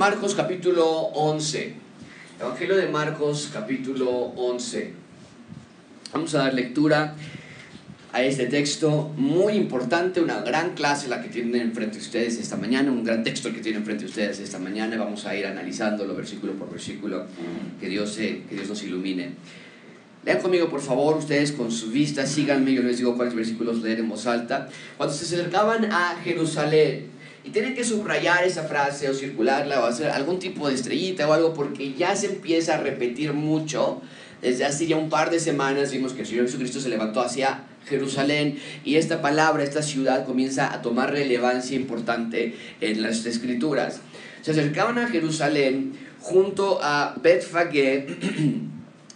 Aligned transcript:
Marcos 0.00 0.34
capítulo 0.34 0.88
11. 1.12 1.74
Evangelio 2.40 2.76
de 2.78 2.86
Marcos 2.88 3.50
capítulo 3.52 4.08
11. 4.34 4.94
Vamos 6.14 6.34
a 6.34 6.38
dar 6.38 6.54
lectura 6.54 7.16
a 8.10 8.22
este 8.22 8.46
texto 8.46 9.12
muy 9.18 9.52
importante, 9.52 10.22
una 10.22 10.40
gran 10.40 10.72
clase 10.72 11.06
la 11.08 11.20
que 11.20 11.28
tienen 11.28 11.60
enfrente 11.60 11.98
de 11.98 12.02
ustedes 12.02 12.38
esta 12.38 12.56
mañana, 12.56 12.90
un 12.90 13.04
gran 13.04 13.22
texto 13.22 13.52
que 13.52 13.60
tienen 13.60 13.82
enfrente 13.82 14.04
de 14.04 14.08
ustedes 14.08 14.38
esta 14.38 14.58
mañana. 14.58 14.96
Vamos 14.96 15.26
a 15.26 15.36
ir 15.36 15.44
analizándolo 15.44 16.14
versículo 16.14 16.54
por 16.54 16.70
versículo. 16.70 17.26
Que 17.78 17.90
Dios, 17.90 18.16
que 18.16 18.46
Dios 18.50 18.70
nos 18.70 18.82
ilumine. 18.82 19.32
Lean 20.24 20.40
conmigo, 20.40 20.70
por 20.70 20.80
favor, 20.80 21.18
ustedes 21.18 21.52
con 21.52 21.70
su 21.70 21.90
vista, 21.90 22.26
síganme, 22.26 22.72
yo 22.72 22.80
les 22.82 22.96
digo 22.96 23.16
cuáles 23.16 23.34
versículos 23.34 23.82
leer 23.82 23.98
en 23.98 24.08
voz 24.08 24.26
alta. 24.26 24.70
Cuando 24.96 25.14
se 25.14 25.26
acercaban 25.26 25.92
a 25.92 26.16
Jerusalén, 26.24 27.19
y 27.44 27.50
tienen 27.50 27.74
que 27.74 27.84
subrayar 27.84 28.44
esa 28.44 28.64
frase 28.64 29.08
o 29.08 29.14
circularla 29.14 29.80
o 29.80 29.86
hacer 29.86 30.10
algún 30.10 30.38
tipo 30.38 30.68
de 30.68 30.74
estrellita 30.74 31.28
o 31.28 31.32
algo 31.32 31.54
porque 31.54 31.94
ya 31.94 32.14
se 32.14 32.26
empieza 32.26 32.74
a 32.74 32.78
repetir 32.78 33.32
mucho. 33.32 34.02
Desde 34.42 34.64
hace 34.64 34.86
ya 34.86 34.96
un 34.96 35.10
par 35.10 35.30
de 35.30 35.38
semanas 35.38 35.92
vimos 35.92 36.12
que 36.12 36.22
el 36.22 36.26
Señor 36.26 36.46
Jesucristo 36.46 36.80
se 36.80 36.88
levantó 36.88 37.20
hacia 37.20 37.64
Jerusalén 37.86 38.58
y 38.84 38.96
esta 38.96 39.20
palabra, 39.20 39.62
esta 39.62 39.82
ciudad 39.82 40.24
comienza 40.26 40.72
a 40.72 40.82
tomar 40.82 41.12
relevancia 41.12 41.76
importante 41.76 42.56
en 42.80 43.02
las 43.02 43.24
escrituras. 43.26 44.00
Se 44.42 44.52
acercaban 44.52 44.98
a 44.98 45.08
Jerusalén 45.08 45.92
junto 46.20 46.82
a 46.82 47.14
Betfagé 47.22 48.06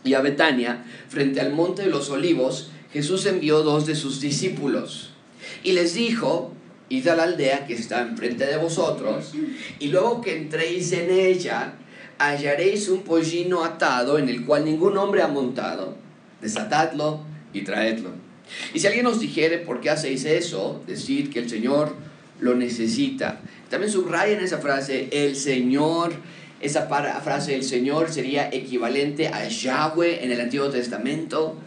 y 0.05 0.14
a 0.14 0.20
Betania, 0.20 0.84
frente 1.09 1.41
al 1.41 1.52
monte 1.52 1.83
de 1.83 1.88
los 1.88 2.11
olivos, 2.11 2.70
Jesús 2.92 3.27
envió 3.27 3.62
dos 3.62 3.86
de 3.86 3.97
sus 3.97 4.20
discípulos 4.20 5.11
y 5.62 5.72
les 5.72 5.94
dijo, 5.94 6.53
id 6.89 7.09
a 7.09 7.17
la 7.17 7.25
aldea 7.25 7.67
que 7.67 7.75
está 7.75 8.03
enfrente 8.03 8.47
de 8.47 8.57
vosotros, 8.57 9.33
y 9.79 9.89
luego 9.89 10.21
que 10.21 10.37
entréis 10.37 10.93
en 10.93 11.11
ella, 11.11 11.75
hallaréis 12.19 12.89
un 12.89 13.03
pollino 13.03 13.65
atado 13.65 14.19
en 14.19 14.29
el 14.29 14.45
cual 14.45 14.65
ningún 14.65 14.97
hombre 14.97 15.23
ha 15.23 15.29
montado. 15.29 15.97
Desatadlo 16.41 17.21
y 17.53 17.62
traedlo. 17.62 18.11
Y 18.75 18.81
si 18.81 18.87
alguien 18.87 19.07
os 19.07 19.21
dijere 19.21 19.59
por 19.59 19.81
qué 19.81 19.91
hacéis 19.91 20.25
eso, 20.25 20.83
decid 20.87 21.33
que 21.33 21.39
el 21.39 21.49
Señor 21.49 21.95
lo 22.41 22.55
necesita. 22.55 23.41
También 23.71 23.91
subrayen 23.91 24.41
esa 24.41 24.59
frase, 24.59 25.09
el 25.11 25.37
Señor 25.37 26.12
esa 26.65 26.87
frase 26.87 27.55
el 27.55 27.62
Señor 27.62 28.11
sería 28.11 28.49
equivalente 28.51 29.29
a 29.29 29.47
Yahweh 29.47 30.25
en 30.25 30.33
el 30.33 30.41
Antiguo 30.41 30.71
Testamento, 30.71 31.59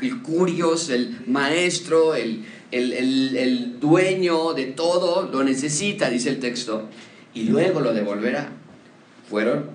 el 0.00 0.22
curios, 0.22 0.90
el 0.90 1.22
maestro, 1.26 2.14
el, 2.14 2.44
el, 2.70 3.78
dueño 3.80 4.54
de 4.54 4.66
todo, 4.66 5.30
lo 5.30 5.44
necesita, 5.44 6.10
dice 6.10 6.30
el 6.30 6.40
texto, 6.40 6.88
y 7.32 7.44
luego 7.44 7.80
lo 7.80 7.92
devolverá. 7.92 8.50
Fueron 9.28 9.70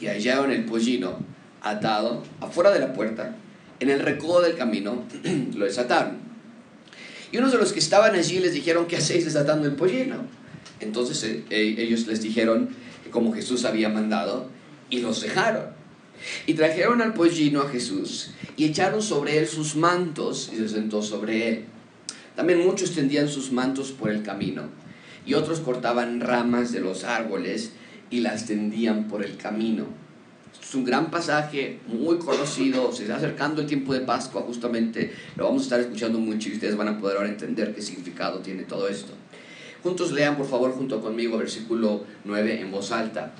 y 0.00 0.06
hallaron 0.06 0.50
el 0.50 0.64
pollino 0.64 1.18
atado 1.60 2.22
afuera 2.40 2.70
de 2.70 2.80
la 2.80 2.92
puerta, 2.92 3.36
en 3.80 3.90
el 3.90 4.00
recodo 4.00 4.42
del 4.42 4.56
camino, 4.56 5.04
lo 5.54 5.64
desataron. 5.64 6.16
Y 7.30 7.38
unos 7.38 7.52
de 7.52 7.58
los 7.58 7.72
que 7.72 7.78
estaban 7.78 8.14
allí 8.14 8.40
les 8.40 8.52
dijeron, 8.52 8.86
¿qué 8.86 8.96
hacéis 8.96 9.24
desatando 9.24 9.66
el 9.66 9.74
pollino? 9.74 10.16
Entonces 10.80 11.22
eh, 11.24 11.44
eh, 11.50 11.74
ellos 11.78 12.06
les 12.06 12.20
dijeron, 12.20 12.70
como 13.10 13.32
Jesús 13.32 13.64
había 13.64 13.88
mandado, 13.88 14.48
y 14.90 15.00
los 15.00 15.22
dejaron. 15.22 15.66
Y 16.46 16.54
trajeron 16.54 17.00
al 17.02 17.14
pollino 17.14 17.62
a 17.62 17.68
Jesús 17.68 18.30
y 18.56 18.66
echaron 18.66 19.02
sobre 19.02 19.38
él 19.38 19.48
sus 19.48 19.74
mantos 19.74 20.50
y 20.52 20.56
se 20.56 20.68
sentó 20.68 21.02
sobre 21.02 21.48
él. 21.48 21.64
También 22.36 22.64
muchos 22.64 22.94
tendían 22.94 23.28
sus 23.28 23.52
mantos 23.52 23.92
por 23.92 24.10
el 24.10 24.22
camino 24.22 24.64
y 25.26 25.34
otros 25.34 25.60
cortaban 25.60 26.20
ramas 26.20 26.72
de 26.72 26.80
los 26.80 27.04
árboles 27.04 27.72
y 28.10 28.20
las 28.20 28.46
tendían 28.46 29.08
por 29.08 29.24
el 29.24 29.36
camino. 29.36 29.86
Es 30.60 30.74
un 30.74 30.84
gran 30.84 31.10
pasaje, 31.10 31.80
muy 31.86 32.18
conocido, 32.18 32.92
se 32.92 33.02
está 33.02 33.16
acercando 33.16 33.62
el 33.62 33.66
tiempo 33.66 33.94
de 33.94 34.00
Pascua 34.00 34.42
justamente, 34.42 35.12
lo 35.36 35.44
vamos 35.44 35.62
a 35.62 35.64
estar 35.64 35.80
escuchando 35.80 36.18
mucho 36.18 36.48
y 36.48 36.54
ustedes 36.54 36.76
van 36.76 36.88
a 36.88 36.98
poder 36.98 37.16
ahora 37.16 37.28
entender 37.28 37.74
qué 37.74 37.82
significado 37.82 38.38
tiene 38.40 38.62
todo 38.64 38.88
esto. 38.88 39.12
Juntos 39.82 40.12
lean 40.12 40.36
por 40.36 40.46
favor 40.46 40.72
junto 40.72 41.00
conmigo 41.00 41.38
versículo 41.38 42.04
9 42.24 42.60
en 42.60 42.70
voz 42.70 42.92
alta. 42.92 43.32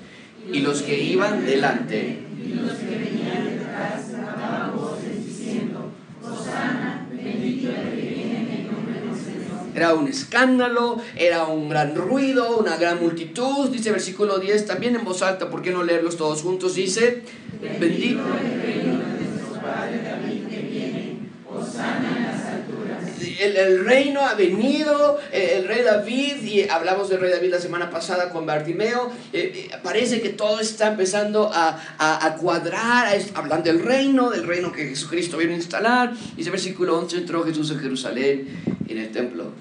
Y 0.51 0.59
los 0.59 0.81
que 0.81 1.01
iban 1.01 1.45
delante 1.45 2.19
y 2.43 2.53
los 2.53 2.73
que 2.73 2.97
venían 2.97 3.45
detrás 3.45 4.12
Era 9.75 9.93
un 9.93 10.07
escándalo, 10.07 11.01
era 11.15 11.45
un 11.45 11.69
gran 11.69 11.95
ruido, 11.95 12.57
una 12.57 12.77
gran 12.77 13.01
multitud. 13.01 13.69
Dice 13.69 13.91
versículo 13.91 14.39
10 14.39 14.65
también 14.65 14.95
en 14.95 15.03
voz 15.03 15.21
alta, 15.21 15.49
¿por 15.49 15.61
qué 15.61 15.71
no 15.71 15.83
leerlos 15.83 16.17
todos 16.17 16.41
juntos? 16.41 16.75
Dice, 16.75 17.23
bendito 17.79 18.21
el 18.21 18.61
reino 18.61 18.99
de 18.99 19.59
Padre 19.61 20.01
David 20.03 20.47
que 20.47 20.61
viene, 20.61 21.17
Hosanna 21.49 22.12
el, 23.39 23.85
reino 23.85 24.21
ha 24.21 24.33
venido, 24.33 25.19
el, 25.31 25.67
rey 25.67 25.83
David, 25.83 26.43
y 26.43 26.69
hablamos 26.69 27.09
del 27.09 27.19
rey 27.19 27.31
David 27.31 27.51
la 27.51 27.59
semana 27.59 27.89
pasada 27.89 28.29
con 28.29 28.45
Bartimeo, 28.45 29.11
eh, 29.31 29.69
eh, 29.71 29.77
parece 29.81 30.21
que 30.21 30.29
todo 30.29 30.59
está 30.59 30.87
empezando 30.87 31.49
a, 31.53 31.79
a, 31.97 32.35
cuadrar, 32.35 33.07
hablando 33.35 33.71
del 33.71 33.83
reino, 33.83 34.29
del 34.29 34.45
reino 34.45 34.71
que 34.71 34.87
Jesucristo 34.87 35.37
viene 35.37 35.53
a 35.53 35.57
instalar. 35.57 36.13
Dice 36.35 36.49
versículo 36.49 36.97
11, 36.99 37.17
entró 37.17 37.43
Jesús 37.43 37.71
en 37.71 37.79
Jerusalén, 37.79 38.47
en 38.87 38.97
el 38.97 39.11
templo, 39.11 39.51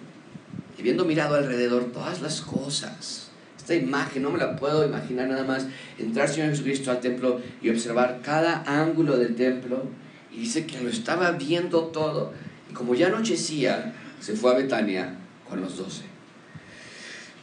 y 0.78 0.82
viendo 0.82 1.04
mirado 1.04 1.34
alrededor 1.36 1.92
todas 1.92 2.20
las 2.20 2.40
cosas, 2.40 3.28
esta 3.56 3.74
imagen, 3.74 4.22
no 4.22 4.30
me 4.30 4.38
la 4.38 4.56
puedo 4.56 4.84
imaginar 4.84 5.28
nada 5.28 5.44
más, 5.44 5.66
entrar 5.98 6.28
Señor 6.28 6.50
Jesucristo 6.50 6.90
al 6.90 7.00
templo 7.00 7.40
y 7.62 7.70
observar 7.70 8.20
cada 8.22 8.64
ángulo 8.66 9.16
del 9.16 9.36
templo, 9.36 9.84
y 10.32 10.40
dice 10.40 10.66
que 10.66 10.80
lo 10.80 10.88
estaba 10.88 11.32
viendo 11.32 11.84
todo 11.86 12.32
como 12.74 12.94
ya 12.94 13.08
anochecía, 13.08 13.94
se 14.20 14.34
fue 14.34 14.52
a 14.52 14.56
Betania 14.56 15.14
con 15.48 15.60
los 15.60 15.76
doce. 15.76 16.02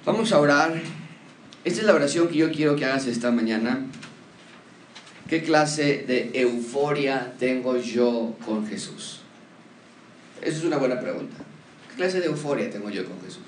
Vamos 0.06 0.32
a 0.32 0.40
orar. 0.40 0.82
Esta 1.66 1.82
es 1.82 1.86
la 1.86 1.94
oración 1.94 2.30
que 2.30 2.38
yo 2.38 2.52
quiero 2.52 2.76
que 2.76 2.86
hagas 2.86 3.06
esta 3.06 3.32
mañana. 3.32 3.86
¿Qué 5.28 5.44
clase 5.44 6.06
de 6.08 6.32
euforia 6.34 7.34
tengo 7.38 7.78
yo 7.78 8.36
con 8.46 8.66
Jesús? 8.66 9.20
Esa 10.42 10.58
es 10.58 10.64
una 10.64 10.78
buena 10.78 11.00
pregunta. 11.00 11.36
¿Qué 11.90 11.96
clase 11.96 12.22
de 12.22 12.28
euforia 12.28 12.70
tengo 12.72 12.90
yo 12.90 13.06
con 13.06 13.22
Jesús? 13.22 13.44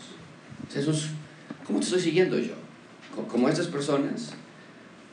Jesús, 0.72 1.08
¿cómo 1.66 1.80
te 1.80 1.86
estoy 1.86 2.02
siguiendo 2.02 2.38
yo? 2.38 2.54
Como 3.28 3.50
estas 3.50 3.68
personas, 3.68 4.34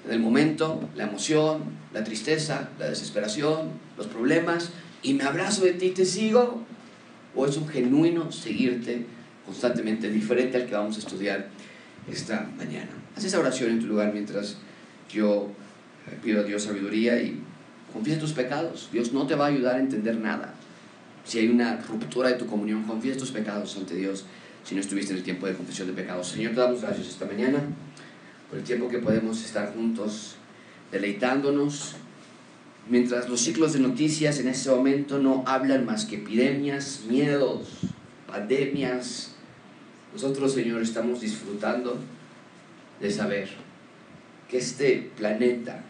en 0.05 0.13
el 0.13 0.21
momento, 0.21 0.89
la 0.95 1.05
emoción, 1.05 1.63
la 1.93 2.05
tristeza, 2.05 2.69
la 2.79 2.89
desesperación, 2.91 3.71
los 3.97 4.07
problemas, 4.07 4.71
y 5.03 5.15
me 5.15 5.25
abrazo 5.25 5.65
de 5.65 5.75
ti 5.75 5.87
y 5.87 5.91
te 5.91 6.05
sigo? 6.05 6.65
¿O 7.35 7.47
es 7.47 7.57
un 7.57 7.69
genuino 7.69 8.33
seguirte 8.33 9.07
constantemente 9.45 10.11
diferente 10.11 10.57
al 10.57 10.67
que 10.67 10.75
vamos 10.75 10.97
a 10.97 10.99
estudiar 11.01 11.49
esta 12.11 12.51
mañana? 12.57 12.91
Haz 13.17 13.25
esa 13.25 13.39
oración 13.39 13.71
en 13.71 13.81
tu 13.81 13.87
lugar 13.87 14.13
mientras 14.13 14.57
yo 15.13 15.51
eh, 16.07 16.19
pido 16.23 16.41
a 16.41 16.45
Dios 16.45 16.65
sabiduría 16.65 17.21
y 17.21 17.41
confiesa 17.93 18.21
tus 18.21 18.33
pecados. 18.33 18.89
Dios 18.93 19.13
no 19.13 19.27
te 19.27 19.35
va 19.35 19.47
a 19.47 19.49
ayudar 19.49 19.77
a 19.77 19.81
entender 19.81 20.17
nada. 20.17 20.55
Si 21.25 21.39
hay 21.39 21.49
una 21.49 21.77
ruptura 21.77 22.31
de 22.31 22.35
tu 22.35 22.47
comunión, 22.47 22.85
confiesa 22.85 23.19
tus 23.19 23.31
pecados 23.31 23.77
ante 23.77 23.95
Dios 23.95 24.25
si 24.65 24.75
no 24.75 24.81
estuviste 24.81 25.13
en 25.13 25.19
el 25.19 25.25
tiempo 25.25 25.47
de 25.47 25.55
confesión 25.55 25.89
de 25.89 25.95
pecados. 25.95 26.29
Señor, 26.29 26.53
te 26.53 26.61
damos 26.61 26.83
gracias 26.83 27.09
esta 27.09 27.27
mañana 27.27 27.61
por 28.49 28.59
el 28.59 28.65
tiempo 28.65 28.89
que 28.89 28.99
podemos 28.99 29.45
estar 29.45 29.73
juntos 29.75 30.37
deleitándonos 30.91 31.97
mientras 32.89 33.29
los 33.29 33.41
ciclos 33.41 33.73
de 33.73 33.81
noticias 33.81 34.39
en 34.41 34.49
este 34.49 34.71
momento 34.71 35.19
no 35.19 35.45
hablan 35.47 35.85
más 35.85 36.05
que 36.05 36.17
epidemias, 36.17 37.03
miedos, 37.09 37.69
pandemias, 38.27 39.35
nosotros, 40.13 40.55
Señor, 40.55 40.83
estamos 40.83 41.21
disfrutando 41.21 41.99
de 43.01 43.11
saber 43.11 43.51
que 44.49 44.59
este 44.59 45.11
planeta 45.17 45.83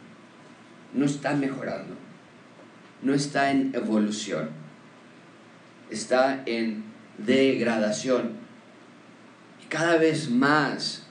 no 0.93 1.07
está 1.07 1.35
mejorando, 1.35 1.95
no 3.03 3.15
está 3.15 3.51
en 3.53 3.73
evolución, 3.75 4.51
está 5.91 6.43
en 6.47 6.85
degradación. 7.19 8.33
Y 9.65 9.67
cada 9.69 9.97
vez 9.97 10.31
más 10.31 11.05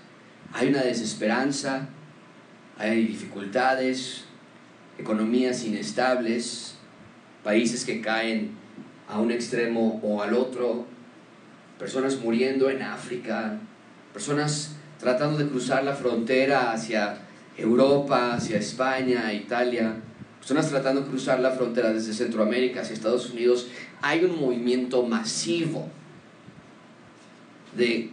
hay 0.54 0.68
una 0.68 0.82
desesperanza, 0.82 1.88
hay 2.78 3.06
dificultades, 3.06 4.27
economías 4.98 5.64
inestables, 5.64 6.76
países 7.44 7.86
que 7.86 8.02
caen 8.02 8.52
a 9.08 9.20
un 9.20 9.32
extremo 9.32 10.00
o 10.04 10.22
al 10.22 10.34
otro, 10.34 10.86
personas 11.80 12.18
muriendo 12.18 12.70
en 12.70 12.82
África, 12.82 13.60
personas 14.14 14.76
tratando 15.00 15.38
de 15.38 15.48
cruzar 15.48 15.84
la 15.84 15.94
frontera 15.94 16.72
hacia 16.72 17.20
Europa, 17.58 18.34
hacia 18.34 18.58
España, 18.58 19.32
Italia, 19.34 19.96
personas 20.40 20.70
tratando 20.70 21.02
de 21.02 21.08
cruzar 21.08 21.40
la 21.40 21.52
frontera 21.52 21.92
desde 21.92 22.14
Centroamérica 22.14 22.82
hacia 22.82 22.94
Estados 22.94 23.30
Unidos, 23.30 23.68
hay 24.02 24.24
un 24.24 24.40
movimiento 24.40 25.04
masivo 25.04 25.88
de 27.76 28.10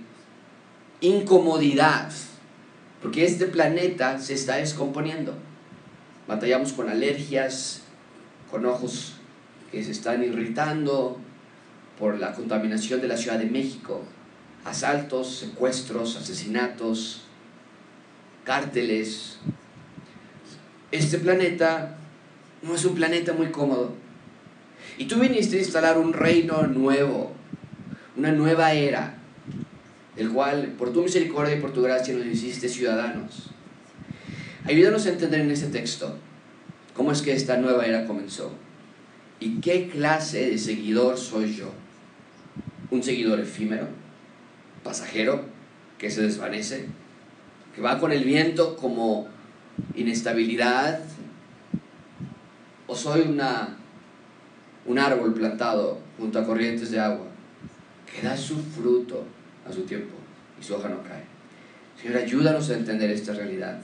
incomodidad 1.00 2.10
Porque 3.02 3.24
este 3.24 3.46
planeta 3.46 4.18
se 4.18 4.32
está 4.32 4.56
descomponiendo. 4.56 5.34
Batallamos 6.26 6.72
con 6.72 6.88
alergias, 6.88 7.82
con 8.50 8.64
ojos 8.66 9.14
que 9.70 9.82
se 9.82 9.90
están 9.90 10.22
irritando 10.22 11.18
por 11.98 12.18
la 12.18 12.32
contaminación 12.32 13.00
de 13.00 13.08
la 13.08 13.16
Ciudad 13.16 13.38
de 13.38 13.46
México, 13.46 14.02
asaltos, 14.64 15.36
secuestros, 15.36 16.16
asesinatos, 16.16 17.22
cárteles. 18.44 19.38
Este 20.90 21.18
planeta 21.18 21.96
no 22.62 22.74
es 22.74 22.84
un 22.84 22.94
planeta 22.94 23.32
muy 23.32 23.50
cómodo. 23.50 23.92
Y 24.96 25.06
tú 25.06 25.18
viniste 25.18 25.56
a 25.56 25.60
instalar 25.60 25.98
un 25.98 26.12
reino 26.12 26.66
nuevo, 26.66 27.32
una 28.16 28.32
nueva 28.32 28.72
era, 28.72 29.18
del 30.16 30.30
cual 30.30 30.74
por 30.78 30.92
tu 30.92 31.02
misericordia 31.02 31.56
y 31.56 31.60
por 31.60 31.72
tu 31.72 31.82
gracia 31.82 32.14
nos 32.14 32.26
hiciste 32.26 32.68
ciudadanos. 32.68 33.50
Ayúdanos 34.66 35.04
a 35.04 35.10
entender 35.10 35.40
en 35.40 35.50
este 35.50 35.66
texto 35.66 36.16
cómo 36.94 37.12
es 37.12 37.20
que 37.20 37.34
esta 37.34 37.58
nueva 37.58 37.84
era 37.84 38.06
comenzó 38.06 38.50
y 39.38 39.60
qué 39.60 39.90
clase 39.90 40.50
de 40.50 40.58
seguidor 40.58 41.18
soy 41.18 41.54
yo. 41.54 41.70
Un 42.90 43.02
seguidor 43.02 43.40
efímero, 43.40 43.88
pasajero, 44.82 45.42
que 45.98 46.10
se 46.10 46.22
desvanece, 46.22 46.86
que 47.74 47.82
va 47.82 47.98
con 47.98 48.10
el 48.10 48.24
viento 48.24 48.74
como 48.76 49.28
inestabilidad, 49.94 51.00
o 52.86 52.96
soy 52.96 53.20
una, 53.22 53.76
un 54.86 54.98
árbol 54.98 55.34
plantado 55.34 55.98
junto 56.16 56.38
a 56.38 56.44
corrientes 56.46 56.90
de 56.90 57.00
agua 57.00 57.26
que 58.10 58.26
da 58.26 58.34
su 58.34 58.56
fruto 58.62 59.24
a 59.68 59.72
su 59.72 59.82
tiempo 59.82 60.14
y 60.58 60.64
su 60.64 60.74
hoja 60.74 60.88
no 60.88 61.02
cae. 61.02 61.24
Señor, 62.00 62.22
ayúdanos 62.22 62.70
a 62.70 62.74
entender 62.74 63.10
esta 63.10 63.34
realidad 63.34 63.78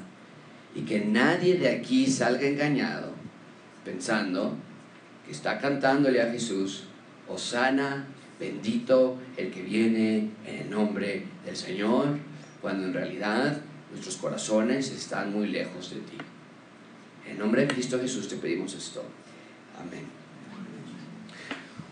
y 0.75 0.83
que 0.83 1.01
nadie 1.01 1.57
de 1.59 1.69
aquí 1.69 2.07
salga 2.07 2.47
engañado 2.47 3.13
pensando 3.85 4.55
que 5.25 5.33
está 5.33 5.59
cantándole 5.59 6.21
a 6.21 6.31
Jesús, 6.31 6.85
Osana, 7.29 8.07
bendito 8.39 9.19
el 9.37 9.51
que 9.51 9.63
viene 9.63 10.31
en 10.47 10.59
el 10.63 10.71
nombre 10.71 11.25
del 11.45 11.57
Señor, 11.57 12.17
cuando 12.61 12.87
en 12.87 12.95
realidad 12.95 13.61
nuestros 13.91 14.17
corazones 14.17 14.91
están 14.91 15.33
muy 15.33 15.49
lejos 15.49 15.91
de 15.91 15.97
ti. 15.97 16.19
En 17.29 17.39
nombre 17.39 17.63
de 17.63 17.69
Cristo 17.69 17.99
Jesús 18.01 18.29
te 18.29 18.37
pedimos 18.37 18.75
esto. 18.75 19.03
Amén. 19.79 20.05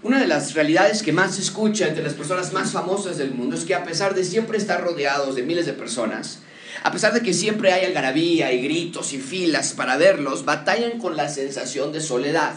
Una 0.02 0.20
de 0.20 0.28
las 0.28 0.54
realidades 0.54 1.02
que 1.02 1.12
más 1.12 1.34
se 1.34 1.42
escucha 1.42 1.88
entre 1.88 2.04
las 2.04 2.14
personas 2.14 2.52
más 2.52 2.70
famosas 2.70 3.18
del 3.18 3.32
mundo 3.32 3.56
es 3.56 3.64
que 3.64 3.74
a 3.74 3.84
pesar 3.84 4.14
de 4.14 4.24
siempre 4.24 4.56
estar 4.56 4.82
rodeados 4.82 5.34
de 5.34 5.42
miles 5.42 5.66
de 5.66 5.72
personas, 5.72 6.40
a 6.82 6.92
pesar 6.92 7.12
de 7.12 7.22
que 7.22 7.34
siempre 7.34 7.72
hay 7.72 7.84
algarabía 7.84 8.52
y 8.52 8.62
gritos 8.62 9.12
y 9.12 9.18
filas 9.18 9.72
para 9.72 9.96
verlos, 9.96 10.44
batallan 10.44 10.98
con 10.98 11.16
la 11.16 11.28
sensación 11.28 11.92
de 11.92 12.00
soledad. 12.00 12.54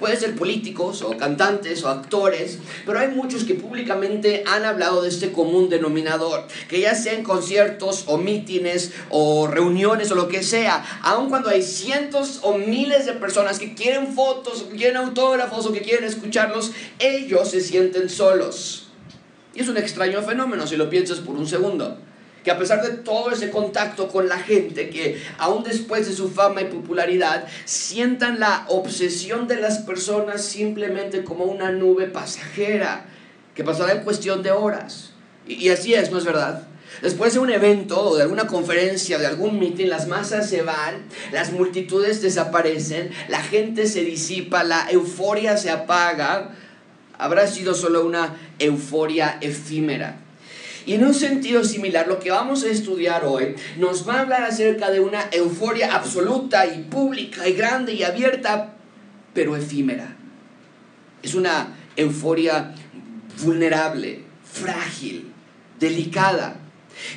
Pueden 0.00 0.18
ser 0.18 0.34
políticos 0.34 1.02
o 1.02 1.14
cantantes 1.18 1.84
o 1.84 1.90
actores, 1.90 2.58
pero 2.86 2.98
hay 2.98 3.08
muchos 3.08 3.44
que 3.44 3.54
públicamente 3.54 4.42
han 4.46 4.64
hablado 4.64 5.02
de 5.02 5.10
este 5.10 5.30
común 5.30 5.68
denominador, 5.68 6.46
que 6.70 6.80
ya 6.80 6.94
sea 6.94 7.12
en 7.12 7.22
conciertos 7.22 8.04
o 8.06 8.16
mítines 8.16 8.92
o 9.10 9.46
reuniones 9.46 10.10
o 10.10 10.14
lo 10.14 10.26
que 10.26 10.42
sea, 10.42 10.82
aun 11.02 11.28
cuando 11.28 11.50
hay 11.50 11.62
cientos 11.62 12.38
o 12.40 12.56
miles 12.56 13.04
de 13.04 13.12
personas 13.12 13.58
que 13.58 13.74
quieren 13.74 14.14
fotos, 14.14 14.62
que 14.70 14.78
quieren 14.78 14.96
autógrafos 14.96 15.66
o 15.66 15.72
que 15.72 15.82
quieren 15.82 16.04
escucharlos, 16.04 16.72
ellos 16.98 17.50
se 17.50 17.60
sienten 17.60 18.08
solos. 18.08 18.86
Y 19.54 19.60
es 19.60 19.68
un 19.68 19.76
extraño 19.76 20.22
fenómeno 20.22 20.66
si 20.66 20.78
lo 20.78 20.88
piensas 20.88 21.18
por 21.18 21.36
un 21.36 21.46
segundo 21.46 21.98
que 22.44 22.50
a 22.50 22.58
pesar 22.58 22.82
de 22.82 22.96
todo 22.98 23.30
ese 23.30 23.50
contacto 23.50 24.08
con 24.08 24.28
la 24.28 24.38
gente, 24.38 24.88
que 24.88 25.22
aún 25.38 25.62
después 25.62 26.06
de 26.06 26.14
su 26.14 26.30
fama 26.30 26.62
y 26.62 26.66
popularidad, 26.66 27.46
sientan 27.64 28.40
la 28.40 28.64
obsesión 28.68 29.46
de 29.46 29.56
las 29.56 29.78
personas 29.78 30.42
simplemente 30.42 31.22
como 31.22 31.44
una 31.44 31.70
nube 31.70 32.06
pasajera, 32.06 33.06
que 33.54 33.64
pasará 33.64 33.92
en 33.92 34.04
cuestión 34.04 34.42
de 34.42 34.52
horas. 34.52 35.10
Y, 35.46 35.68
así 35.68 35.94
es, 35.94 36.10
¿no 36.10 36.18
es 36.18 36.24
verdad? 36.24 36.66
Después 37.02 37.34
de 37.34 37.40
un 37.40 37.50
evento 37.50 38.00
o 38.00 38.16
de 38.16 38.22
alguna 38.22 38.46
conferencia, 38.46 39.18
de 39.18 39.26
algún 39.26 39.58
meeting, 39.58 39.86
las 39.86 40.06
masas 40.06 40.48
se 40.48 40.62
van, 40.62 41.04
las 41.32 41.52
multitudes 41.52 42.20
desaparecen, 42.20 43.10
la 43.28 43.42
gente 43.42 43.86
se 43.86 44.02
disipa, 44.02 44.64
la 44.64 44.90
euforia 44.90 45.56
se 45.56 45.70
apaga. 45.70 46.50
Habrá 47.16 47.46
sido 47.46 47.74
solo 47.74 48.04
una 48.04 48.36
euforia 48.58 49.38
efímera. 49.40 50.19
Y 50.86 50.94
en 50.94 51.04
un 51.04 51.14
sentido 51.14 51.64
similar, 51.64 52.08
lo 52.08 52.18
que 52.18 52.30
vamos 52.30 52.64
a 52.64 52.68
estudiar 52.68 53.24
hoy 53.24 53.54
nos 53.78 54.08
va 54.08 54.14
a 54.14 54.20
hablar 54.20 54.42
acerca 54.44 54.90
de 54.90 55.00
una 55.00 55.28
euforia 55.32 55.94
absoluta 55.94 56.66
y 56.66 56.84
pública 56.84 57.48
y 57.48 57.52
grande 57.52 57.92
y 57.92 58.02
abierta, 58.02 58.74
pero 59.34 59.56
efímera. 59.56 60.16
Es 61.22 61.34
una 61.34 61.76
euforia 61.96 62.74
vulnerable, 63.42 64.22
frágil, 64.44 65.32
delicada. 65.78 66.56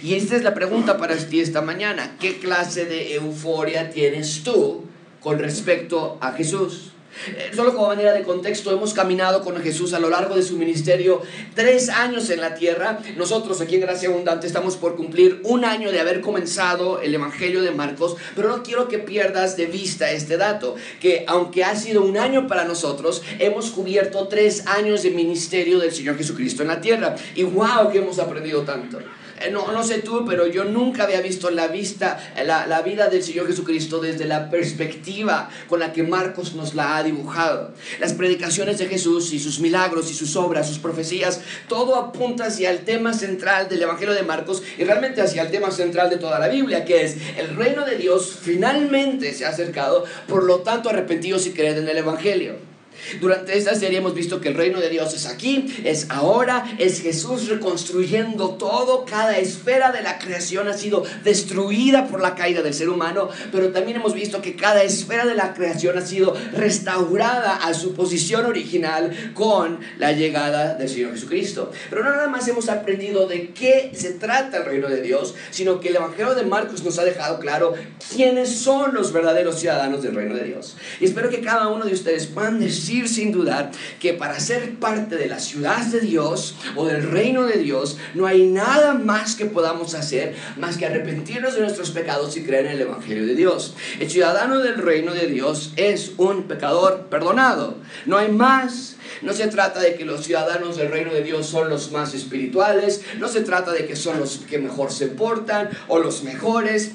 Y 0.01 0.13
esta 0.15 0.35
es 0.35 0.43
la 0.43 0.53
pregunta 0.53 0.97
para 0.97 1.15
ti 1.15 1.39
esta 1.39 1.61
mañana. 1.61 2.15
¿Qué 2.19 2.37
clase 2.37 2.85
de 2.85 3.15
euforia 3.15 3.89
tienes 3.89 4.43
tú 4.43 4.85
con 5.19 5.39
respecto 5.39 6.17
a 6.21 6.31
Jesús? 6.33 6.92
Eh, 7.27 7.51
solo 7.55 7.73
como 7.73 7.87
manera 7.87 8.13
de 8.13 8.23
contexto, 8.23 8.71
hemos 8.71 8.93
caminado 8.93 9.43
con 9.43 9.55
Jesús 9.61 9.93
a 9.93 9.99
lo 9.99 10.09
largo 10.09 10.35
de 10.35 10.43
su 10.43 10.57
ministerio 10.57 11.21
tres 11.55 11.89
años 11.89 12.29
en 12.29 12.41
la 12.41 12.55
tierra. 12.55 12.99
Nosotros 13.17 13.61
aquí 13.61 13.75
en 13.75 13.81
Gracia 13.81 14.09
Abundante 14.09 14.47
estamos 14.47 14.75
por 14.75 14.95
cumplir 14.95 15.41
un 15.43 15.65
año 15.65 15.91
de 15.91 15.99
haber 15.99 16.21
comenzado 16.21 17.01
el 17.01 17.13
Evangelio 17.13 17.61
de 17.61 17.71
Marcos, 17.71 18.15
pero 18.35 18.49
no 18.49 18.63
quiero 18.63 18.87
que 18.87 18.99
pierdas 18.99 19.57
de 19.57 19.65
vista 19.67 20.11
este 20.11 20.37
dato, 20.37 20.75
que 20.99 21.25
aunque 21.27 21.63
ha 21.63 21.75
sido 21.75 22.03
un 22.03 22.17
año 22.17 22.47
para 22.47 22.65
nosotros, 22.65 23.21
hemos 23.39 23.71
cubierto 23.71 24.27
tres 24.27 24.67
años 24.67 25.03
de 25.03 25.11
ministerio 25.11 25.79
del 25.79 25.91
Señor 25.91 26.17
Jesucristo 26.17 26.61
en 26.61 26.69
la 26.69 26.81
tierra. 26.81 27.15
Y 27.35 27.43
wow, 27.43 27.91
que 27.91 27.99
hemos 27.99 28.19
aprendido 28.19 28.61
tanto. 28.63 28.99
Eh, 29.43 29.51
no, 29.51 29.71
no 29.71 29.83
sé 29.83 29.99
tú, 29.99 30.25
pero 30.27 30.47
yo 30.47 30.63
nunca 30.63 31.03
había 31.03 31.21
visto 31.21 31.49
la, 31.49 31.67
vista, 31.67 32.17
la, 32.45 32.65
la 32.65 32.81
vida 32.81 33.09
del 33.09 33.23
Señor 33.23 33.47
Jesucristo 33.47 33.99
desde 33.99 34.25
la 34.25 34.49
perspectiva 34.49 35.49
con 35.67 35.79
la 35.79 35.91
que 35.91 36.03
Marcos 36.03 36.53
nos 36.55 36.75
la 36.75 36.97
ha 36.97 37.03
dibujado. 37.03 37.71
Las 37.99 38.13
predicaciones 38.13 38.77
de 38.77 38.87
Jesús 38.87 39.33
y 39.33 39.39
sus 39.39 39.59
milagros 39.59 40.09
y 40.09 40.13
sus 40.13 40.35
obras, 40.35 40.67
sus 40.67 40.79
profecías, 40.79 41.41
todo 41.67 41.95
apunta 41.95 42.45
hacia 42.45 42.71
el 42.71 42.79
tema 42.79 43.13
central 43.13 43.67
del 43.67 43.81
Evangelio 43.81 44.13
de 44.13 44.23
Marcos 44.23 44.63
y 44.77 44.83
realmente 44.83 45.21
hacia 45.21 45.41
el 45.41 45.51
tema 45.51 45.71
central 45.71 46.09
de 46.09 46.17
toda 46.17 46.39
la 46.39 46.47
Biblia, 46.47 46.85
que 46.85 47.03
es 47.03 47.17
el 47.37 47.55
reino 47.55 47.85
de 47.85 47.97
Dios 47.97 48.37
finalmente 48.41 49.33
se 49.33 49.45
ha 49.45 49.49
acercado, 49.49 50.05
por 50.27 50.43
lo 50.43 50.59
tanto 50.59 50.89
arrepentidos 50.89 51.45
y 51.47 51.51
creed 51.51 51.77
en 51.77 51.89
el 51.89 51.97
Evangelio. 51.97 52.72
Durante 53.19 53.57
esta 53.57 53.75
serie 53.75 53.99
hemos 53.99 54.13
visto 54.13 54.41
que 54.41 54.49
el 54.49 54.55
reino 54.55 54.79
de 54.79 54.89
Dios 54.89 55.13
es 55.13 55.25
aquí, 55.25 55.65
es 55.83 56.07
ahora, 56.09 56.65
es 56.77 57.01
Jesús 57.01 57.47
reconstruyendo 57.47 58.51
todo, 58.51 59.05
cada 59.05 59.37
esfera 59.37 59.91
de 59.91 60.01
la 60.01 60.19
creación 60.19 60.67
ha 60.67 60.73
sido 60.73 61.03
destruida 61.23 62.07
por 62.07 62.21
la 62.21 62.35
caída 62.35 62.61
del 62.61 62.73
ser 62.73 62.89
humano, 62.89 63.29
pero 63.51 63.69
también 63.69 63.97
hemos 63.97 64.13
visto 64.13 64.41
que 64.41 64.55
cada 64.55 64.83
esfera 64.83 65.25
de 65.25 65.35
la 65.35 65.53
creación 65.53 65.97
ha 65.97 66.05
sido 66.05 66.35
restaurada 66.53 67.55
a 67.55 67.73
su 67.73 67.93
posición 67.93 68.45
original 68.45 69.33
con 69.33 69.79
la 69.97 70.11
llegada 70.11 70.75
del 70.75 70.89
Señor 70.89 71.11
Jesucristo. 71.13 71.71
Pero 71.89 72.03
no 72.03 72.11
nada 72.11 72.27
más 72.27 72.47
hemos 72.47 72.69
aprendido 72.69 73.27
de 73.27 73.49
qué 73.49 73.91
se 73.93 74.11
trata 74.11 74.57
el 74.57 74.65
reino 74.65 74.87
de 74.87 75.01
Dios, 75.01 75.35
sino 75.51 75.79
que 75.79 75.89
el 75.89 75.95
Evangelio 75.97 76.35
de 76.35 76.43
Marcos 76.43 76.83
nos 76.83 76.97
ha 76.99 77.03
dejado 77.03 77.39
claro 77.39 77.73
quiénes 78.13 78.49
son 78.49 78.93
los 78.93 79.11
verdaderos 79.11 79.59
ciudadanos 79.59 80.01
del 80.01 80.15
reino 80.15 80.35
de 80.35 80.45
Dios. 80.45 80.75
Y 80.99 81.05
espero 81.05 81.29
que 81.29 81.41
cada 81.41 81.67
uno 81.67 81.85
de 81.85 81.93
ustedes 81.93 82.27
puedan 82.27 82.59
decir 82.59 82.92
sin 83.07 83.31
dudar 83.31 83.71
que 83.99 84.13
para 84.13 84.39
ser 84.39 84.75
parte 84.75 85.15
de 85.15 85.27
la 85.27 85.39
ciudad 85.39 85.83
de 85.85 85.99
Dios 85.99 86.55
o 86.75 86.85
del 86.85 87.09
reino 87.09 87.43
de 87.43 87.57
Dios 87.57 87.97
no 88.13 88.27
hay 88.27 88.47
nada 88.47 88.93
más 88.93 89.35
que 89.35 89.45
podamos 89.45 89.95
hacer 89.95 90.35
más 90.57 90.77
que 90.77 90.85
arrepentirnos 90.85 91.55
de 91.55 91.61
nuestros 91.61 91.91
pecados 91.91 92.37
y 92.37 92.43
creer 92.43 92.67
en 92.67 92.73
el 92.73 92.81
Evangelio 92.81 93.25
de 93.25 93.35
Dios. 93.35 93.75
El 93.99 94.09
ciudadano 94.09 94.59
del 94.59 94.75
reino 94.75 95.13
de 95.13 95.27
Dios 95.27 95.73
es 95.75 96.13
un 96.17 96.43
pecador 96.43 97.07
perdonado. 97.09 97.77
No 98.05 98.17
hay 98.17 98.31
más. 98.31 98.95
No 99.21 99.33
se 99.33 99.47
trata 99.47 99.79
de 99.79 99.95
que 99.95 100.05
los 100.05 100.25
ciudadanos 100.25 100.77
del 100.77 100.89
reino 100.89 101.13
de 101.13 101.23
Dios 101.23 101.45
son 101.45 101.69
los 101.69 101.91
más 101.91 102.13
espirituales, 102.13 103.01
no 103.19 103.27
se 103.27 103.41
trata 103.41 103.71
de 103.71 103.85
que 103.85 103.95
son 103.95 104.19
los 104.19 104.37
que 104.49 104.57
mejor 104.57 104.91
se 104.91 105.07
portan 105.07 105.69
o 105.87 105.99
los 105.99 106.23
mejores. 106.23 106.91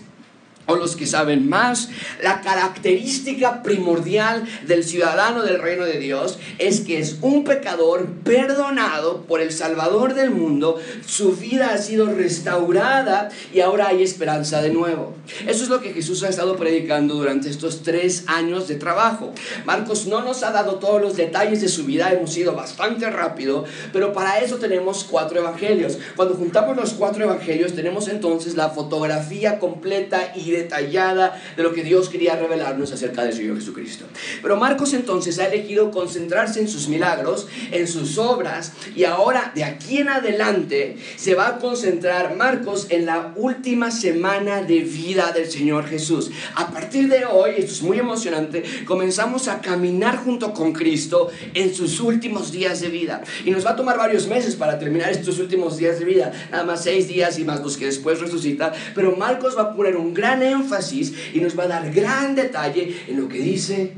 O 0.68 0.76
los 0.76 0.96
que 0.96 1.06
saben 1.06 1.48
más, 1.48 1.88
la 2.22 2.42
característica 2.42 3.62
primordial 3.62 4.44
del 4.66 4.84
ciudadano 4.84 5.42
del 5.42 5.60
reino 5.60 5.86
de 5.86 5.98
Dios 5.98 6.38
es 6.58 6.80
que 6.82 6.98
es 6.98 7.16
un 7.22 7.44
pecador 7.44 8.06
perdonado 8.22 9.22
por 9.22 9.40
el 9.40 9.50
Salvador 9.50 10.12
del 10.12 10.30
mundo, 10.30 10.78
su 11.06 11.32
vida 11.32 11.72
ha 11.72 11.78
sido 11.78 12.06
restaurada 12.06 13.30
y 13.52 13.60
ahora 13.60 13.88
hay 13.88 14.02
esperanza 14.02 14.60
de 14.60 14.68
nuevo. 14.68 15.14
Eso 15.46 15.64
es 15.64 15.70
lo 15.70 15.80
que 15.80 15.94
Jesús 15.94 16.22
ha 16.22 16.28
estado 16.28 16.56
predicando 16.56 17.14
durante 17.14 17.48
estos 17.48 17.82
tres 17.82 18.24
años 18.26 18.68
de 18.68 18.74
trabajo. 18.74 19.32
Marcos 19.64 20.06
no 20.06 20.20
nos 20.20 20.42
ha 20.42 20.50
dado 20.50 20.74
todos 20.74 21.00
los 21.00 21.16
detalles 21.16 21.62
de 21.62 21.68
su 21.68 21.84
vida, 21.84 22.12
hemos 22.12 22.36
ido 22.36 22.52
bastante 22.54 23.08
rápido, 23.08 23.64
pero 23.90 24.12
para 24.12 24.40
eso 24.40 24.56
tenemos 24.56 25.04
cuatro 25.04 25.40
evangelios. 25.40 25.98
Cuando 26.14 26.34
juntamos 26.34 26.76
los 26.76 26.92
cuatro 26.92 27.24
evangelios 27.24 27.72
tenemos 27.72 28.06
entonces 28.08 28.54
la 28.54 28.68
fotografía 28.68 29.58
completa 29.58 30.34
y 30.36 30.57
detallada 30.62 31.40
de 31.56 31.62
lo 31.62 31.72
que 31.72 31.82
Dios 31.82 32.08
quería 32.08 32.36
revelarnos 32.36 32.92
acerca 32.92 33.24
del 33.24 33.32
Señor 33.32 33.56
Jesucristo. 33.56 34.04
Pero 34.42 34.56
Marcos 34.56 34.92
entonces 34.94 35.38
ha 35.38 35.46
elegido 35.46 35.90
concentrarse 35.90 36.60
en 36.60 36.68
sus 36.68 36.88
milagros, 36.88 37.48
en 37.70 37.86
sus 37.86 38.18
obras, 38.18 38.72
y 38.94 39.04
ahora 39.04 39.52
de 39.54 39.64
aquí 39.64 39.98
en 39.98 40.08
adelante 40.08 40.96
se 41.16 41.34
va 41.34 41.48
a 41.48 41.58
concentrar 41.58 42.36
Marcos 42.36 42.86
en 42.90 43.06
la 43.06 43.32
última 43.36 43.90
semana 43.90 44.62
de 44.62 44.80
vida 44.80 45.32
del 45.32 45.50
Señor 45.50 45.86
Jesús. 45.86 46.30
A 46.54 46.70
partir 46.70 47.08
de 47.08 47.24
hoy, 47.24 47.52
esto 47.56 47.72
es 47.72 47.82
muy 47.82 47.98
emocionante, 47.98 48.62
comenzamos 48.84 49.48
a 49.48 49.60
caminar 49.60 50.16
junto 50.16 50.52
con 50.52 50.72
Cristo 50.72 51.30
en 51.54 51.74
sus 51.74 52.00
últimos 52.00 52.52
días 52.52 52.80
de 52.80 52.88
vida. 52.88 53.22
Y 53.44 53.50
nos 53.50 53.64
va 53.64 53.70
a 53.70 53.76
tomar 53.76 53.98
varios 53.98 54.26
meses 54.26 54.56
para 54.56 54.78
terminar 54.78 55.10
estos 55.10 55.38
últimos 55.38 55.76
días 55.76 55.98
de 55.98 56.04
vida, 56.04 56.32
nada 56.50 56.64
más 56.64 56.82
seis 56.82 57.08
días 57.08 57.38
y 57.38 57.44
más 57.44 57.60
los 57.60 57.76
que 57.76 57.86
después 57.86 58.20
resucita, 58.20 58.72
pero 58.94 59.16
Marcos 59.16 59.56
va 59.56 59.62
a 59.62 59.74
poner 59.74 59.96
un 59.96 60.14
gran 60.14 60.42
énfasis 60.50 61.12
y 61.34 61.40
nos 61.40 61.58
va 61.58 61.64
a 61.64 61.68
dar 61.68 61.92
gran 61.92 62.34
detalle 62.34 62.96
en 63.06 63.20
lo 63.20 63.28
que 63.28 63.38
dice, 63.38 63.94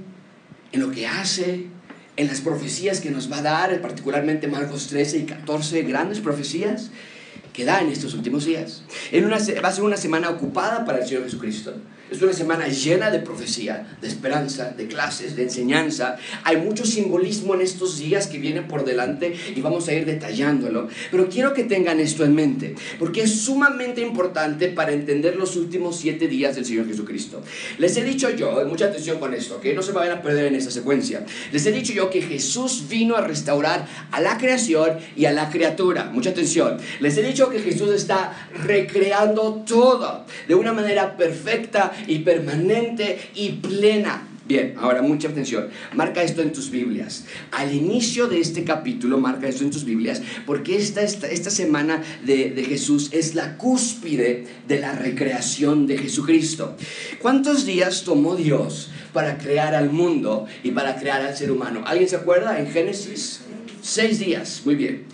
en 0.73 0.81
lo 0.81 0.91
que 0.91 1.07
hace, 1.07 1.67
en 2.17 2.27
las 2.27 2.41
profecías 2.41 3.01
que 3.01 3.11
nos 3.11 3.31
va 3.31 3.39
a 3.39 3.43
dar, 3.43 3.81
particularmente 3.81 4.47
Marcos 4.47 4.89
13 4.89 5.19
y 5.19 5.25
14, 5.25 5.83
grandes 5.83 6.21
profecías 6.21 6.91
que 7.53 7.65
da 7.65 7.81
en 7.81 7.89
estos 7.89 8.15
últimos 8.15 8.45
días. 8.45 8.83
En 9.11 9.31
va 9.31 9.37
a 9.37 9.73
ser 9.73 9.85
una 9.85 9.97
semana 9.97 10.31
ocupada 10.31 10.85
para 10.85 10.99
el 10.99 11.07
Señor 11.07 11.25
Jesucristo. 11.25 11.75
Es 12.11 12.21
una 12.21 12.33
semana 12.33 12.67
llena 12.67 13.11
de 13.11 13.21
profecía, 13.21 13.87
de 14.01 14.09
esperanza, 14.09 14.73
de 14.77 14.89
clases, 14.89 15.37
de 15.37 15.45
enseñanza. 15.45 16.17
Hay 16.43 16.57
mucho 16.57 16.85
simbolismo 16.85 17.55
en 17.55 17.61
estos 17.61 17.99
días 17.99 18.27
que 18.27 18.39
vienen 18.39 18.67
por 18.67 18.85
delante 18.85 19.33
y 19.55 19.61
vamos 19.61 19.87
a 19.87 19.95
ir 19.95 20.07
detallándolo. 20.07 20.89
Pero 21.13 21.29
quiero 21.29 21.55
que 21.55 21.63
tengan 21.63 22.01
esto 22.01 22.25
en 22.25 22.35
mente, 22.35 22.75
porque 22.99 23.23
es 23.23 23.43
sumamente 23.43 24.01
importante 24.01 24.69
para 24.69 24.93
entender 24.93 25.37
los 25.37 25.55
últimos 25.55 25.99
siete 25.99 26.27
días 26.27 26.57
del 26.57 26.65
Señor 26.65 26.89
Jesucristo. 26.89 27.43
Les 27.79 27.97
he 27.97 28.03
dicho 28.03 28.29
yo, 28.31 28.65
mucha 28.67 28.87
atención 28.87 29.21
con 29.21 29.33
esto, 29.33 29.61
que 29.61 29.73
no 29.73 29.83
se 29.83 29.93
vayan 29.93 30.19
a 30.19 30.23
perder 30.23 30.47
en 30.47 30.57
esta 30.57 30.73
secuencia. 30.73 31.25
Les 31.53 31.65
he 31.67 31.73
dicho 31.73 31.93
yo 31.93 32.11
que 32.11 32.23
Jesús 32.23 32.87
vino 32.89 33.15
a 33.15 33.21
restaurar 33.21 33.87
a 34.11 34.21
la 34.21 34.37
creación 34.37 34.99
y 35.17 35.27
a 35.27 35.33
la 35.33 35.49
criatura. 35.49 36.11
Mucha 36.13 36.31
atención. 36.31 36.79
Les 36.99 37.17
he 37.17 37.23
dicho 37.23 37.51
que 37.51 37.61
Jesús 37.61 37.91
está 37.91 38.49
recreando 38.65 39.63
todo 39.65 40.25
de 40.49 40.57
una 40.57 40.73
manera 40.73 41.17
perfecta 41.17 41.93
y 42.07 42.21
permanente 42.21 43.19
y 43.35 43.51
plena. 43.53 44.27
Bien, 44.51 44.75
ahora 44.79 45.01
mucha 45.01 45.29
atención. 45.29 45.69
Marca 45.95 46.25
esto 46.25 46.43
en 46.43 46.53
tus 46.53 46.73
Biblias. 46.73 47.25
Al 47.53 47.73
inicio 47.73 48.27
de 48.27 48.41
este 48.41 48.65
capítulo, 48.65 49.19
marca 49.19 49.47
esto 49.47 49.63
en 49.63 49.71
tus 49.71 49.85
Biblias, 49.85 50.23
porque 50.45 50.77
esta, 50.77 51.03
esta, 51.03 51.29
esta 51.29 51.51
semana 51.51 52.03
de, 52.25 52.51
de, 52.51 52.65
Jesús 52.65 53.11
es 53.13 53.37
la 53.37 53.57
cúspide 53.57 54.49
de 54.67 54.81
la 54.81 54.91
recreación 54.91 55.87
de 55.87 55.99
Jesucristo. 55.99 56.77
¿Cuántos 57.21 57.65
días 57.65 58.03
tomó 58.03 58.35
Dios 58.35 58.91
para 59.13 59.39
crear 59.39 59.77
al 59.77 59.91
mundo 59.91 60.47
y 60.65 60.73
para 60.73 60.97
crear 60.97 61.23
al 61.23 61.37
ser 61.37 61.53
humano? 61.53 61.85
¿Alguien 61.87 62.09
se 62.09 62.17
acuerda? 62.17 62.59
En 62.59 62.67
Génesis, 62.73 63.43
seis 63.83 64.19
días. 64.19 64.63
Muy 64.65 64.75
bien. 64.75 65.05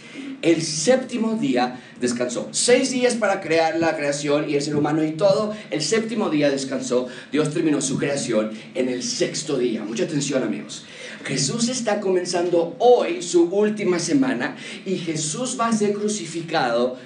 El 0.46 0.62
séptimo 0.62 1.34
día 1.34 1.80
descansó. 2.00 2.48
Seis 2.52 2.92
días 2.92 3.16
para 3.16 3.40
crear 3.40 3.80
la 3.80 3.96
creación 3.96 4.48
y 4.48 4.54
el 4.54 4.62
ser 4.62 4.76
humano 4.76 5.02
y 5.02 5.10
todo. 5.10 5.52
El 5.72 5.82
séptimo 5.82 6.30
día 6.30 6.50
descansó. 6.50 7.08
Dios 7.32 7.52
terminó 7.52 7.80
su 7.80 7.98
creación 7.98 8.52
en 8.76 8.88
el 8.88 9.02
sexto 9.02 9.58
día. 9.58 9.82
Mucha 9.82 10.04
atención 10.04 10.44
amigos. 10.44 10.84
Jesús 11.24 11.68
está 11.68 11.98
comenzando 11.98 12.76
hoy 12.78 13.22
su 13.22 13.46
última 13.46 13.98
semana 13.98 14.56
y 14.84 14.98
Jesús 14.98 15.56
va 15.58 15.66
a 15.66 15.72
ser 15.72 15.94
crucificado 15.94 16.96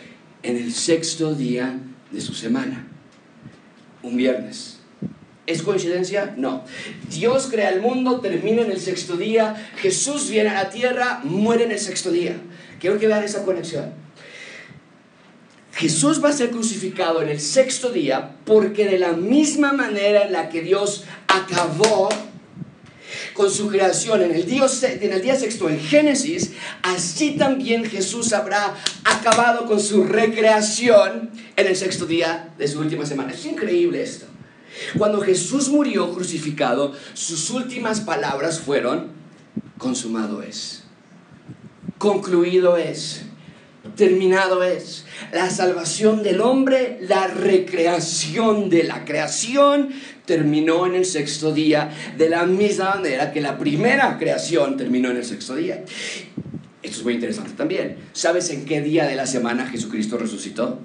en 0.42 0.59
el 0.59 0.75
sexto 0.75 1.35
día 1.35 1.80
de 2.11 2.20
su 2.20 2.35
semana. 2.35 2.88
Un 4.02 4.18
viernes. 4.18 4.79
¿Es 5.50 5.62
coincidencia? 5.62 6.33
No. 6.37 6.64
Dios 7.11 7.49
crea 7.50 7.71
el 7.71 7.80
mundo, 7.80 8.21
termina 8.21 8.62
en 8.62 8.71
el 8.71 8.78
sexto 8.78 9.16
día, 9.16 9.69
Jesús 9.78 10.30
viene 10.30 10.50
a 10.50 10.54
la 10.54 10.71
tierra, 10.71 11.21
muere 11.25 11.64
en 11.64 11.73
el 11.73 11.80
sexto 11.80 12.12
día. 12.12 12.37
Quiero 12.78 13.00
que 13.00 13.09
vean 13.09 13.25
esa 13.25 13.45
conexión. 13.45 13.92
Jesús 15.73 16.23
va 16.23 16.28
a 16.28 16.33
ser 16.33 16.50
crucificado 16.50 17.21
en 17.21 17.30
el 17.30 17.40
sexto 17.40 17.90
día 17.90 18.37
porque 18.45 18.87
de 18.87 19.00
la 19.00 19.14
misma 19.14 19.73
manera 19.73 20.23
en 20.23 20.33
la 20.33 20.50
que 20.50 20.62
Dios 20.62 21.02
acabó 21.26 22.11
con 23.35 23.50
su 23.50 23.66
creación 23.66 24.23
en 24.23 24.30
el, 24.30 24.47
día, 24.47 24.69
sexto 24.69 25.69
en 25.69 25.80
Génesis, 25.80 26.52
así 26.83 27.33
también 27.33 27.85
Jesús 27.85 28.33
habrá 28.33 28.76
acabado 29.02 29.66
con 29.66 29.80
su 29.80 30.04
recreación 30.04 31.30
en 31.57 31.66
el 31.66 31.75
sexto 31.75 32.07
día 32.07 32.54
de 32.57 32.69
su 32.69 32.78
última 32.78 33.04
semana. 33.04 33.33
Es 33.33 33.45
increíble 33.47 34.00
esto. 34.00 34.29
Cuando 34.97 35.21
Jesús 35.21 35.69
murió 35.69 36.12
crucificado, 36.12 36.93
sus 37.15 37.50
últimas 37.50 38.00
palabras 38.00 38.61
fueron, 38.61 39.09
consumado 39.79 40.43
es, 40.43 40.85
concluido 41.99 42.77
es, 42.77 43.23
terminado 43.97 44.62
es. 44.62 45.05
La 45.33 45.50
salvación 45.50 46.23
del 46.23 46.41
hombre, 46.41 46.99
la 47.03 47.27
recreación 47.29 48.71
de 48.71 48.85
la 48.85 49.05
creación, 49.05 49.91
terminó 50.27 50.87
en 50.87 50.95
el 50.95 51.05
sexto 51.05 51.53
día, 51.53 51.91
de 52.17 52.29
la 52.29 52.47
misma 52.47 52.97
manera 52.97 53.33
que 53.33 53.41
la 53.41 53.59
primera 53.59 54.19
creación 54.19 54.77
terminó 54.77 55.11
en 55.11 55.17
el 55.17 55.25
sexto 55.25 55.57
día. 55.57 55.85
Esto 56.83 56.99
es 56.99 57.05
muy 57.05 57.15
interesante 57.15 57.53
también. 57.53 57.97
¿Sabes 58.12 58.50
en 58.50 58.65
qué 58.65 58.81
día 58.81 59.07
de 59.07 59.17
la 59.17 59.27
semana 59.27 59.67
Jesucristo 59.67 60.17
resucitó? 60.17 60.79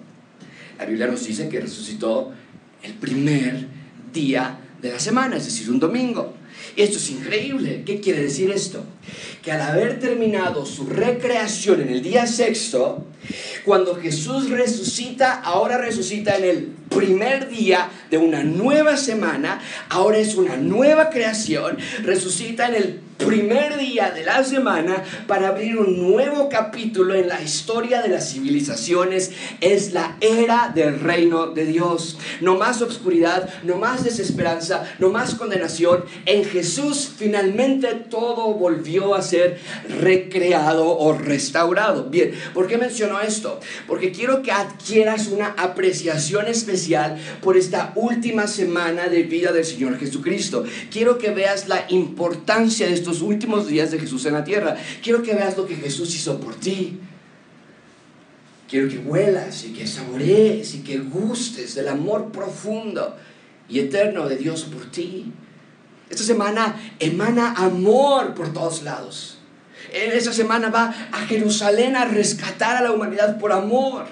La 0.77 0.85
Biblia 0.85 1.07
nos 1.07 1.25
dice 1.25 1.47
que 1.47 1.61
resucitó 1.61 2.31
el 2.83 2.93
primer 2.93 3.74
día 4.15 4.57
de 4.81 4.91
la 4.91 4.99
semana, 4.99 5.37
es 5.37 5.45
decir, 5.45 5.69
un 5.69 5.79
domingo. 5.79 6.33
Esto 6.75 6.97
es 6.97 7.09
increíble. 7.11 7.83
¿Qué 7.85 7.99
quiere 7.99 8.23
decir 8.23 8.49
esto? 8.49 8.83
Que 9.43 9.51
al 9.51 9.61
haber 9.61 9.99
terminado 9.99 10.65
su 10.65 10.87
recreación 10.87 11.81
en 11.81 11.89
el 11.89 12.01
día 12.01 12.25
sexto, 12.25 13.05
cuando 13.63 13.95
Jesús 13.95 14.49
resucita, 14.49 15.41
ahora 15.41 15.77
resucita 15.77 16.37
en 16.37 16.43
el 16.43 16.71
primer 16.89 17.49
día 17.49 17.89
de 18.09 18.17
una 18.17 18.43
nueva 18.43 18.97
semana, 18.97 19.61
ahora 19.89 20.17
es 20.17 20.35
una 20.35 20.57
nueva 20.57 21.09
creación, 21.09 21.77
resucita 22.03 22.67
en 22.69 22.75
el 22.75 22.99
primer 23.17 23.77
día 23.77 24.11
de 24.11 24.23
la 24.23 24.43
semana 24.43 25.03
para 25.27 25.49
abrir 25.49 25.77
un 25.77 26.11
nuevo 26.11 26.49
capítulo 26.49 27.15
en 27.15 27.27
la 27.27 27.41
historia 27.41 28.01
de 28.01 28.09
las 28.09 28.31
civilizaciones. 28.31 29.31
Es 29.61 29.93
la 29.93 30.17
era 30.21 30.71
del 30.73 30.99
reino 30.99 31.47
de 31.47 31.65
Dios. 31.65 32.17
No 32.41 32.55
más 32.55 32.81
obscuridad, 32.81 33.49
no 33.63 33.77
más 33.77 34.03
desesperanza, 34.03 34.83
no 34.99 35.09
más 35.09 35.35
condenación. 35.35 36.05
En 36.25 36.43
Jesús 36.45 37.09
finalmente 37.17 37.87
todo 38.09 38.53
volvió 38.53 39.15
a 39.15 39.21
ser 39.21 39.59
recreado 40.01 40.97
o 40.97 41.13
restaurado. 41.13 42.09
Bien, 42.09 42.33
¿por 42.53 42.67
qué 42.67 42.77
menciono 42.77 43.19
esto? 43.21 43.59
Porque 43.87 44.11
quiero 44.11 44.41
que 44.41 44.51
adquieras 44.51 45.27
una 45.27 45.47
apreciación 45.57 46.47
especial 46.47 47.17
por 47.41 47.57
esta 47.57 47.93
última 47.95 48.47
semana 48.47 49.07
de 49.07 49.23
vida 49.23 49.51
del 49.51 49.65
Señor 49.65 49.97
Jesucristo. 49.97 50.63
Quiero 50.91 51.17
que 51.17 51.31
veas 51.31 51.67
la 51.67 51.85
importancia 51.89 52.87
de 52.87 53.04
estos 53.05 53.21
últimos 53.21 53.67
días 53.67 53.91
de 53.91 53.99
Jesús 53.99 54.25
en 54.25 54.33
la 54.33 54.43
tierra. 54.43 54.75
Quiero 55.03 55.21
que 55.21 55.35
veas 55.35 55.55
lo 55.55 55.67
que 55.67 55.75
Jesús 55.75 56.15
hizo 56.15 56.39
por 56.39 56.55
ti. 56.55 56.99
Quiero 58.67 58.89
que 58.89 58.97
huelas 58.97 59.63
y 59.63 59.73
que 59.73 59.85
saborees 59.85 60.73
y 60.73 60.79
que 60.79 60.97
gustes 60.97 61.75
del 61.75 61.87
amor 61.87 62.31
profundo 62.31 63.15
y 63.69 63.79
eterno 63.79 64.27
de 64.27 64.37
Dios 64.37 64.63
por 64.63 64.89
ti. 64.89 65.31
Esta 66.09 66.23
semana 66.23 66.95
emana 66.99 67.53
amor 67.53 68.33
por 68.33 68.51
todos 68.51 68.81
lados. 68.81 69.37
En 69.93 70.11
esta 70.11 70.33
semana 70.33 70.69
va 70.69 70.93
a 71.11 71.27
Jerusalén 71.27 71.95
a 71.95 72.05
rescatar 72.05 72.75
a 72.77 72.81
la 72.81 72.91
humanidad 72.91 73.37
por 73.37 73.51
amor. 73.51 74.07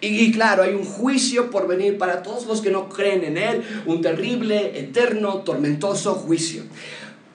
Y, 0.00 0.08
y, 0.08 0.32
claro, 0.32 0.64
hay 0.64 0.74
un 0.74 0.84
juicio 0.84 1.50
por 1.50 1.68
venir 1.68 1.96
para 1.96 2.22
todos 2.22 2.44
los 2.46 2.60
que 2.60 2.70
no 2.70 2.88
creen 2.88 3.24
en 3.24 3.38
Él, 3.38 3.62
un 3.86 4.02
terrible, 4.02 4.78
eterno, 4.78 5.38
tormentoso 5.38 6.14
juicio. 6.14 6.64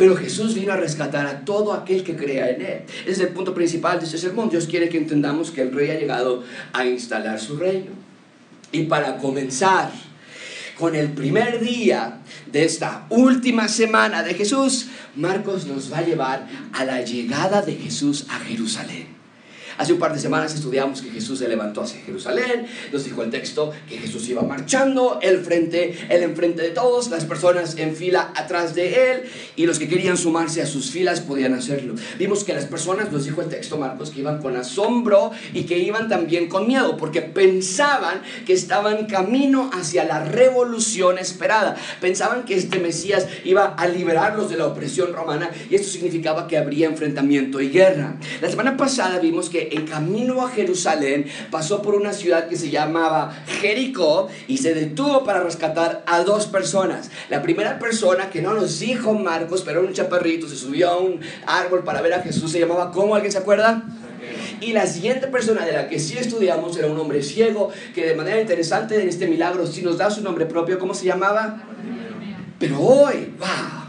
Pero 0.01 0.15
Jesús 0.15 0.55
vino 0.55 0.73
a 0.73 0.77
rescatar 0.77 1.27
a 1.27 1.45
todo 1.45 1.73
aquel 1.73 2.03
que 2.03 2.15
crea 2.15 2.49
en 2.49 2.61
Él. 2.63 2.79
Ese 3.03 3.11
es 3.11 3.19
el 3.19 3.27
punto 3.27 3.53
principal 3.53 3.99
de 3.99 4.05
este 4.05 4.17
sermón. 4.17 4.49
Dios 4.49 4.65
quiere 4.65 4.89
que 4.89 4.97
entendamos 4.97 5.51
que 5.51 5.61
el 5.61 5.71
rey 5.71 5.91
ha 5.91 5.99
llegado 5.99 6.43
a 6.73 6.87
instalar 6.87 7.39
su 7.39 7.55
reino. 7.55 7.91
Y 8.71 8.85
para 8.85 9.17
comenzar 9.17 9.91
con 10.79 10.95
el 10.95 11.11
primer 11.11 11.59
día 11.59 12.17
de 12.51 12.65
esta 12.65 13.05
última 13.11 13.67
semana 13.67 14.23
de 14.23 14.33
Jesús, 14.33 14.87
Marcos 15.15 15.67
nos 15.67 15.93
va 15.93 15.99
a 15.99 16.01
llevar 16.01 16.47
a 16.73 16.83
la 16.83 17.03
llegada 17.03 17.61
de 17.61 17.75
Jesús 17.75 18.25
a 18.27 18.39
Jerusalén. 18.39 19.20
Hace 19.77 19.93
un 19.93 19.99
par 19.99 20.13
de 20.13 20.19
semanas 20.19 20.53
estudiamos 20.53 21.01
que 21.01 21.11
Jesús 21.11 21.39
se 21.39 21.47
levantó 21.47 21.81
hacia 21.81 22.01
Jerusalén, 22.01 22.65
nos 22.91 23.03
dijo 23.03 23.23
el 23.23 23.29
texto 23.29 23.71
que 23.87 23.97
Jesús 23.97 24.27
iba 24.29 24.41
marchando, 24.41 25.19
él 25.21 25.39
frente, 25.43 25.97
él 26.09 26.23
enfrente 26.23 26.61
de 26.61 26.69
todos, 26.69 27.09
las 27.09 27.25
personas 27.25 27.77
en 27.77 27.95
fila 27.95 28.31
atrás 28.35 28.75
de 28.75 29.11
él 29.11 29.23
y 29.55 29.65
los 29.65 29.79
que 29.79 29.87
querían 29.87 30.17
sumarse 30.17 30.61
a 30.61 30.65
sus 30.65 30.91
filas 30.91 31.21
podían 31.21 31.53
hacerlo. 31.53 31.95
Vimos 32.17 32.43
que 32.43 32.53
las 32.53 32.65
personas, 32.65 33.11
nos 33.11 33.25
dijo 33.25 33.41
el 33.41 33.49
texto 33.49 33.77
Marcos, 33.77 34.11
que 34.11 34.19
iban 34.19 34.41
con 34.41 34.55
asombro 34.55 35.31
y 35.53 35.63
que 35.63 35.77
iban 35.77 36.09
también 36.09 36.47
con 36.47 36.67
miedo 36.67 36.97
porque 36.97 37.21
pensaban 37.21 38.21
que 38.45 38.53
estaban 38.53 39.05
camino 39.05 39.69
hacia 39.73 40.03
la 40.03 40.23
revolución 40.23 41.17
esperada. 41.17 41.75
Pensaban 41.99 42.43
que 42.43 42.55
este 42.55 42.79
Mesías 42.79 43.27
iba 43.43 43.65
a 43.65 43.87
liberarlos 43.87 44.49
de 44.49 44.57
la 44.57 44.67
opresión 44.67 45.13
romana 45.13 45.49
y 45.69 45.75
esto 45.75 45.89
significaba 45.89 46.47
que 46.47 46.57
habría 46.57 46.87
enfrentamiento 46.87 47.61
y 47.61 47.69
guerra. 47.69 48.15
La 48.41 48.49
semana 48.49 48.77
pasada 48.77 49.19
vimos 49.19 49.49
que 49.49 49.69
en 49.71 49.87
camino 49.87 50.45
a 50.45 50.49
Jerusalén 50.49 51.25
pasó 51.49 51.81
por 51.81 51.95
una 51.95 52.13
ciudad 52.13 52.47
que 52.47 52.57
se 52.57 52.69
llamaba 52.69 53.33
Jericó 53.61 54.27
y 54.47 54.57
se 54.57 54.73
detuvo 54.73 55.23
para 55.23 55.41
rescatar 55.41 56.03
a 56.05 56.23
dos 56.23 56.45
personas. 56.45 57.09
La 57.29 57.41
primera 57.41 57.79
persona 57.79 58.29
que 58.29 58.41
no 58.41 58.53
nos 58.53 58.79
dijo 58.79 59.13
Marcos, 59.13 59.63
pero 59.65 59.79
era 59.79 59.87
un 59.87 59.93
chaparrito, 59.93 60.47
se 60.47 60.55
subió 60.55 60.89
a 60.89 60.97
un 60.97 61.21
árbol 61.45 61.83
para 61.83 62.01
ver 62.01 62.13
a 62.13 62.21
Jesús, 62.21 62.51
se 62.51 62.59
llamaba 62.59 62.91
¿cómo? 62.91 63.15
¿Alguien 63.15 63.31
se 63.31 63.39
acuerda? 63.39 63.83
Y 64.59 64.73
la 64.73 64.85
siguiente 64.85 65.27
persona 65.27 65.65
de 65.65 65.71
la 65.71 65.89
que 65.89 65.99
sí 65.99 66.17
estudiamos 66.17 66.77
era 66.77 66.87
un 66.87 66.99
hombre 66.99 67.23
ciego 67.23 67.71
que 67.95 68.05
de 68.05 68.15
manera 68.15 68.39
interesante 68.39 69.01
en 69.01 69.09
este 69.09 69.27
milagro 69.27 69.65
sí 69.65 69.81
nos 69.81 69.97
da 69.97 70.11
su 70.11 70.21
nombre 70.21 70.45
propio. 70.45 70.77
¿Cómo 70.77 70.93
se 70.93 71.05
llamaba? 71.05 71.63
Pero 72.59 72.79
hoy, 72.79 73.33
wow 73.39 73.80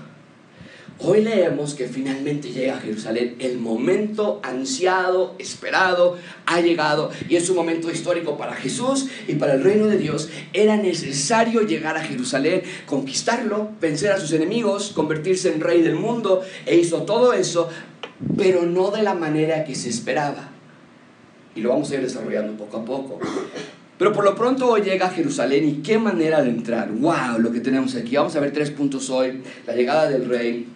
Hoy 1.05 1.21
leemos 1.21 1.75
que 1.75 1.89
finalmente 1.89 2.53
llega 2.53 2.77
a 2.77 2.81
Jerusalén. 2.81 3.35
El 3.41 3.59
momento 3.59 4.39
ansiado, 4.45 5.35
esperado, 5.41 6.17
ha 6.47 6.61
llegado 6.61 7.11
y 7.29 7.35
es 7.35 7.51
un 7.51 7.57
momento 7.57 7.91
histórico 7.91 8.37
para 8.39 8.55
Jesús 8.55 9.09
y 9.27 9.35
para 9.35 9.55
el 9.55 9.65
reino 9.65 9.87
de 9.87 9.99
Dios. 9.99 10.29
Era 10.53 10.77
necesario 10.77 11.63
llegar 11.63 11.97
a 11.97 12.05
Jerusalén, 12.05 12.63
conquistarlo, 12.87 13.71
vencer 13.81 14.13
a 14.13 14.21
sus 14.21 14.33
enemigos, 14.33 14.93
convertirse 14.95 15.53
en 15.53 15.61
rey 15.61 15.83
del 15.83 15.97
mundo 15.97 16.43
e 16.67 16.77
hizo 16.77 17.03
todo 17.03 17.33
eso, 17.33 17.69
pero 18.37 18.63
no 18.63 18.93
de 18.93 19.03
la 19.03 19.15
manera 19.15 19.65
que 19.65 19.75
se 19.75 19.89
esperaba. 19.89 20.51
Y 21.57 21.63
lo 21.63 21.71
vamos 21.71 21.91
a 21.91 21.97
ir 21.97 22.03
desarrollando 22.03 22.57
poco 22.57 22.77
a 22.77 22.85
poco. 22.85 23.19
Pero 23.99 24.13
por 24.13 24.25
lo 24.25 24.35
pronto 24.35 24.69
hoy 24.69 24.83
llega 24.83 25.07
a 25.07 25.11
Jerusalén 25.11 25.69
y 25.69 25.75
qué 25.75 25.99
manera 25.99 26.43
de 26.43 26.51
entrar. 26.51 26.91
¡Wow! 26.91 27.39
Lo 27.39 27.53
que 27.53 27.61
tenemos 27.61 27.95
aquí. 27.95 28.17
Vamos 28.17 28.35
a 28.35 28.41
ver 28.41 28.53
tres 28.53 28.71
puntos 28.71 29.11
hoy. 29.11 29.43
La 29.67 29.75
llegada 29.75 30.09
del 30.09 30.29
rey, 30.29 30.67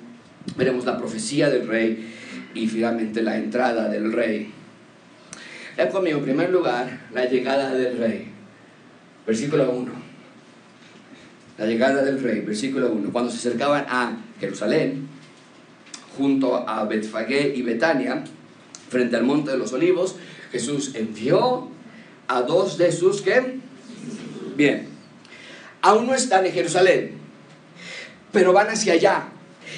veremos 0.54 0.84
la 0.84 0.96
profecía 0.96 1.50
del 1.50 1.66
rey 1.66 2.14
y 2.54 2.66
finalmente 2.68 3.22
la 3.22 3.36
entrada 3.36 3.88
del 3.88 4.12
rey. 4.12 4.52
Vean 5.76 5.90
conmigo, 5.90 6.18
en 6.18 6.24
primer 6.24 6.50
lugar, 6.50 7.08
la 7.12 7.26
llegada 7.26 7.74
del 7.74 7.98
rey. 7.98 8.28
Versículo 9.26 9.70
1. 9.70 9.92
La 11.58 11.66
llegada 11.66 12.02
del 12.02 12.22
rey, 12.22 12.40
versículo 12.40 12.90
1. 12.92 13.10
Cuando 13.12 13.30
se 13.30 13.38
acercaban 13.38 13.84
a 13.88 14.16
Jerusalén, 14.40 15.08
junto 16.16 16.68
a 16.68 16.84
Betfagé 16.84 17.52
y 17.54 17.62
Betania, 17.62 18.24
frente 18.88 19.16
al 19.16 19.24
monte 19.24 19.50
de 19.50 19.58
los 19.58 19.72
olivos, 19.72 20.16
Jesús 20.52 20.94
envió 20.94 21.68
a 22.28 22.42
dos 22.42 22.78
de 22.78 22.92
sus 22.92 23.20
que... 23.20 23.58
Bien, 24.56 24.88
aún 25.82 26.06
no 26.06 26.14
están 26.14 26.46
en 26.46 26.52
Jerusalén, 26.52 27.12
pero 28.32 28.54
van 28.54 28.68
hacia 28.68 28.94
allá 28.94 29.28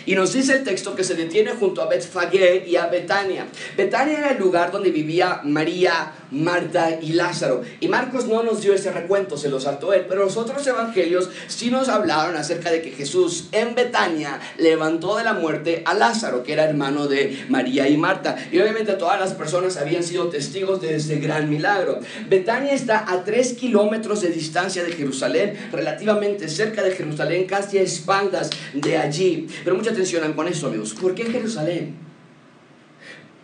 y 0.07 0.15
nos 0.15 0.33
dice 0.33 0.55
el 0.55 0.65
texto 0.65 0.95
que 0.95 1.05
se 1.05 1.15
detiene 1.15 1.53
junto 1.53 1.83
a 1.83 1.89
Betfagé 1.89 2.65
y 2.67 2.77
a 2.77 2.87
Betania. 2.87 3.47
Betania 3.77 4.19
era 4.19 4.31
el 4.31 4.39
lugar 4.39 4.73
donde 4.73 4.91
vivía 4.91 5.41
María, 5.45 6.13
Marta 6.31 6.99
y 7.01 7.13
Lázaro. 7.13 7.63
Y 7.81 7.89
Marcos 7.89 8.27
no 8.27 8.43
nos 8.43 8.61
dio 8.61 8.75
ese 8.75 8.91
recuento, 8.93 9.37
se 9.37 9.49
lo 9.49 9.61
saltó 9.61 9.93
él. 9.93 10.07
Pero 10.09 10.25
los 10.25 10.37
otros 10.37 10.67
evangelios 10.67 11.31
sí 11.47 11.71
nos 11.71 11.89
hablaron 11.89 12.37
acerca 12.37 12.71
de 12.71 12.83
que 12.83 12.91
Jesús 12.91 13.49
en 13.53 13.75
Betania 13.75 14.41
levantó 14.59 15.17
de 15.17 15.25
la 15.25 15.35
muerte 15.35 15.83
a 15.85 15.95
Lázaro, 15.95 16.43
que 16.43 16.53
era 16.53 16.65
hermano 16.65 17.07
de 17.07 17.45
María 17.49 17.89
y 17.89 17.97
Marta. 17.97 18.37
Y 18.53 18.59
obviamente 18.59 18.93
todas 18.95 19.19
las 19.19 19.35
personas 19.35 19.77
habían 19.77 20.03
sido 20.03 20.29
testigos 20.29 20.81
de 20.81 20.97
ese 20.97 21.17
gran 21.17 21.49
milagro. 21.49 22.01
Betania 22.29 22.73
está 22.73 23.11
a 23.11 23.25
tres 23.25 23.55
kilómetros 23.55 24.21
de 24.21 24.29
distancia 24.29 24.85
de 24.85 24.93
Jerusalén, 24.93 25.69
relativamente 25.73 26.49
cerca 26.49 26.83
de 26.83 26.93
Jerusalén, 26.93 27.47
casi 27.47 27.79
a 27.79 27.83
espaldas 27.83 28.51
de 28.75 28.97
allí. 28.99 29.49
Pero 29.65 29.77
mucha 29.79 29.91
atención 29.93 30.33
con 30.33 30.49
eso, 30.49 30.67
amigos. 30.67 30.93
¿Por 30.95 31.15
qué 31.15 31.25
Jerusalén? 31.25 31.95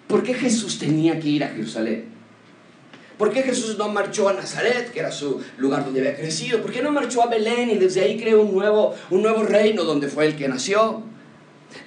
¿Por 0.09 0.23
qué 0.23 0.35
Jesús 0.35 0.79
tenía 0.79 1.19
que 1.19 1.29
ir 1.29 1.45
a 1.45 1.49
Jerusalén? 1.49 2.07
¿Por 3.17 3.31
qué 3.33 3.43
Jesús 3.43 3.79
no 3.79 3.89
marchó 3.89 4.29
a 4.29 4.33
Nazaret, 4.33 4.91
que 4.91 4.99
era 4.99 5.13
su 5.13 5.41
lugar 5.59 5.85
donde 5.85 6.01
había 6.01 6.17
crecido? 6.17 6.61
¿Por 6.61 6.73
qué 6.73 6.83
no 6.83 6.91
marchó 6.91 7.23
a 7.23 7.29
Belén 7.29 7.71
y 7.71 7.77
desde 7.77 8.01
ahí 8.03 8.19
creó 8.19 8.43
un 8.43 8.53
nuevo, 8.53 8.95
un 9.11 9.23
nuevo 9.23 9.45
reino 9.45 9.85
donde 9.85 10.09
fue 10.09 10.27
el 10.27 10.37
que 10.37 10.49
nació? 10.49 11.05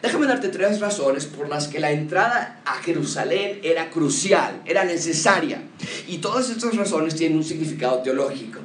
Déjame 0.01 0.25
darte 0.25 0.47
tres 0.47 0.79
razones 0.79 1.25
por 1.25 1.49
las 1.49 1.67
que 1.67 1.79
la 1.79 1.91
entrada 1.91 2.61
a 2.65 2.75
Jerusalén 2.75 3.59
era 3.63 3.89
crucial, 3.89 4.61
era 4.65 4.85
necesaria. 4.85 5.61
Y 6.07 6.19
todas 6.19 6.49
estas 6.49 6.75
razones 6.75 7.15
tienen 7.15 7.37
un 7.37 7.43
significado 7.43 7.97
teológico. 7.99 8.59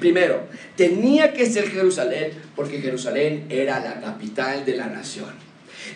Primero, 0.00 0.46
tenía 0.76 1.32
que 1.32 1.46
ser 1.46 1.70
Jerusalén 1.70 2.32
porque 2.54 2.80
Jerusalén 2.80 3.46
era 3.48 3.80
la 3.80 4.00
capital 4.00 4.64
de 4.64 4.76
la 4.76 4.86
nación. 4.86 5.30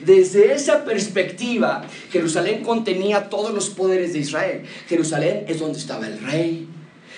Desde 0.05 0.53
esa 0.53 0.85
perspectiva, 0.85 1.87
Jerusalén 2.11 2.63
contenía 2.63 3.29
todos 3.29 3.53
los 3.55 3.71
poderes 3.71 4.13
de 4.13 4.21
Israel. 4.21 4.63
Jerusalén 4.89 5.45
es 5.49 5.61
donde 5.61 5.79
estaba 5.79 6.07
el 6.07 6.19
rey. 6.21 6.69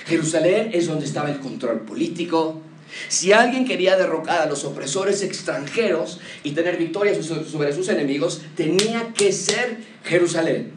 Jerusalén 0.07 0.71
es 0.73 0.87
donde 0.87 1.07
estaba 1.07 1.31
el 1.31 1.41
control 1.41 1.81
político. 1.81 2.61
Si 3.09 3.33
alguien 3.33 3.65
quería 3.65 3.97
derrocar 3.97 4.41
a 4.41 4.47
los 4.47 4.65
opresores 4.65 5.23
extranjeros 5.23 6.21
y 6.43 6.53
tener 6.53 6.79
victoria 6.79 7.15
sobre 7.23 7.73
sus 7.73 7.89
enemigos, 7.89 8.43
tenía 8.57 9.13
que 9.13 9.33
ser 9.33 9.79
Jerusalén. 10.05 10.73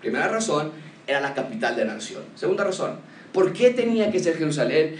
Primera 0.00 0.28
razón, 0.28 0.72
era 1.06 1.20
la 1.20 1.34
capital 1.34 1.76
de 1.76 1.84
la 1.84 1.94
nación. 1.94 2.22
Segunda 2.34 2.64
razón, 2.64 2.98
¿por 3.36 3.52
qué 3.52 3.68
tenía 3.68 4.10
que 4.10 4.18
ser 4.18 4.38
Jerusalén? 4.38 4.94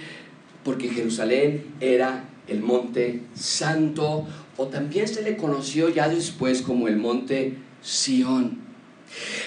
Porque 0.63 0.91
Jerusalén 0.91 1.65
era 1.81 2.29
el 2.49 2.61
monte 2.61 3.23
santo 3.35 4.27
o 4.59 4.67
también 4.67 5.09
se 5.09 5.23
le 5.23 5.39
conoció 5.39 5.89
ya 5.89 6.11
después 6.11 6.61
como 6.61 6.87
el 6.87 6.99
monte 6.99 7.55
Sión. 7.81 8.59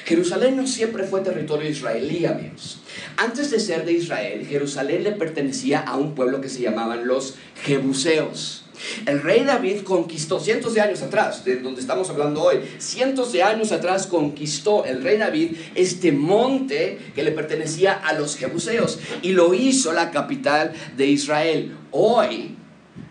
Jerusalén 0.06 0.58
no 0.58 0.66
siempre 0.66 1.04
fue 1.04 1.22
territorio 1.22 1.70
israelí, 1.70 2.26
amigos. 2.26 2.82
Antes 3.16 3.52
de 3.52 3.60
ser 3.60 3.86
de 3.86 3.94
Israel, 3.94 4.48
Jerusalén 4.48 5.04
le 5.04 5.12
pertenecía 5.12 5.82
a 5.82 5.96
un 5.96 6.16
pueblo 6.16 6.42
que 6.42 6.50
se 6.50 6.62
llamaban 6.62 7.06
los 7.06 7.36
Jebuseos. 7.64 8.66
El 9.06 9.22
rey 9.22 9.44
David 9.44 9.82
conquistó 9.84 10.40
cientos 10.40 10.74
de 10.74 10.82
años 10.82 11.02
atrás, 11.02 11.44
de 11.46 11.58
donde 11.58 11.82
estamos 11.82 12.10
hablando 12.10 12.44
hoy, 12.44 12.60
cientos 12.78 13.32
de 13.32 13.44
años 13.44 13.72
atrás 13.72 14.08
conquistó 14.08 14.86
el 14.86 15.04
rey 15.04 15.18
David 15.18 15.56
este 15.76 16.12
monte 16.12 16.98
que 17.16 17.24
le 17.24 17.32
pertenecía 17.32 17.94
a 17.94 18.14
los 18.14 18.36
Jebuseos 18.36 19.00
y 19.22 19.32
lo 19.32 19.54
hizo 19.54 19.94
la 19.94 20.12
capital 20.12 20.74
de 20.96 21.08
Israel. 21.08 21.76
Hoy 21.92 22.59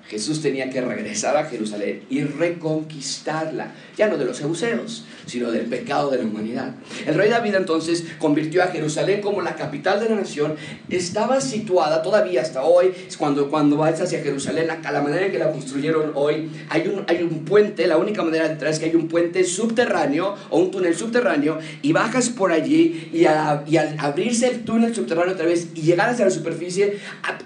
Jesús 0.09 0.41
tenía 0.41 0.71
que 0.71 0.81
regresar 0.81 1.37
a 1.37 1.45
Jerusalén 1.45 2.03
y 2.09 2.23
reconquistarla, 2.23 3.73
ya 3.97 4.09
no 4.09 4.17
de 4.17 4.25
los 4.25 4.39
jebuseos, 4.39 5.05
sino 5.27 5.51
del 5.51 5.67
pecado 5.67 6.11
de 6.11 6.19
la 6.19 6.25
humanidad. 6.25 6.75
El 7.07 7.15
rey 7.15 7.29
David 7.29 7.55
entonces 7.57 8.05
convirtió 8.19 8.63
a 8.63 8.69
Jerusalén 8.69 9.21
como 9.21 9.43
la 9.43 9.55
capital 9.55 10.01
de 10.01 10.09
la 10.09 10.15
nación. 10.15 10.55
Estaba 10.89 11.43
situada 11.43 12.01
todavía 12.03 12.41
hasta 12.41 12.63
hoy, 12.63 12.93
cuando, 13.19 13.51
cuando 13.51 13.77
vas 13.77 14.01
hacia 14.01 14.23
Jerusalén, 14.23 14.71
a 14.71 14.93
la 14.93 15.03
manera 15.03 15.27
en 15.27 15.33
que 15.33 15.39
la 15.39 15.53
construyeron 15.53 16.13
hoy, 16.15 16.51
hay 16.71 16.89
un, 16.89 17.05
hay 17.07 17.23
un 17.23 17.45
puente, 17.45 17.87
la 17.87 17.99
única 17.99 18.23
manera 18.23 18.45
de 18.45 18.53
entrar 18.53 18.73
es 18.73 18.79
que 18.79 18.87
hay 18.87 18.95
un 18.95 19.09
puente 19.09 19.45
subterráneo 19.45 20.37
o 20.49 20.59
un 20.59 20.71
túnel 20.71 20.97
subterráneo 20.97 21.59
y 21.83 21.93
bajas 21.93 22.31
por 22.31 22.51
allí 22.51 23.11
y, 23.13 23.19
y 23.19 23.77
al 23.77 23.95
abrirse 23.99 24.49
el 24.49 24.65
túnel 24.65 24.95
subterráneo 24.95 25.35
otra 25.35 25.45
vez 25.45 25.69
y 25.75 25.83
llegar 25.83 26.09
hacia 26.09 26.25
la 26.25 26.31
superficie, 26.31 26.99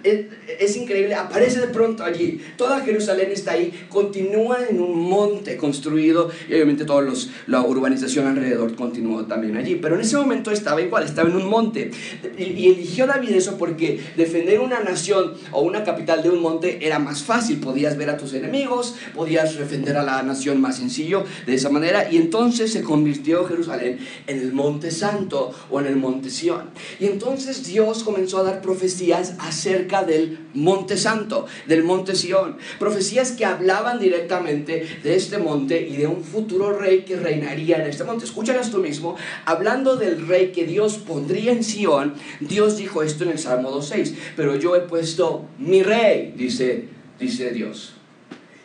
es 0.04 0.76
increíble, 0.76 1.16
aparece 1.16 1.60
de 1.60 1.68
pronto 1.68 2.04
allí 2.04 2.40
Toda 2.56 2.80
Jerusalén 2.80 3.30
está 3.30 3.52
ahí, 3.52 3.86
continúa 3.88 4.58
en 4.68 4.80
un 4.80 4.98
monte 4.98 5.56
construido 5.56 6.30
y 6.48 6.54
obviamente 6.54 6.84
toda 6.84 7.02
la 7.46 7.62
urbanización 7.62 8.26
alrededor 8.26 8.74
continuó 8.74 9.24
también 9.24 9.56
allí. 9.56 9.76
Pero 9.76 9.94
en 9.94 10.02
ese 10.02 10.16
momento 10.16 10.50
estaba 10.50 10.80
igual, 10.80 11.04
estaba 11.04 11.28
en 11.28 11.36
un 11.36 11.48
monte. 11.48 11.90
Y, 12.38 12.68
eligió 12.72 13.06
David 13.06 13.30
eso 13.30 13.58
porque 13.58 14.00
defender 14.16 14.60
una 14.60 14.80
nación 14.80 15.34
o 15.50 15.62
una 15.62 15.84
capital 15.84 16.22
de 16.22 16.30
un 16.30 16.40
monte 16.40 16.86
era 16.86 16.98
más 16.98 17.22
fácil. 17.22 17.58
Podías 17.60 17.96
ver 17.96 18.10
a 18.10 18.16
tus 18.16 18.34
enemigos, 18.34 18.96
podías 19.14 19.56
defender 19.56 19.96
a 19.96 20.02
la 20.02 20.22
nación 20.22 20.60
más 20.60 20.76
sencillo 20.76 21.24
de 21.46 21.54
esa 21.54 21.70
manera. 21.70 22.10
Y 22.10 22.16
entonces 22.16 22.72
se 22.72 22.82
convirtió 22.82 23.44
Jerusalén 23.44 23.98
en 24.26 24.38
el 24.38 24.52
monte 24.52 24.90
santo 24.90 25.52
o 25.70 25.80
en 25.80 25.86
el 25.86 25.96
monte 25.96 26.30
Sión. 26.30 26.70
Y 27.00 27.06
entonces 27.06 27.64
Dios 27.66 28.04
comenzó 28.04 28.38
a 28.38 28.42
dar 28.42 28.62
profecías 28.62 29.34
acerca 29.38 30.04
del 30.04 30.38
monte 30.54 30.96
santo, 30.96 31.46
del 31.66 31.84
monte 31.84 32.14
Sión. 32.14 32.41
Profecías 32.78 33.32
que 33.32 33.44
hablaban 33.44 33.98
directamente 33.98 34.86
de 35.02 35.16
este 35.16 35.38
monte 35.38 35.80
y 35.80 35.96
de 35.96 36.06
un 36.06 36.22
futuro 36.22 36.78
rey 36.78 37.02
que 37.02 37.16
reinaría 37.16 37.76
en 37.76 37.88
este 37.88 38.04
monte. 38.04 38.24
Escúchalas 38.24 38.70
tú 38.70 38.78
mismo. 38.78 39.16
Hablando 39.44 39.96
del 39.96 40.26
rey 40.26 40.52
que 40.52 40.64
Dios 40.64 40.98
pondría 40.98 41.52
en 41.52 41.64
Sión, 41.64 42.14
Dios 42.40 42.76
dijo 42.76 43.02
esto 43.02 43.24
en 43.24 43.30
el 43.30 43.38
Salmo 43.38 43.70
2.6. 43.70 44.14
Pero 44.36 44.56
yo 44.56 44.76
he 44.76 44.80
puesto 44.80 45.46
mi 45.58 45.82
rey, 45.82 46.34
dice, 46.36 46.88
dice 47.18 47.50
Dios. 47.50 47.94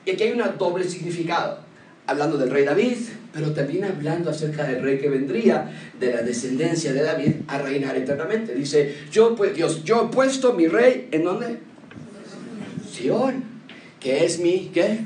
Y 0.05 0.11
aquí 0.11 0.23
hay 0.23 0.31
un 0.31 0.43
doble 0.57 0.83
significado. 0.85 1.65
Hablando 2.05 2.37
del 2.37 2.49
rey 2.49 2.63
David, 2.63 2.95
pero 3.33 3.51
también 3.51 3.83
hablando 3.83 4.29
acerca 4.29 4.63
del 4.63 4.81
rey 4.81 4.97
que 4.97 5.09
vendría, 5.09 5.69
de 5.99 6.13
la 6.13 6.21
descendencia 6.21 6.93
de 6.93 7.03
David, 7.03 7.33
a 7.47 7.59
reinar 7.59 7.95
eternamente. 7.95 8.55
Dice, 8.55 8.95
yo 9.11 9.35
pues, 9.35 9.53
Dios, 9.53 9.83
yo 9.83 10.05
he 10.05 10.15
puesto 10.15 10.53
mi 10.53 10.67
rey, 10.67 11.09
¿en 11.11 11.23
dónde? 11.23 11.59
Sion, 12.91 13.43
que 13.99 14.25
es 14.25 14.39
mi, 14.39 14.71
¿qué? 14.73 14.99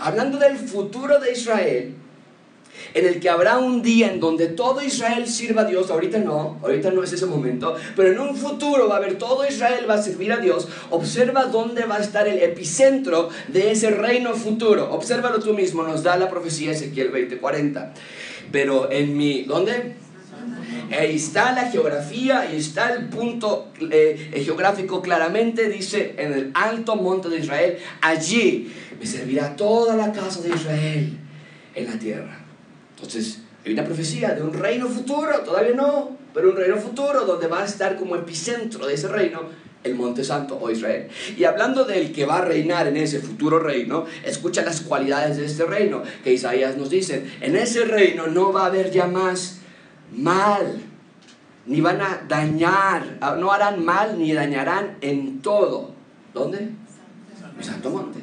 Hablando 0.00 0.38
del 0.38 0.56
futuro 0.56 1.20
de 1.20 1.32
Israel, 1.32 1.94
en 2.94 3.06
el 3.06 3.20
que 3.20 3.28
habrá 3.28 3.58
un 3.58 3.82
día 3.82 4.12
en 4.12 4.20
donde 4.20 4.48
todo 4.48 4.82
Israel 4.82 5.26
sirva 5.26 5.62
a 5.62 5.64
Dios, 5.64 5.90
ahorita 5.90 6.18
no, 6.18 6.58
ahorita 6.62 6.90
no 6.90 7.02
es 7.02 7.12
ese 7.12 7.26
momento, 7.26 7.76
pero 7.96 8.10
en 8.10 8.18
un 8.18 8.36
futuro 8.36 8.88
va 8.88 8.96
a 8.96 8.98
haber 8.98 9.18
todo 9.18 9.46
Israel 9.46 9.86
va 9.88 9.94
a 9.94 10.02
servir 10.02 10.32
a 10.32 10.38
Dios, 10.38 10.68
observa 10.90 11.44
dónde 11.46 11.84
va 11.84 11.96
a 11.96 12.00
estar 12.00 12.28
el 12.28 12.42
epicentro 12.42 13.28
de 13.48 13.70
ese 13.70 13.90
reino 13.90 14.34
futuro, 14.34 14.92
obsérvalo 14.92 15.38
tú 15.40 15.54
mismo, 15.54 15.82
nos 15.82 16.02
da 16.02 16.16
la 16.16 16.28
profecía 16.28 16.72
Ezequiel 16.72 17.12
20:40, 17.12 17.92
pero 18.50 18.90
en 18.90 19.16
mi, 19.16 19.44
¿dónde? 19.44 20.01
Ahí 20.90 21.16
está 21.16 21.52
la 21.52 21.70
geografía, 21.70 22.40
ahí 22.40 22.56
está 22.56 22.92
el 22.92 23.06
punto 23.06 23.72
eh, 23.80 24.42
geográfico 24.44 25.00
claramente, 25.00 25.68
dice 25.68 26.14
en 26.18 26.32
el 26.32 26.50
alto 26.54 26.96
monte 26.96 27.28
de 27.28 27.38
Israel, 27.38 27.78
allí 28.00 28.72
me 28.98 29.06
servirá 29.06 29.56
toda 29.56 29.96
la 29.96 30.12
casa 30.12 30.40
de 30.40 30.50
Israel 30.50 31.18
en 31.74 31.86
la 31.86 31.98
tierra. 31.98 32.40
Entonces, 32.96 33.40
hay 33.64 33.72
una 33.72 33.84
profecía 33.84 34.34
de 34.34 34.42
un 34.42 34.52
reino 34.52 34.88
futuro, 34.88 35.40
todavía 35.40 35.74
no, 35.74 36.16
pero 36.34 36.50
un 36.50 36.56
reino 36.56 36.76
futuro 36.76 37.24
donde 37.24 37.46
va 37.46 37.62
a 37.62 37.64
estar 37.64 37.96
como 37.96 38.16
epicentro 38.16 38.86
de 38.86 38.94
ese 38.94 39.08
reino 39.08 39.62
el 39.84 39.94
Monte 39.94 40.24
Santo 40.24 40.58
o 40.60 40.70
Israel. 40.70 41.08
Y 41.36 41.44
hablando 41.44 41.84
del 41.84 42.12
que 42.12 42.24
va 42.24 42.38
a 42.38 42.44
reinar 42.44 42.86
en 42.86 42.96
ese 42.96 43.20
futuro 43.20 43.58
reino, 43.58 44.06
escucha 44.24 44.62
las 44.62 44.80
cualidades 44.80 45.36
de 45.36 45.46
este 45.46 45.64
reino 45.64 46.02
que 46.22 46.32
Isaías 46.32 46.76
nos 46.76 46.90
dice. 46.90 47.24
En 47.40 47.56
ese 47.56 47.84
reino 47.84 48.26
no 48.28 48.52
va 48.52 48.62
a 48.62 48.66
haber 48.66 48.90
ya 48.90 49.06
más 49.06 49.58
mal, 50.16 50.80
ni 51.66 51.80
van 51.80 52.00
a 52.00 52.24
dañar, 52.28 53.18
no 53.38 53.52
harán 53.52 53.84
mal 53.84 54.18
ni 54.18 54.32
dañarán 54.32 54.96
en 55.00 55.40
todo. 55.40 55.92
¿Dónde? 56.34 56.70
Santo 57.60 57.90
Monte. 57.90 58.20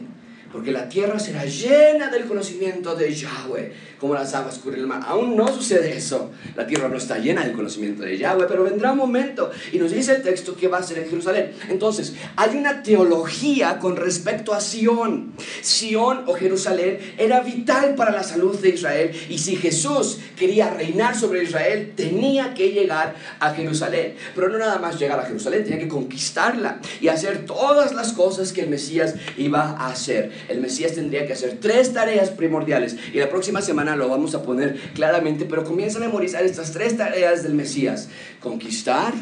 Porque 0.52 0.72
la 0.72 0.90
tierra 0.90 1.20
será 1.20 1.46
llena 1.46 2.10
del 2.10 2.26
conocimiento 2.26 2.96
de 2.96 3.14
Yahweh 3.14 3.74
como 4.00 4.14
las 4.14 4.34
aguas 4.34 4.58
cubren 4.60 4.82
el 4.82 4.88
mar. 4.88 5.02
Aún 5.06 5.36
no 5.36 5.48
sucede 5.48 5.96
eso. 5.96 6.32
La 6.56 6.66
tierra 6.66 6.88
no 6.88 6.98
está 6.98 7.18
llena 7.18 7.44
del 7.44 7.54
conocimiento 7.54 8.04
de 8.04 8.18
Yahweh, 8.18 8.46
pero 8.48 8.64
vendrá 8.64 8.94
un 8.94 8.98
momento 8.98 9.52
y 9.72 9.78
nos 9.78 9.92
dice 9.92 10.16
el 10.16 10.24
texto 10.24 10.56
que 10.56 10.68
va 10.68 10.78
a 10.78 10.84
ser 10.84 11.00
en 11.00 11.10
Jerusalén. 11.10 11.52
Entonces, 11.70 12.16
hay 12.36 12.58
una 12.58 12.82
teología 12.84 13.80
con 13.80 13.96
respecto 13.96 14.54
a 14.54 14.62
Sión. 14.62 15.34
Sión 15.62 16.24
o 16.28 16.34
Jerusalén 16.34 17.00
era 17.18 17.42
vital 17.42 17.96
para 17.96 18.12
la 18.12 18.24
salud 18.24 18.58
de 18.58 18.70
Israel 18.70 19.12
y 19.30 19.38
si 19.38 19.56
Jesús 19.56 20.20
quería 20.38 20.70
reinar 20.70 21.16
sobre 21.16 21.44
Israel, 21.44 21.94
tenía 21.96 22.54
que 22.54 22.72
llegar 22.72 23.16
a 23.40 23.54
Jerusalén. 23.54 24.16
Pero 24.36 24.50
no 24.50 24.58
nada 24.58 24.80
más 24.80 25.00
llegar 25.00 25.20
a 25.20 25.24
Jerusalén, 25.24 25.64
tenía 25.64 25.80
que 25.80 25.88
conquistarla 25.88 26.80
y 27.02 27.10
hacer 27.10 27.46
todas 27.46 27.94
las 27.94 28.14
cosas 28.14 28.54
que 28.54 28.62
el 28.62 28.70
Mesías 28.70 29.16
iba 29.38 29.72
a 29.72 29.88
hacer. 29.90 30.32
El 30.48 30.62
Mesías 30.62 30.94
tendría 30.94 31.28
que 31.28 31.34
hacer 31.34 31.58
tres 31.60 31.94
tareas 31.94 32.30
primordiales 32.30 32.96
y 33.14 33.20
la 33.20 33.30
próxima 33.30 33.62
semana 33.62 33.89
lo 33.96 34.10
vamos 34.10 34.36
a 34.36 34.44
poner 34.44 34.80
claramente, 34.94 35.46
pero 35.46 35.64
comienza 35.64 35.98
a 35.98 36.02
memorizar 36.02 36.44
estas 36.44 36.72
tres 36.72 36.98
tareas 36.98 37.44
del 37.44 37.54
Mesías. 37.54 38.10
Conquistar, 38.40 39.14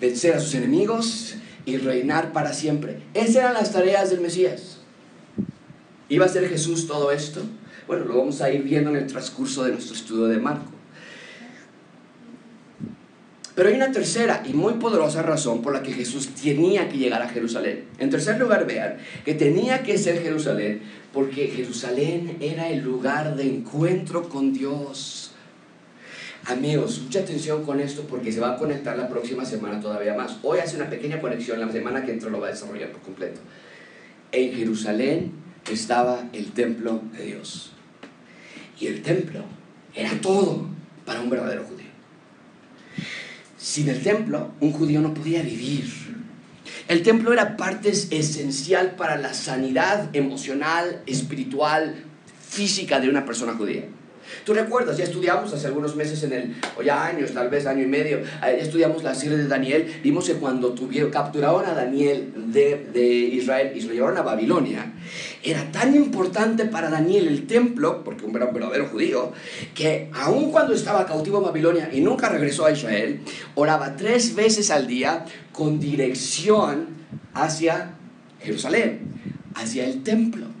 vencer 0.00 0.34
a 0.34 0.40
sus 0.40 0.54
enemigos 0.54 1.36
y 1.64 1.76
reinar 1.76 2.32
para 2.32 2.52
siempre. 2.52 3.00
Esas 3.14 3.36
eran 3.36 3.54
las 3.54 3.72
tareas 3.72 4.10
del 4.10 4.20
Mesías. 4.20 4.78
¿Iba 6.08 6.26
a 6.26 6.28
ser 6.28 6.48
Jesús 6.48 6.86
todo 6.86 7.10
esto? 7.12 7.42
Bueno, 7.86 8.04
lo 8.04 8.18
vamos 8.18 8.40
a 8.42 8.50
ir 8.50 8.62
viendo 8.62 8.90
en 8.90 8.96
el 8.96 9.06
transcurso 9.06 9.64
de 9.64 9.72
nuestro 9.72 9.94
estudio 9.94 10.26
de 10.26 10.38
Marco. 10.38 10.70
Pero 13.54 13.68
hay 13.68 13.74
una 13.74 13.92
tercera 13.92 14.42
y 14.46 14.54
muy 14.54 14.74
poderosa 14.74 15.22
razón 15.22 15.60
por 15.60 15.74
la 15.74 15.82
que 15.82 15.92
Jesús 15.92 16.28
tenía 16.28 16.88
que 16.88 16.96
llegar 16.96 17.20
a 17.20 17.28
Jerusalén. 17.28 17.84
En 17.98 18.08
tercer 18.08 18.38
lugar, 18.38 18.66
vean 18.66 18.96
que 19.24 19.34
tenía 19.34 19.82
que 19.82 19.98
ser 19.98 20.22
Jerusalén 20.22 20.80
porque 21.12 21.48
Jerusalén 21.48 22.38
era 22.40 22.70
el 22.70 22.82
lugar 22.82 23.36
de 23.36 23.44
encuentro 23.44 24.28
con 24.28 24.54
Dios. 24.54 25.32
Amigos, 26.46 27.02
mucha 27.04 27.20
atención 27.20 27.62
con 27.62 27.78
esto 27.78 28.02
porque 28.08 28.32
se 28.32 28.40
va 28.40 28.54
a 28.54 28.56
conectar 28.56 28.96
la 28.96 29.08
próxima 29.08 29.44
semana 29.44 29.80
todavía 29.80 30.14
más. 30.14 30.38
Hoy 30.42 30.58
hace 30.58 30.76
una 30.76 30.88
pequeña 30.88 31.20
conexión, 31.20 31.60
la 31.60 31.70
semana 31.70 32.04
que 32.04 32.12
entra 32.12 32.30
lo 32.30 32.40
va 32.40 32.48
a 32.48 32.50
desarrollar 32.50 32.90
por 32.90 33.02
completo. 33.02 33.40
En 34.32 34.52
Jerusalén 34.54 35.32
estaba 35.70 36.24
el 36.32 36.52
templo 36.52 37.02
de 37.16 37.26
Dios. 37.26 37.72
Y 38.80 38.86
el 38.86 39.02
templo 39.02 39.44
era 39.94 40.10
todo 40.20 40.66
para 41.04 41.20
un 41.20 41.30
verdadero 41.30 41.64
judío. 41.64 41.81
Sin 43.62 43.88
el 43.88 44.02
templo, 44.02 44.50
un 44.60 44.72
judío 44.72 45.00
no 45.00 45.14
podía 45.14 45.40
vivir. 45.40 45.84
El 46.88 47.04
templo 47.04 47.32
era 47.32 47.56
parte 47.56 47.90
esencial 47.90 48.96
para 48.96 49.16
la 49.16 49.34
sanidad 49.34 50.10
emocional, 50.16 51.00
espiritual, 51.06 51.94
física 52.44 52.98
de 52.98 53.08
una 53.08 53.24
persona 53.24 53.54
judía. 53.54 53.84
Tú 54.44 54.54
recuerdas, 54.54 54.96
ya 54.96 55.04
estudiamos 55.04 55.52
hace 55.52 55.66
algunos 55.66 55.96
meses 55.96 56.22
en 56.24 56.32
el, 56.32 56.54
o 56.76 56.82
ya 56.82 57.04
años, 57.04 57.32
tal 57.32 57.48
vez 57.48 57.66
año 57.66 57.82
y 57.82 57.86
medio, 57.86 58.20
ya 58.40 58.50
estudiamos 58.50 59.02
la 59.02 59.14
serie 59.14 59.36
de 59.36 59.48
Daniel, 59.48 60.00
vimos 60.02 60.26
que 60.26 60.34
cuando 60.34 60.72
tuvieron, 60.72 61.10
capturaron 61.10 61.64
a 61.66 61.74
Daniel 61.74 62.32
de, 62.52 62.88
de 62.92 63.06
Israel 63.06 63.72
y 63.74 63.80
lo 63.82 63.92
llevaron 63.92 64.18
a 64.18 64.22
Babilonia, 64.22 64.92
era 65.42 65.70
tan 65.72 65.94
importante 65.94 66.66
para 66.66 66.88
Daniel 66.88 67.26
el 67.28 67.46
templo, 67.46 68.04
porque 68.04 68.24
un 68.24 68.32
verdadero 68.32 68.86
judío, 68.86 69.32
que 69.74 70.10
aun 70.12 70.50
cuando 70.50 70.74
estaba 70.74 71.06
cautivo 71.06 71.38
en 71.38 71.44
Babilonia 71.44 71.90
y 71.92 72.00
nunca 72.00 72.28
regresó 72.28 72.66
a 72.66 72.72
Israel, 72.72 73.20
oraba 73.54 73.96
tres 73.96 74.34
veces 74.34 74.70
al 74.70 74.86
día 74.86 75.24
con 75.52 75.80
dirección 75.80 76.88
hacia 77.34 77.94
Jerusalén, 78.40 79.00
hacia 79.54 79.84
el 79.84 80.02
templo. 80.02 80.51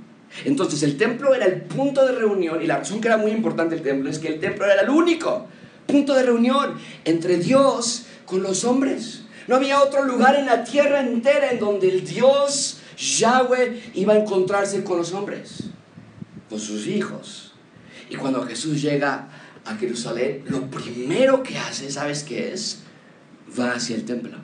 Entonces 0.44 0.82
el 0.82 0.96
templo 0.96 1.34
era 1.34 1.46
el 1.46 1.62
punto 1.62 2.04
de 2.06 2.12
reunión 2.12 2.62
y 2.62 2.66
la 2.66 2.78
razón 2.78 3.00
que 3.00 3.08
era 3.08 3.16
muy 3.16 3.32
importante 3.32 3.74
el 3.74 3.82
templo 3.82 4.10
es 4.10 4.18
que 4.18 4.28
el 4.28 4.40
templo 4.40 4.64
era 4.64 4.82
el 4.82 4.90
único 4.90 5.46
punto 5.86 6.14
de 6.14 6.22
reunión 6.22 6.74
entre 7.04 7.36
Dios 7.38 8.06
con 8.24 8.42
los 8.42 8.64
hombres. 8.64 9.24
No 9.46 9.56
había 9.56 9.82
otro 9.82 10.04
lugar 10.04 10.36
en 10.36 10.46
la 10.46 10.64
tierra 10.64 11.00
entera 11.00 11.50
en 11.50 11.58
donde 11.58 11.88
el 11.88 12.04
Dios 12.04 12.78
Yahweh 12.96 13.82
iba 13.94 14.14
a 14.14 14.18
encontrarse 14.18 14.84
con 14.84 14.98
los 14.98 15.12
hombres, 15.12 15.64
con 16.48 16.60
sus 16.60 16.86
hijos. 16.86 17.52
Y 18.08 18.16
cuando 18.16 18.44
Jesús 18.46 18.80
llega 18.80 19.28
a 19.64 19.74
Jerusalén, 19.76 20.44
lo 20.46 20.70
primero 20.70 21.42
que 21.42 21.58
hace, 21.58 21.90
¿sabes 21.90 22.22
qué 22.22 22.52
es? 22.52 22.82
Va 23.58 23.72
hacia 23.72 23.96
el 23.96 24.04
templo. 24.04 24.38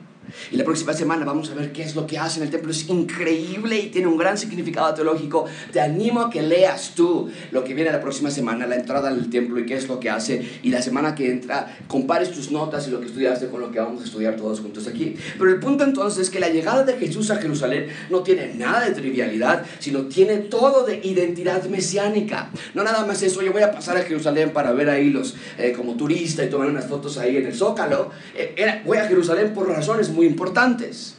Y 0.51 0.57
la 0.57 0.63
próxima 0.63 0.93
semana 0.93 1.25
vamos 1.25 1.49
a 1.51 1.55
ver 1.55 1.71
qué 1.71 1.83
es 1.83 1.95
lo 1.95 2.05
que 2.07 2.17
hace 2.17 2.39
en 2.39 2.45
el 2.45 2.51
templo. 2.51 2.71
Es 2.71 2.87
increíble 2.89 3.79
y 3.79 3.87
tiene 3.87 4.07
un 4.07 4.17
gran 4.17 4.37
significado 4.37 4.93
teológico. 4.93 5.45
Te 5.71 5.81
animo 5.81 6.21
a 6.21 6.29
que 6.29 6.41
leas 6.41 6.93
tú 6.95 7.29
lo 7.51 7.63
que 7.63 7.73
viene 7.73 7.91
la 7.91 8.01
próxima 8.01 8.31
semana, 8.31 8.67
la 8.67 8.75
entrada 8.75 9.09
al 9.09 9.29
templo 9.29 9.59
y 9.59 9.65
qué 9.65 9.75
es 9.75 9.87
lo 9.87 9.99
que 9.99 10.09
hace. 10.09 10.59
Y 10.63 10.69
la 10.69 10.81
semana 10.81 11.15
que 11.15 11.31
entra, 11.31 11.77
compares 11.87 12.31
tus 12.31 12.51
notas 12.51 12.87
y 12.87 12.91
lo 12.91 12.99
que 12.99 13.07
estudiaste 13.07 13.47
con 13.47 13.61
lo 13.61 13.71
que 13.71 13.79
vamos 13.79 14.01
a 14.01 14.05
estudiar 14.05 14.35
todos 14.35 14.59
juntos 14.59 14.87
aquí. 14.87 15.15
Pero 15.37 15.51
el 15.51 15.59
punto 15.59 15.83
entonces 15.83 16.23
es 16.23 16.29
que 16.29 16.39
la 16.39 16.49
llegada 16.49 16.83
de 16.83 16.93
Jesús 16.93 17.31
a 17.31 17.37
Jerusalén 17.37 17.87
no 18.09 18.21
tiene 18.21 18.53
nada 18.55 18.85
de 18.85 18.91
trivialidad, 18.91 19.65
sino 19.79 20.03
tiene 20.03 20.37
todo 20.37 20.85
de 20.85 20.99
identidad 21.03 21.63
mesiánica. 21.65 22.49
No 22.73 22.83
nada 22.83 23.05
más 23.05 23.21
eso, 23.23 23.41
yo 23.41 23.51
voy 23.51 23.61
a 23.61 23.71
pasar 23.71 23.97
a 23.97 24.01
Jerusalén 24.01 24.51
para 24.51 24.71
ver 24.71 24.89
ahí 24.89 25.09
los, 25.09 25.35
eh, 25.57 25.73
como 25.75 25.95
turista 25.95 26.43
y 26.43 26.49
tomar 26.49 26.67
unas 26.67 26.87
fotos 26.87 27.17
ahí 27.17 27.37
en 27.37 27.45
el 27.45 27.53
Zócalo. 27.53 28.11
Eh, 28.35 28.53
era, 28.57 28.81
voy 28.85 28.97
a 28.97 29.05
Jerusalén 29.05 29.53
por 29.53 29.67
razones 29.67 30.09
muy 30.09 30.18
importantes. 30.27 31.15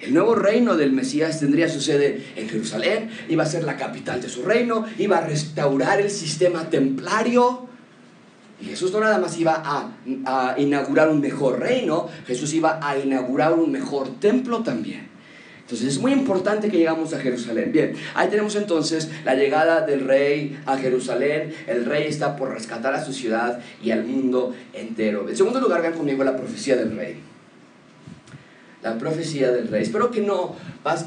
El 0.00 0.12
nuevo 0.12 0.34
reino 0.34 0.76
del 0.76 0.92
Mesías 0.92 1.40
tendría 1.40 1.68
su 1.68 1.80
sede 1.80 2.22
en 2.36 2.48
Jerusalén, 2.48 3.10
iba 3.28 3.44
a 3.44 3.46
ser 3.46 3.64
la 3.64 3.76
capital 3.76 4.20
de 4.20 4.28
su 4.28 4.42
reino, 4.42 4.84
iba 4.98 5.18
a 5.18 5.20
restaurar 5.22 6.00
el 6.00 6.10
sistema 6.10 6.68
templario. 6.68 7.66
Y 8.60 8.66
Jesús 8.66 8.92
no 8.92 9.00
nada 9.00 9.18
más 9.18 9.38
iba 9.38 9.62
a, 9.64 9.92
a 10.26 10.60
inaugurar 10.60 11.08
un 11.08 11.20
mejor 11.20 11.60
reino, 11.60 12.08
Jesús 12.26 12.52
iba 12.52 12.78
a 12.86 12.98
inaugurar 12.98 13.54
un 13.54 13.72
mejor 13.72 14.20
templo 14.20 14.62
también. 14.62 15.16
Entonces 15.66 15.88
es 15.88 15.98
muy 15.98 16.12
importante 16.12 16.68
que 16.70 16.76
llegamos 16.76 17.12
a 17.12 17.18
Jerusalén. 17.18 17.72
Bien, 17.72 17.94
ahí 18.14 18.28
tenemos 18.28 18.54
entonces 18.54 19.10
la 19.24 19.34
llegada 19.34 19.84
del 19.84 20.06
rey 20.06 20.56
a 20.64 20.76
Jerusalén. 20.76 21.52
El 21.66 21.84
rey 21.86 22.04
está 22.06 22.36
por 22.36 22.50
rescatar 22.50 22.94
a 22.94 23.04
su 23.04 23.12
ciudad 23.12 23.58
y 23.82 23.90
al 23.90 24.04
mundo 24.04 24.54
entero. 24.72 25.28
En 25.28 25.36
segundo 25.36 25.58
lugar, 25.58 25.82
vean 25.82 25.94
conmigo 25.94 26.22
la 26.22 26.36
profecía 26.36 26.76
del 26.76 26.96
rey. 26.96 27.16
La 28.82 28.98
profecía 28.98 29.50
del 29.50 29.68
rey. 29.68 29.82
Espero 29.82 30.10
que 30.10 30.20
no, 30.20 30.54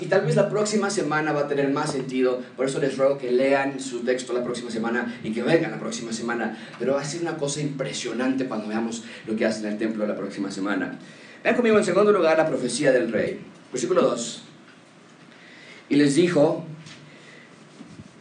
y 0.01 0.05
tal 0.08 0.25
vez 0.25 0.36
la 0.36 0.49
próxima 0.49 0.89
semana 0.89 1.32
va 1.32 1.41
a 1.41 1.47
tener 1.47 1.69
más 1.69 1.91
sentido. 1.91 2.41
Por 2.58 2.65
eso 2.65 2.79
les 2.79 2.97
ruego 2.97 3.17
que 3.17 3.32
lean 3.32 3.79
su 3.79 4.01
texto 4.01 4.34
la 4.34 4.43
próxima 4.43 4.69
semana 4.69 5.19
y 5.23 5.32
que 5.32 5.43
vengan 5.43 5.71
la 5.71 5.79
próxima 5.79 6.12
semana. 6.12 6.58
Pero 6.77 6.95
va 6.95 7.01
a 7.01 7.05
ser 7.05 7.21
una 7.21 7.38
cosa 7.38 7.62
impresionante 7.62 8.47
cuando 8.47 8.67
veamos 8.67 9.03
lo 9.27 9.36
que 9.36 9.45
hace 9.45 9.62
en 9.62 9.73
el 9.73 9.77
templo 9.77 10.05
la 10.05 10.17
próxima 10.17 10.51
semana. 10.51 10.99
Vean 11.43 11.55
conmigo 11.55 11.77
en 11.77 11.86
segundo 11.86 12.12
lugar 12.12 12.38
la 12.38 12.47
profecía 12.47 12.91
del 12.91 13.12
rey. 13.12 13.39
Versículo 13.71 14.01
2. 14.01 14.43
Y 15.89 15.95
les 15.95 16.15
dijo, 16.15 16.65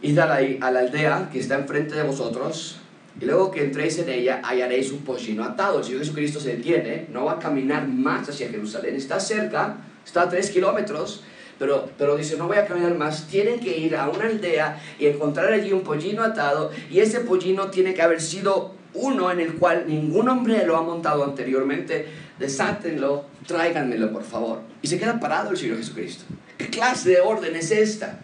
id 0.01 0.17
a 0.19 0.71
la 0.71 0.79
aldea 0.79 1.29
que 1.31 1.39
está 1.39 1.55
enfrente 1.55 1.95
de 1.95 2.03
vosotros, 2.03 2.78
y 3.19 3.25
luego 3.25 3.51
que 3.51 3.63
entréis 3.63 3.97
en 3.99 4.09
ella 4.09 4.41
hallaréis 4.43 4.91
un 4.91 4.99
pollino 4.99 5.43
atado. 5.43 5.79
El 5.79 5.85
Señor 5.85 5.99
Jesucristo 6.01 6.39
se 6.39 6.57
detiene, 6.57 7.07
no 7.11 7.25
va 7.25 7.33
a 7.33 7.39
caminar 7.39 7.87
más 7.87 8.29
hacia 8.29 8.49
Jerusalén, 8.49 8.95
está 8.95 9.19
cerca, 9.19 9.77
está 10.05 10.23
a 10.23 10.29
tres 10.29 10.49
kilómetros, 10.49 11.23
pero, 11.57 11.89
pero 11.97 12.15
dice, 12.15 12.37
no 12.37 12.47
voy 12.47 12.57
a 12.57 12.65
caminar 12.65 12.95
más, 12.95 13.27
tienen 13.27 13.59
que 13.59 13.77
ir 13.77 13.95
a 13.95 14.09
una 14.09 14.25
aldea 14.25 14.81
y 14.97 15.07
encontrar 15.07 15.51
allí 15.51 15.73
un 15.73 15.81
pollino 15.81 16.23
atado, 16.23 16.71
y 16.89 16.99
ese 16.99 17.19
pollino 17.19 17.69
tiene 17.69 17.93
que 17.93 18.01
haber 18.01 18.21
sido 18.21 18.73
uno 18.93 19.31
en 19.31 19.39
el 19.39 19.55
cual 19.55 19.85
ningún 19.87 20.29
hombre 20.29 20.65
lo 20.65 20.77
ha 20.77 20.81
montado 20.81 21.23
anteriormente, 21.23 22.07
desátenlo, 22.39 23.25
tráiganmelo 23.45 24.11
por 24.11 24.23
favor. 24.23 24.61
Y 24.81 24.87
se 24.87 24.97
queda 24.97 25.19
parado 25.19 25.51
el 25.51 25.57
Señor 25.57 25.77
Jesucristo. 25.77 26.23
¿Qué 26.57 26.67
clase 26.67 27.09
de 27.09 27.19
orden 27.19 27.55
es 27.55 27.71
esta? 27.71 28.19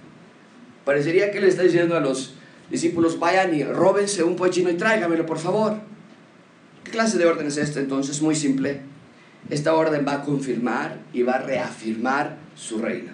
Parecería 0.85 1.31
que 1.31 1.41
le 1.41 1.47
está 1.47 1.63
diciendo 1.63 1.95
a 1.95 1.99
los 1.99 2.34
discípulos, 2.69 3.19
vayan 3.19 3.53
y 3.53 3.63
róbense 3.63 4.23
un 4.23 4.35
pochino 4.35 4.69
y 4.69 4.75
tráigamelo, 4.75 5.25
por 5.25 5.39
favor. 5.39 5.77
¿Qué 6.83 6.91
clase 6.91 7.17
de 7.17 7.25
orden 7.25 7.47
es 7.47 7.57
esta? 7.57 7.79
Entonces, 7.79 8.21
muy 8.21 8.35
simple. 8.35 8.81
Esta 9.49 9.73
orden 9.73 10.05
va 10.07 10.13
a 10.13 10.21
confirmar 10.23 10.99
y 11.13 11.23
va 11.23 11.33
a 11.33 11.41
reafirmar 11.41 12.37
su 12.55 12.79
reino. 12.79 13.11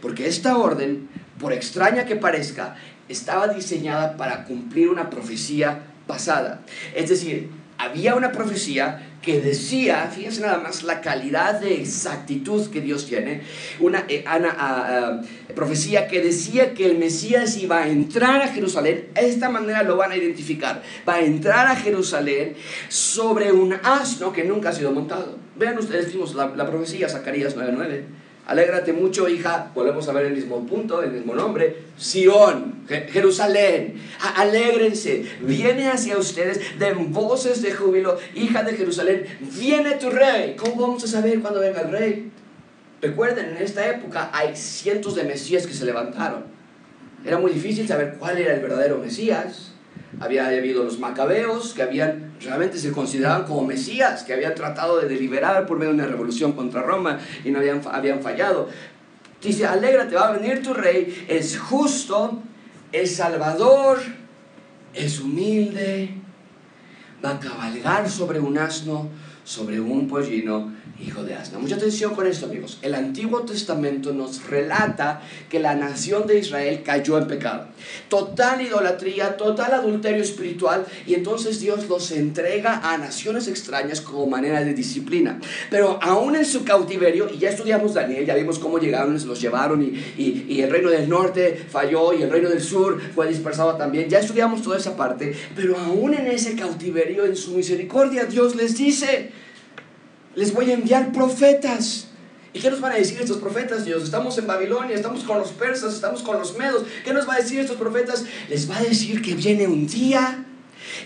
Porque 0.00 0.26
esta 0.26 0.56
orden, 0.56 1.08
por 1.38 1.52
extraña 1.52 2.06
que 2.06 2.16
parezca, 2.16 2.76
estaba 3.08 3.48
diseñada 3.48 4.16
para 4.16 4.44
cumplir 4.44 4.88
una 4.88 5.10
profecía 5.10 5.82
pasada. 6.06 6.62
Es 6.94 7.08
decir, 7.08 7.50
había 7.80 8.14
una 8.14 8.30
profecía 8.30 9.06
que 9.22 9.40
decía, 9.40 10.10
fíjense 10.14 10.40
nada 10.40 10.58
más 10.58 10.82
la 10.82 11.00
calidad 11.00 11.60
de 11.60 11.80
exactitud 11.80 12.70
que 12.70 12.80
Dios 12.80 13.06
tiene, 13.06 13.42
una 13.78 14.04
eh, 14.08 14.24
profecía 15.54 16.06
que 16.08 16.20
decía 16.20 16.74
que 16.74 16.86
el 16.86 16.98
Mesías 16.98 17.56
iba 17.56 17.82
a 17.82 17.88
entrar 17.88 18.42
a 18.42 18.48
Jerusalén, 18.48 19.08
de 19.14 19.28
esta 19.28 19.48
manera 19.48 19.82
lo 19.82 19.96
van 19.96 20.12
a 20.12 20.16
identificar, 20.16 20.82
va 21.08 21.14
a 21.14 21.20
entrar 21.20 21.66
a 21.66 21.76
Jerusalén 21.76 22.54
sobre 22.88 23.52
un 23.52 23.74
asno 23.82 24.32
que 24.32 24.44
nunca 24.44 24.70
ha 24.70 24.72
sido 24.72 24.92
montado. 24.92 25.38
Vean 25.56 25.78
ustedes, 25.78 26.12
vimos 26.12 26.34
la, 26.34 26.48
la 26.48 26.66
profecía, 26.66 27.08
Zacarías 27.08 27.56
9.9 27.56 28.04
Alégrate 28.50 28.92
mucho, 28.92 29.28
hija. 29.28 29.70
Volvemos 29.76 30.08
a 30.08 30.12
ver 30.12 30.26
el 30.26 30.32
mismo 30.32 30.66
punto, 30.66 31.04
el 31.04 31.12
mismo 31.12 31.36
nombre. 31.36 31.84
Sión, 31.96 32.84
Jerusalén. 32.88 34.02
Alégrense. 34.34 35.24
Viene 35.42 35.88
hacia 35.88 36.18
ustedes. 36.18 36.60
Den 36.76 37.12
voces 37.12 37.62
de 37.62 37.70
júbilo. 37.70 38.18
Hija 38.34 38.64
de 38.64 38.76
Jerusalén, 38.76 39.24
viene 39.56 39.92
tu 39.92 40.10
rey. 40.10 40.56
¿Cómo 40.56 40.82
vamos 40.82 41.04
a 41.04 41.06
saber 41.06 41.38
cuándo 41.38 41.60
venga 41.60 41.82
el 41.82 41.92
rey? 41.92 42.32
Recuerden, 43.00 43.50
en 43.50 43.62
esta 43.62 43.88
época 43.88 44.30
hay 44.32 44.56
cientos 44.56 45.14
de 45.14 45.22
mesías 45.22 45.64
que 45.64 45.72
se 45.72 45.84
levantaron. 45.84 46.42
Era 47.24 47.38
muy 47.38 47.52
difícil 47.52 47.86
saber 47.86 48.16
cuál 48.18 48.36
era 48.36 48.52
el 48.54 48.60
verdadero 48.60 48.98
mesías 48.98 49.69
había 50.20 50.46
habido 50.46 50.84
los 50.84 50.98
macabeos 50.98 51.72
que 51.72 51.82
habían 51.82 52.34
realmente 52.40 52.78
se 52.78 52.92
consideraban 52.92 53.44
como 53.44 53.66
mesías, 53.66 54.22
que 54.22 54.34
habían 54.34 54.54
tratado 54.54 55.00
de 55.00 55.08
deliberar 55.08 55.66
por 55.66 55.78
medio 55.78 55.92
de 55.92 55.98
una 55.98 56.06
revolución 56.06 56.52
contra 56.52 56.82
Roma 56.82 57.18
y 57.44 57.50
no 57.50 57.58
habían, 57.58 57.80
habían 57.90 58.20
fallado. 58.20 58.68
Dice, 59.42 59.66
alégrate, 59.66 60.14
va 60.14 60.28
a 60.28 60.32
venir 60.32 60.62
tu 60.62 60.74
rey, 60.74 61.26
es 61.26 61.58
justo, 61.58 62.42
es 62.92 63.16
salvador, 63.16 63.98
es 64.92 65.20
humilde, 65.20 66.10
va 67.24 67.30
a 67.30 67.40
cabalgar 67.40 68.08
sobre 68.10 68.38
un 68.40 68.58
asno, 68.58 69.08
sobre 69.44 69.80
un 69.80 70.06
pollino 70.06 70.72
hijo 71.04 71.24
de 71.24 71.34
asna. 71.34 71.58
Mucha 71.58 71.76
atención 71.76 72.14
con 72.14 72.26
esto, 72.26 72.46
amigos. 72.46 72.78
El 72.82 72.94
Antiguo 72.94 73.42
Testamento 73.42 74.12
nos 74.12 74.46
relata 74.46 75.22
que 75.48 75.58
la 75.58 75.74
nación 75.74 76.26
de 76.26 76.38
Israel 76.38 76.82
cayó 76.84 77.18
en 77.18 77.26
pecado. 77.26 77.66
Total 78.08 78.60
idolatría, 78.60 79.36
total 79.36 79.72
adulterio 79.74 80.22
espiritual, 80.22 80.86
y 81.06 81.14
entonces 81.14 81.60
Dios 81.60 81.88
los 81.88 82.10
entrega 82.12 82.80
a 82.82 82.98
naciones 82.98 83.48
extrañas 83.48 84.00
como 84.00 84.26
manera 84.26 84.62
de 84.62 84.74
disciplina. 84.74 85.40
Pero 85.70 85.98
aún 86.02 86.36
en 86.36 86.44
su 86.44 86.64
cautiverio, 86.64 87.30
y 87.32 87.38
ya 87.38 87.50
estudiamos 87.50 87.94
Daniel, 87.94 88.26
ya 88.26 88.34
vimos 88.34 88.58
cómo 88.58 88.78
llegaron, 88.78 89.14
los 89.26 89.40
llevaron, 89.40 89.82
y, 89.82 90.46
y 90.48 90.60
el 90.60 90.70
reino 90.70 90.90
del 90.90 91.08
norte 91.08 91.64
falló, 91.68 92.12
y 92.12 92.22
el 92.22 92.30
reino 92.30 92.48
del 92.48 92.62
sur 92.62 93.00
fue 93.14 93.28
dispersado 93.28 93.76
también. 93.76 94.08
Ya 94.08 94.18
estudiamos 94.18 94.62
toda 94.62 94.76
esa 94.76 94.96
parte, 94.96 95.34
pero 95.56 95.78
aún 95.78 96.14
en 96.14 96.26
ese 96.26 96.54
cautiverio, 96.54 97.24
en 97.24 97.36
su 97.36 97.52
misericordia, 97.52 98.24
Dios 98.24 98.54
les 98.56 98.76
dice, 98.76 99.30
les 100.34 100.52
voy 100.52 100.70
a 100.70 100.74
enviar 100.74 101.12
profetas. 101.12 102.06
¿Y 102.52 102.58
qué 102.58 102.70
nos 102.70 102.80
van 102.80 102.92
a 102.92 102.96
decir 102.96 103.20
estos 103.20 103.38
profetas, 103.38 103.84
Dios? 103.84 104.02
Estamos 104.02 104.36
en 104.38 104.46
Babilonia, 104.46 104.96
estamos 104.96 105.22
con 105.22 105.38
los 105.38 105.50
persas, 105.50 105.94
estamos 105.94 106.22
con 106.22 106.38
los 106.38 106.58
medos. 106.58 106.84
¿Qué 107.04 107.12
nos 107.12 107.28
va 107.28 107.34
a 107.34 107.38
decir 107.38 107.60
estos 107.60 107.76
profetas? 107.76 108.24
Les 108.48 108.68
va 108.68 108.78
a 108.78 108.82
decir 108.82 109.22
que 109.22 109.34
viene 109.34 109.68
un 109.68 109.86
día 109.86 110.44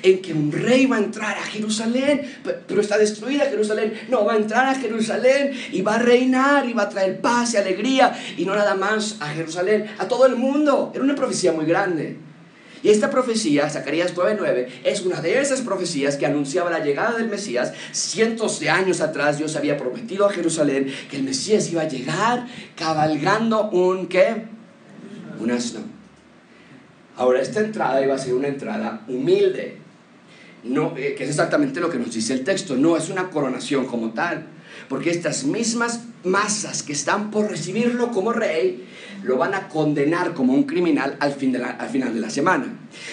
en 0.02 0.22
que 0.22 0.32
un 0.32 0.50
rey 0.50 0.87
va 0.87 0.96
a 0.96 1.00
entrar 1.00 1.37
a 1.37 1.42
Jerusalén, 1.42 2.22
pero 2.66 2.80
está 2.80 2.96
destruida 2.96 3.44
Jerusalén. 3.46 3.92
No, 4.08 4.24
va 4.24 4.34
a 4.34 4.37
entrar 4.37 4.66
a 4.66 4.74
Jerusalén 4.74 5.52
y 5.70 5.82
va 5.82 5.96
a 5.96 5.98
reinar 5.98 6.66
y 6.66 6.72
va 6.72 6.84
a 6.84 6.88
traer 6.88 7.20
paz 7.20 7.52
y 7.52 7.56
alegría. 7.58 8.18
Y 8.38 8.46
no 8.46 8.54
nada 8.54 8.74
más 8.74 9.18
a 9.20 9.28
Jerusalén, 9.28 9.87
a 9.98 10.08
todo 10.08 10.24
el 10.24 10.37
mundo. 10.37 10.92
Era 10.94 11.04
una 11.04 11.14
profecía 11.14 11.52
muy 11.52 11.66
grande. 11.66 12.16
Y 12.85 12.90
esta 12.90 13.11
profecía, 13.11 13.70
Zacarías 13.70 14.14
9:9, 14.14 14.68
es 14.85 15.01
una 15.07 15.23
de 15.23 15.40
esas 15.40 15.62
profecías 15.62 16.16
que 16.16 16.27
anunciaba 16.27 16.70
la 16.70 16.85
llegada 16.85 17.16
del 17.16 17.29
Mesías. 17.29 17.73
Cientos 17.92 18.61
de 18.61 18.68
años 18.68 19.01
atrás 19.01 19.38
Dios 19.38 19.57
había 19.57 19.79
prometido 19.79 20.27
a 20.27 20.31
Jerusalén 20.31 20.92
que 21.11 21.16
el 21.16 21.23
Mesías 21.23 21.73
iba 21.73 21.81
a 21.81 21.88
llegar 21.88 22.47
cabalgando 22.77 23.70
un 23.70 24.07
qué? 24.07 24.44
Un 25.40 25.51
asno. 25.51 25.81
Ahora 27.16 27.40
esta 27.40 27.61
entrada 27.61 28.03
iba 28.05 28.14
a 28.14 28.18
ser 28.18 28.35
una 28.35 28.49
entrada 28.49 29.03
humilde. 29.09 29.79
No, 30.62 30.94
eh, 30.94 31.14
que 31.16 31.25
es 31.25 31.31
exactamente 31.31 31.81
lo 31.81 31.88
que 31.88 31.99
nos 31.99 32.12
dice 32.12 32.35
el 32.35 32.44
texto. 32.44 32.77
No 32.77 32.99
es 32.99 33.09
una 33.09 33.31
coronación 33.31 33.87
como 33.87 34.11
tal. 34.11 34.44
Porque 34.90 35.09
estas 35.09 35.44
mismas 35.44 36.01
masas 36.24 36.82
que 36.82 36.92
están 36.92 37.30
por 37.30 37.50
recibirlo 37.50 38.10
como 38.10 38.32
rey 38.32 38.87
lo 39.24 39.38
van 39.38 39.54
a 39.54 39.68
condenar 39.68 40.34
como 40.34 40.52
un 40.52 40.64
criminal 40.64 41.16
al, 41.18 41.32
fin 41.32 41.56
al 41.56 41.88
final 41.88 42.14
de 42.14 42.20
la 42.20 42.30
semana. 42.30 42.66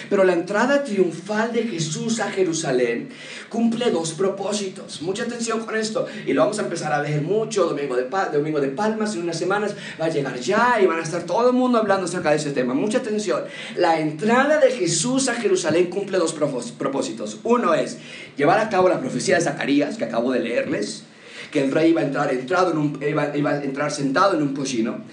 Pero 0.08 0.24
la 0.24 0.34
entrada 0.34 0.84
triunfal 0.84 1.52
de 1.52 1.64
Jesús 1.64 2.20
a 2.20 2.30
Jerusalén 2.30 3.08
cumple 3.48 3.90
dos 3.90 4.12
propósitos. 4.12 5.02
Mucha 5.02 5.24
atención 5.24 5.64
con 5.64 5.74
esto. 5.76 6.06
Y 6.26 6.34
lo 6.34 6.42
vamos 6.42 6.58
a 6.58 6.62
empezar 6.62 6.92
a 6.92 7.00
ver 7.00 7.22
mucho 7.22 7.64
domingo 7.64 7.96
de, 7.96 8.08
domingo 8.32 8.60
de 8.60 8.68
Palmas. 8.68 9.14
En 9.14 9.22
unas 9.22 9.38
semanas 9.38 9.74
va 10.00 10.06
a 10.06 10.10
llegar 10.10 10.38
ya 10.38 10.78
y 10.80 10.86
van 10.86 11.00
a 11.00 11.02
estar 11.02 11.22
todo 11.22 11.48
el 11.48 11.56
mundo 11.56 11.78
hablando 11.78 12.04
acerca 12.04 12.30
de 12.30 12.36
ese 12.36 12.52
tema. 12.52 12.74
Mucha 12.74 12.98
atención. 12.98 13.42
La 13.76 13.98
entrada 13.98 14.58
de 14.58 14.70
Jesús 14.70 15.28
a 15.28 15.34
Jerusalén 15.34 15.86
cumple 15.86 16.18
dos 16.18 16.34
propósitos. 16.34 17.38
Uno 17.42 17.74
es 17.74 17.98
llevar 18.36 18.58
a 18.58 18.68
cabo 18.68 18.88
la 18.88 19.00
profecía 19.00 19.36
de 19.36 19.40
Zacarías 19.40 19.96
que 19.96 20.04
acabo 20.04 20.30
de 20.32 20.40
leerles 20.40 21.04
que 21.52 21.62
el 21.62 21.70
rey 21.70 21.90
iba 21.90 22.00
a 22.00 22.04
entrar, 22.04 22.32
entrado 22.32 22.72
en 22.72 22.78
un, 22.78 23.00
iba, 23.06 23.22
a 23.22 23.62
entrar 23.62 23.92
sentado 23.92 24.34
en 24.34 24.42
un 24.42 24.54
pollino. 24.54 25.04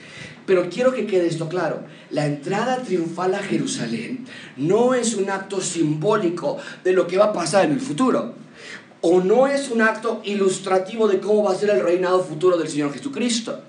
Pero 0.47 0.67
quiero 0.67 0.93
que 0.93 1.05
quede 1.05 1.27
esto 1.27 1.47
claro. 1.47 1.83
La 2.09 2.25
entrada 2.25 2.77
triunfal 2.77 3.35
a 3.35 3.39
Jerusalén 3.39 4.25
no 4.57 4.95
es 4.95 5.13
un 5.13 5.29
acto 5.29 5.61
simbólico 5.61 6.57
de 6.83 6.93
lo 6.93 7.05
que 7.05 7.17
va 7.17 7.25
a 7.25 7.33
pasar 7.33 7.65
en 7.65 7.73
el 7.73 7.79
futuro. 7.79 8.33
O 9.01 9.21
no 9.21 9.47
es 9.47 9.69
un 9.69 9.81
acto 9.81 10.21
ilustrativo 10.25 11.07
de 11.07 11.19
cómo 11.19 11.43
va 11.43 11.51
a 11.51 11.55
ser 11.55 11.69
el 11.69 11.83
reinado 11.83 12.23
futuro 12.23 12.57
del 12.57 12.67
Señor 12.67 12.91
Jesucristo. 12.91 13.61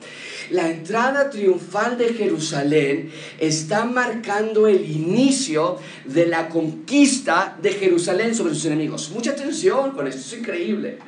La 0.50 0.68
entrada 0.68 1.30
triunfal 1.30 1.98
de 1.98 2.14
Jerusalén 2.14 3.12
está 3.38 3.84
marcando 3.84 4.66
el 4.66 4.90
inicio 4.90 5.78
de 6.06 6.26
la 6.26 6.48
conquista 6.48 7.56
de 7.62 7.70
Jerusalén 7.72 8.34
sobre 8.34 8.54
sus 8.54 8.64
enemigos. 8.64 9.10
Mucha 9.10 9.32
atención 9.32 9.92
con 9.92 10.08
esto, 10.08 10.20
es 10.20 10.32
increíble. 10.32 10.98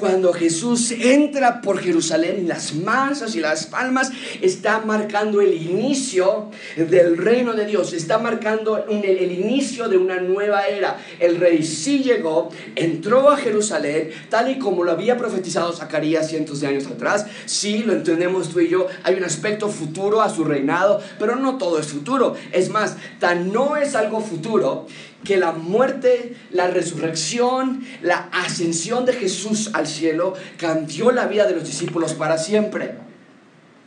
Cuando 0.00 0.32
Jesús 0.32 0.92
entra 0.92 1.60
por 1.60 1.78
Jerusalén, 1.78 2.48
las 2.48 2.74
masas 2.74 3.36
y 3.36 3.40
las 3.40 3.66
palmas 3.66 4.10
está 4.40 4.80
marcando 4.80 5.42
el 5.42 5.52
inicio 5.52 6.50
del 6.74 7.18
reino 7.18 7.52
de 7.52 7.66
Dios, 7.66 7.92
está 7.92 8.16
marcando 8.16 8.86
el, 8.88 9.32
inicio 9.32 9.90
de 9.90 9.98
una 9.98 10.18
nueva 10.18 10.66
era. 10.68 10.98
El 11.18 11.36
rey 11.36 11.62
sí 11.62 12.02
llegó, 12.02 12.48
entró 12.76 13.30
a 13.30 13.36
Jerusalén, 13.36 14.10
tal 14.30 14.50
y 14.50 14.58
como 14.58 14.84
lo 14.84 14.92
había 14.92 15.18
profetizado 15.18 15.70
Zacarías 15.74 16.30
cientos 16.30 16.60
de 16.60 16.68
años 16.68 16.86
atrás. 16.86 17.26
Sí, 17.44 17.82
lo 17.82 17.92
entendemos 17.92 18.48
tú 18.48 18.60
y 18.60 18.68
yo, 18.68 18.86
hay 19.02 19.16
un 19.16 19.24
aspecto 19.24 19.68
futuro 19.68 20.22
a 20.22 20.30
su 20.30 20.44
reinado, 20.44 21.02
pero 21.18 21.36
no 21.36 21.58
todo 21.58 21.78
es 21.78 21.88
futuro. 21.88 22.36
Es 22.52 22.70
más, 22.70 22.96
tan 23.18 23.52
no 23.52 23.76
es 23.76 23.94
algo 23.94 24.22
futuro 24.22 24.86
que 25.24 25.36
la 25.36 25.52
muerte, 25.52 26.36
la 26.50 26.68
resurrección, 26.68 27.84
la 28.02 28.28
ascensión 28.32 29.04
de 29.04 29.12
Jesús 29.12 29.70
al 29.74 29.86
cielo 29.86 30.34
cambió 30.56 31.12
la 31.12 31.26
vida 31.26 31.46
de 31.46 31.54
los 31.54 31.64
discípulos 31.64 32.14
para 32.14 32.38
siempre. 32.38 32.94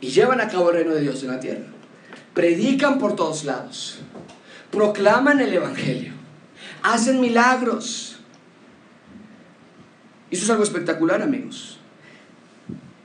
Y 0.00 0.08
llevan 0.08 0.40
a 0.40 0.48
cabo 0.48 0.70
el 0.70 0.76
reino 0.76 0.94
de 0.94 1.00
Dios 1.00 1.22
en 1.22 1.30
la 1.30 1.40
tierra. 1.40 1.66
Predican 2.34 2.98
por 2.98 3.16
todos 3.16 3.44
lados. 3.44 4.00
Proclaman 4.70 5.40
el 5.40 5.54
Evangelio. 5.54 6.12
Hacen 6.82 7.20
milagros. 7.20 8.18
Y 10.30 10.36
eso 10.36 10.44
es 10.44 10.50
algo 10.50 10.64
espectacular, 10.64 11.22
amigos. 11.22 11.78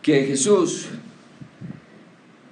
Que 0.01 0.25
Jesús 0.25 0.87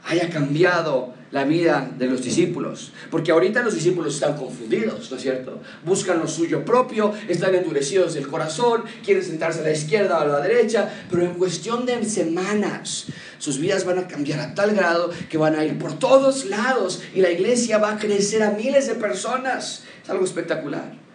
haya 0.06 0.30
cambiado 0.30 1.17
la 1.32 1.44
vida 1.44 1.90
de 1.98 2.08
los 2.08 2.24
discípulos. 2.24 2.94
Porque 3.12 3.32
ahorita 3.32 3.62
los 3.62 3.74
discípulos 3.74 4.16
están 4.16 4.38
confundidos, 4.38 5.12
¿no 5.12 5.18
es 5.18 5.24
cierto? 5.24 5.60
Buscan 5.86 6.20
lo 6.20 6.28
suyo 6.28 6.64
propio, 6.64 7.14
están 7.28 7.56
endurecidos 7.56 8.14
del 8.14 8.28
corazón, 8.28 8.84
quieren 9.04 9.24
sentarse 9.24 9.60
a 9.60 9.64
la 9.64 9.72
izquierda 9.72 10.18
o 10.18 10.22
a 10.22 10.26
la 10.26 10.40
derecha, 10.42 10.90
pero 11.10 11.24
en 11.24 11.34
cuestión 11.34 11.86
de 11.86 12.04
semanas 12.06 13.08
sus 13.40 13.60
vidas 13.60 13.86
van 13.86 14.00
a 14.00 14.08
cambiar 14.08 14.40
a 14.40 14.56
tal 14.56 14.74
grado 14.74 15.12
que 15.30 15.38
van 15.38 15.56
a 15.56 15.66
ir 15.66 15.78
por 15.78 16.00
todos 16.00 16.46
lados 16.46 17.02
y 17.14 17.22
la 17.22 17.32
iglesia 17.32 17.78
va 17.78 17.94
a 17.94 17.98
crecer 17.98 18.44
a 18.44 18.52
miles 18.52 18.88
de 18.88 18.96
personas. 18.96 19.84
Es 20.04 20.10
algo 20.10 20.26
espectacular. 20.26 21.08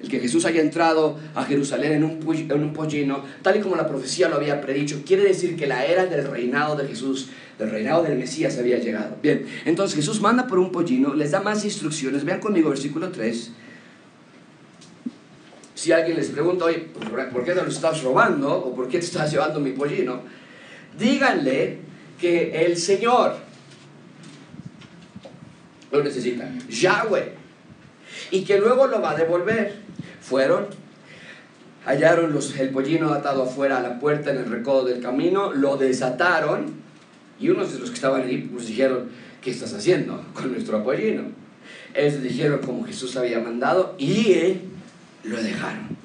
El 0.00 0.08
que 0.08 0.18
Jesús 0.18 0.46
haya 0.46 0.62
entrado 0.62 1.18
a 1.34 1.44
Jerusalén 1.44 1.92
en 1.92 2.04
un, 2.04 2.34
en 2.34 2.62
un 2.64 2.72
pollino, 2.72 3.22
tal 3.42 3.56
y 3.56 3.60
como 3.60 3.76
la 3.76 3.86
profecía 3.86 4.30
lo 4.30 4.36
había 4.36 4.62
predicho, 4.62 5.02
quiere 5.04 5.24
decir 5.24 5.56
que 5.56 5.66
la 5.66 5.84
era 5.84 6.06
del 6.06 6.26
reinado 6.26 6.74
de 6.74 6.88
Jesús 6.88 7.28
el 7.64 7.70
reinado 7.70 8.02
del 8.02 8.18
Mesías 8.18 8.58
había 8.58 8.78
llegado. 8.78 9.16
Bien, 9.22 9.46
entonces 9.64 9.96
Jesús 9.96 10.20
manda 10.20 10.46
por 10.46 10.58
un 10.58 10.72
pollino, 10.72 11.14
les 11.14 11.30
da 11.30 11.40
más 11.40 11.64
instrucciones. 11.64 12.24
Vean 12.24 12.40
conmigo 12.40 12.70
versículo 12.70 13.10
3. 13.10 13.52
Si 15.74 15.92
alguien 15.92 16.16
les 16.16 16.28
pregunta, 16.28 16.66
oye, 16.66 16.88
¿por 17.32 17.44
qué 17.44 17.52
te 17.52 17.62
lo 17.62 17.68
estás 17.68 18.02
robando? 18.02 18.52
¿O 18.52 18.74
por 18.74 18.88
qué 18.88 18.98
te 18.98 19.06
estás 19.06 19.30
llevando 19.30 19.60
mi 19.60 19.72
pollino? 19.72 20.20
Díganle 20.98 21.78
que 22.20 22.66
el 22.66 22.76
Señor 22.76 23.36
lo 25.90 26.02
necesita, 26.02 26.48
Yahweh, 26.68 27.32
y 28.30 28.44
que 28.44 28.58
luego 28.58 28.86
lo 28.86 29.00
va 29.00 29.12
a 29.12 29.16
devolver. 29.16 29.80
Fueron, 30.20 30.66
hallaron 31.86 32.38
el 32.58 32.70
pollino 32.70 33.12
atado 33.12 33.44
afuera 33.44 33.78
a 33.78 33.80
la 33.80 33.98
puerta 33.98 34.30
en 34.30 34.36
el 34.36 34.50
recodo 34.50 34.84
del 34.84 35.00
camino, 35.00 35.52
lo 35.52 35.76
desataron 35.76 36.89
y 37.40 37.48
unos 37.48 37.72
de 37.72 37.78
los 37.78 37.88
que 37.88 37.96
estaban 37.96 38.22
ahí 38.22 38.48
pues 38.52 38.66
dijeron, 38.66 39.08
¿qué 39.40 39.50
estás 39.50 39.72
haciendo 39.72 40.24
con 40.34 40.52
nuestro 40.52 40.78
apoyino? 40.78 41.22
Ellos 41.94 42.22
dijeron 42.22 42.60
como 42.60 42.84
Jesús 42.84 43.16
había 43.16 43.40
mandado 43.40 43.94
y 43.98 44.58
lo 45.24 45.42
dejaron. 45.42 45.96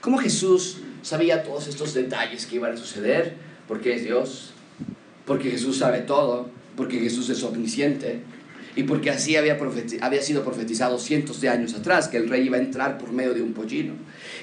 ¿Cómo 0.00 0.18
Jesús 0.18 0.78
sabía 1.02 1.42
todos 1.42 1.68
estos 1.68 1.94
detalles 1.94 2.46
que 2.46 2.56
iban 2.56 2.72
a 2.72 2.76
suceder? 2.76 3.34
Porque 3.66 3.94
es 3.94 4.04
Dios, 4.04 4.52
porque 5.26 5.50
Jesús 5.50 5.78
sabe 5.78 6.00
todo, 6.00 6.48
porque 6.76 6.98
Jesús 6.98 7.28
es 7.30 7.42
omnisciente 7.42 8.22
y 8.78 8.84
porque 8.84 9.10
así 9.10 9.34
había, 9.34 9.58
había 10.02 10.22
sido 10.22 10.44
profetizado 10.44 11.00
cientos 11.00 11.40
de 11.40 11.48
años 11.48 11.74
atrás 11.74 12.06
que 12.06 12.16
el 12.16 12.28
rey 12.28 12.46
iba 12.46 12.58
a 12.58 12.60
entrar 12.60 12.96
por 12.96 13.10
medio 13.10 13.34
de 13.34 13.42
un 13.42 13.52
pollino. 13.52 13.94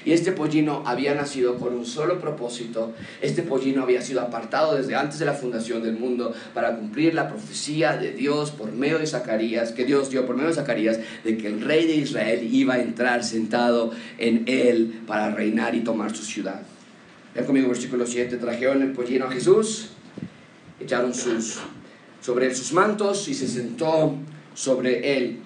Y 0.04 0.12
este 0.12 0.30
pollino 0.30 0.82
había 0.84 1.14
nacido 1.14 1.56
con 1.56 1.72
un 1.72 1.86
solo 1.86 2.20
propósito. 2.20 2.92
Este 3.22 3.42
pollino 3.42 3.82
había 3.82 4.02
sido 4.02 4.20
apartado 4.20 4.76
desde 4.76 4.94
antes 4.94 5.18
de 5.20 5.24
la 5.24 5.32
fundación 5.32 5.82
del 5.82 5.94
mundo 5.94 6.34
para 6.52 6.76
cumplir 6.76 7.14
la 7.14 7.28
profecía 7.28 7.96
de 7.96 8.12
Dios 8.12 8.50
por 8.50 8.72
medio 8.72 8.98
de 8.98 9.06
Zacarías, 9.06 9.72
que 9.72 9.86
Dios 9.86 10.10
dio 10.10 10.26
por 10.26 10.36
medio 10.36 10.50
de 10.50 10.56
Zacarías, 10.56 11.00
de 11.24 11.38
que 11.38 11.46
el 11.46 11.62
rey 11.62 11.86
de 11.86 11.94
Israel 11.94 12.46
iba 12.52 12.74
a 12.74 12.82
entrar 12.82 13.24
sentado 13.24 13.92
en 14.18 14.44
él 14.48 15.00
para 15.06 15.30
reinar 15.30 15.74
y 15.74 15.80
tomar 15.80 16.14
su 16.14 16.24
ciudad. 16.24 16.60
Vean 17.34 17.46
conmigo 17.46 17.68
versículo 17.68 18.06
7, 18.06 18.36
trajeron 18.36 18.82
el 18.82 18.92
pollino 18.92 19.24
a 19.24 19.30
Jesús, 19.30 19.92
echaron 20.78 21.14
sus, 21.14 21.58
sobre 22.20 22.54
sus 22.54 22.72
mantos 22.72 23.28
y 23.28 23.34
se 23.34 23.48
sentó 23.48 24.14
sobre 24.54 25.16
él. 25.16 25.40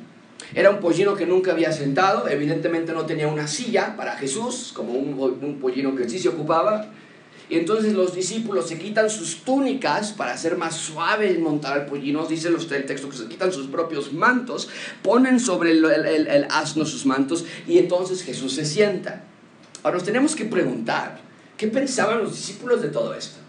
Era 0.54 0.70
un 0.70 0.80
pollino 0.80 1.14
que 1.14 1.26
nunca 1.26 1.52
había 1.52 1.72
sentado, 1.72 2.28
evidentemente 2.28 2.92
no 2.92 3.06
tenía 3.06 3.28
una 3.28 3.46
silla 3.46 3.94
para 3.96 4.16
Jesús, 4.16 4.72
como 4.74 4.92
un, 4.92 5.58
pollino 5.60 5.94
que 5.94 6.08
sí 6.08 6.18
se 6.18 6.28
ocupaba. 6.28 6.90
Y 7.48 7.56
entonces 7.56 7.94
los 7.94 8.14
discípulos 8.14 8.68
se 8.68 8.78
quitan 8.78 9.10
sus 9.10 9.42
túnicas 9.44 10.12
para 10.12 10.32
hacer 10.32 10.56
más 10.56 10.76
suave 10.76 11.36
montar 11.38 11.72
al 11.72 11.86
pollino. 11.86 12.24
Dice 12.26 12.48
el 12.48 12.86
texto 12.86 13.08
que 13.08 13.16
se 13.16 13.26
quitan 13.26 13.52
sus 13.52 13.66
propios 13.66 14.12
mantos, 14.12 14.68
ponen 15.02 15.40
sobre 15.40 15.72
el, 15.72 15.84
el, 15.84 16.46
asno 16.50 16.84
sus 16.84 17.06
mantos 17.06 17.44
y 17.66 17.78
entonces 17.78 18.22
Jesús 18.22 18.54
se 18.54 18.64
sienta. 18.64 19.24
Ahora 19.82 19.96
nos 19.96 20.06
tenemos 20.06 20.36
que 20.36 20.44
preguntar, 20.44 21.20
¿qué 21.56 21.66
pensaban 21.66 22.18
los 22.18 22.32
discípulos 22.32 22.82
de 22.82 22.88
todo 22.88 23.14
esto? 23.14 23.39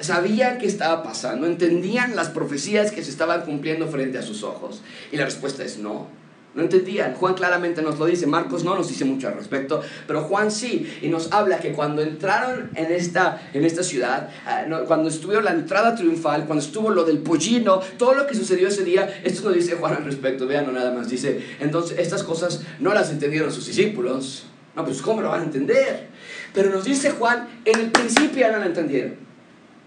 ¿Sabían 0.00 0.58
qué 0.58 0.66
estaba 0.66 1.02
pasando? 1.02 1.46
¿Entendían 1.46 2.16
las 2.16 2.30
profecías 2.30 2.90
que 2.90 3.04
se 3.04 3.10
estaban 3.10 3.42
cumpliendo 3.42 3.86
frente 3.86 4.18
a 4.18 4.22
sus 4.22 4.42
ojos? 4.42 4.82
Y 5.12 5.16
la 5.16 5.26
respuesta 5.26 5.62
es 5.62 5.78
no. 5.78 6.08
No 6.54 6.62
entendían. 6.62 7.14
Juan 7.14 7.34
claramente 7.34 7.80
nos 7.80 7.98
lo 7.98 8.06
dice. 8.06 8.26
Marcos 8.26 8.64
no 8.64 8.74
nos 8.74 8.88
dice 8.88 9.04
mucho 9.04 9.28
al 9.28 9.34
respecto, 9.34 9.82
pero 10.06 10.22
Juan 10.22 10.50
sí. 10.50 10.90
Y 11.00 11.08
nos 11.08 11.30
habla 11.32 11.60
que 11.60 11.72
cuando 11.72 12.02
entraron 12.02 12.70
en 12.74 12.90
esta, 12.90 13.40
en 13.52 13.64
esta 13.64 13.84
ciudad, 13.84 14.30
ah, 14.46 14.64
cuando 14.86 15.10
estuvo 15.10 15.40
la 15.40 15.52
entrada 15.52 15.94
triunfal, 15.94 16.46
cuando 16.46 16.64
estuvo 16.64 16.90
lo 16.90 17.04
del 17.04 17.18
pollino, 17.18 17.80
todo 17.98 18.14
lo 18.14 18.26
que 18.26 18.34
sucedió 18.34 18.66
ese 18.66 18.82
día, 18.82 19.20
esto 19.22 19.44
nos 19.44 19.54
dice 19.54 19.76
Juan 19.76 19.94
al 19.94 20.04
respecto. 20.04 20.46
Vean, 20.46 20.66
no 20.66 20.72
nada 20.72 20.92
más. 20.92 21.08
Dice, 21.08 21.40
entonces 21.60 21.98
estas 21.98 22.24
cosas 22.24 22.62
no 22.80 22.92
las 22.94 23.10
entendieron 23.10 23.52
sus 23.52 23.66
discípulos. 23.66 24.46
No, 24.74 24.84
pues 24.84 25.02
¿cómo 25.02 25.20
lo 25.20 25.28
van 25.28 25.42
a 25.42 25.44
entender? 25.44 26.08
Pero 26.52 26.70
nos 26.70 26.84
dice 26.84 27.10
Juan, 27.10 27.48
en 27.64 27.78
el 27.78 27.90
principio 27.92 28.40
ya 28.40 28.50
no 28.50 28.58
lo 28.58 28.64
entendieron. 28.64 29.29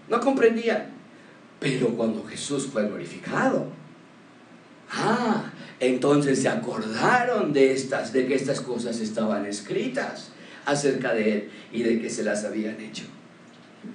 No 0.08 0.20
comprendían. 0.20 0.94
Pero 1.60 1.88
cuando 1.90 2.24
Jesús 2.24 2.68
fue 2.70 2.86
glorificado, 2.86 3.66
ah, 4.90 5.50
entonces 5.80 6.42
se 6.42 6.48
acordaron 6.48 7.52
de 7.52 7.72
estas, 7.72 8.12
de 8.12 8.26
que 8.26 8.34
estas 8.34 8.60
cosas 8.60 9.00
estaban 9.00 9.46
escritas 9.46 10.30
acerca 10.66 11.14
de 11.14 11.32
él 11.32 11.50
y 11.72 11.82
de 11.82 12.00
que 12.00 12.10
se 12.10 12.22
las 12.22 12.44
habían 12.44 12.80
hecho. 12.80 13.04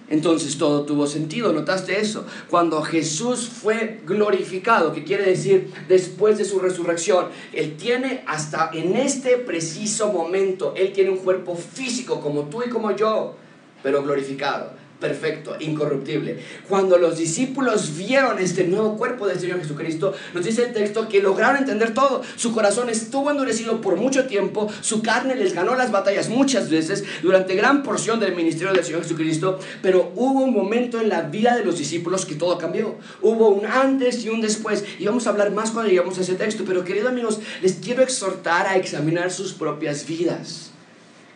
Entonces 0.08 0.58
todo 0.58 0.84
tuvo 0.84 1.08
sentido, 1.08 1.52
¿notaste 1.54 2.00
eso? 2.00 2.26
Cuando 2.50 2.82
Jesús 2.82 3.48
fue 3.48 4.02
glorificado, 4.06 4.94
que 4.94 5.04
quiere 5.04 5.26
decir 5.26 5.72
después 5.88 6.38
de 6.38 6.46
su 6.46 6.60
resurrección, 6.60 7.28
Él 7.54 7.76
tiene 7.76 8.24
hasta 8.28 8.70
en 8.74 8.96
este 8.96 9.38
preciso 9.38 10.12
momento, 10.12 10.74
Él 10.76 10.92
tiene 10.92 11.12
un 11.12 11.18
cuerpo 11.18 11.56
físico 11.56 12.22
como 12.22 12.44
tú 12.44 12.64
y 12.66 12.70
como 12.70 12.96
yo, 12.96 13.36
pero 13.82 14.04
glorificado 14.04 14.80
perfecto, 15.00 15.56
incorruptible. 15.60 16.40
Cuando 16.68 16.98
los 16.98 17.18
discípulos 17.18 17.96
vieron 17.96 18.40
este 18.40 18.66
nuevo 18.66 18.98
cuerpo 18.98 19.28
del 19.28 19.40
Señor 19.40 19.60
Jesucristo, 19.62 20.14
nos 20.34 20.44
dice 20.44 20.64
el 20.64 20.74
texto 20.74 21.08
que 21.08 21.22
lograron 21.22 21.58
entender 21.58 21.94
todo. 21.94 22.22
Su 22.36 22.54
corazón 22.54 22.90
estuvo 22.90 23.32
endurecido 23.32 23.80
por 23.80 23.96
mucho 23.96 24.26
tiempo, 24.26 24.68
su 24.82 25.02
carne 25.02 25.36
les 25.36 25.54
ganó 25.54 25.76
las 25.76 25.92
batallas 25.92 26.30
muchas 26.30 26.70
veces 26.70 27.06
durante 27.22 27.56
gran 27.56 27.84
porción 27.84 28.20
del 28.20 28.36
ministerio 28.36 28.74
del 28.74 28.84
Señor 28.84 29.04
Jesucristo, 29.04 29.60
pero 29.82 30.12
hubo 30.16 30.42
un 30.42 30.54
momento 30.54 31.00
en 31.00 31.10
la 31.10 31.22
vida 31.22 31.56
de 31.56 31.64
los 31.64 31.78
discípulos 31.78 32.26
que 32.26 32.36
todo 32.36 32.58
cambió. 32.58 32.96
Hubo 33.22 33.50
un 33.50 33.66
antes 33.66 34.26
y 34.26 34.30
un 34.30 34.42
después, 34.42 34.84
y 35.00 35.06
vamos 35.06 35.28
a 35.28 35.30
hablar 35.30 35.52
más 35.52 35.72
cuando 35.72 35.90
lleguemos 35.90 36.18
a 36.18 36.22
ese 36.22 36.36
texto, 36.36 36.64
pero 36.68 36.84
queridos 36.84 37.12
amigos, 37.12 37.40
les 37.62 37.76
quiero 37.76 38.04
exhortar 38.04 38.68
a 38.68 38.76
examinar 38.76 39.32
sus 39.32 39.54
propias 39.54 40.06
vidas, 40.06 40.72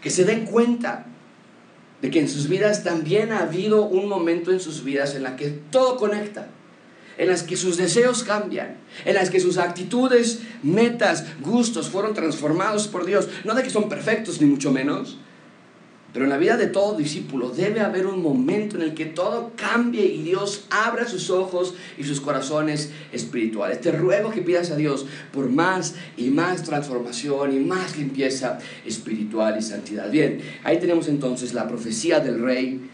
que 0.02 0.10
se 0.10 0.26
den 0.26 0.46
cuenta 0.46 1.08
de 2.04 2.12
que 2.12 2.20
en 2.20 2.28
sus 2.28 2.50
vidas 2.50 2.84
también 2.84 3.32
ha 3.32 3.40
habido 3.40 3.86
un 3.86 4.10
momento 4.10 4.52
en 4.52 4.60
sus 4.60 4.84
vidas 4.84 5.16
en 5.16 5.24
la 5.24 5.38
que 5.38 5.48
todo 5.48 5.96
conecta, 5.96 6.50
en 7.18 7.30
las 7.30 7.44
que 7.44 7.56
sus 7.56 7.78
deseos 7.78 8.24
cambian, 8.24 8.76
en 9.06 9.16
las 9.16 9.30
que 9.30 9.40
sus 9.40 9.58
actitudes, 9.58 10.42
metas, 10.64 11.24
gustos 11.40 11.88
fueron 11.88 12.14
transformados 12.14 12.90
por 12.90 13.06
Dios. 13.06 13.30
No 13.46 13.56
de 13.56 13.64
que 13.64 13.70
son 13.70 13.88
perfectos, 13.88 14.42
ni 14.42 14.48
mucho 14.48 14.70
menos, 14.70 15.18
Pero 16.14 16.26
en 16.26 16.30
la 16.30 16.38
vida 16.38 16.58
de 16.58 16.68
todo 16.68 16.96
discípulo 16.96 17.50
debe 17.50 17.80
haber 17.80 18.06
un 18.06 18.22
momento 18.22 18.76
en 18.76 18.84
el 18.84 18.94
que 18.94 19.08
todo 19.08 19.52
cambie 19.56 20.06
y 20.06 20.22
Dios 20.22 20.68
abra 20.70 21.08
sus 21.08 21.32
ojos 21.32 21.74
y 21.98 22.04
sus 22.04 22.22
corazones 22.22 22.92
espirituales. 23.12 23.82
Te 23.82 23.92
ruego 23.92 24.30
que 24.30 24.44
pidas 24.44 24.70
a 24.70 24.76
Dios 24.76 25.08
por 25.32 25.50
más 25.50 25.96
y 26.16 26.30
más 26.30 26.62
transformación 26.62 27.58
y 27.58 27.60
más 27.60 27.98
limpieza 27.98 28.60
espiritual 28.86 29.58
y 29.58 29.64
santidad. 29.64 30.12
Bien, 30.12 30.40
ahí 30.64 30.80
tenemos 30.80 31.08
entonces 31.08 31.56
la 31.56 31.68
profecía 31.68 32.20
del 32.20 32.44
rey, 32.44 32.92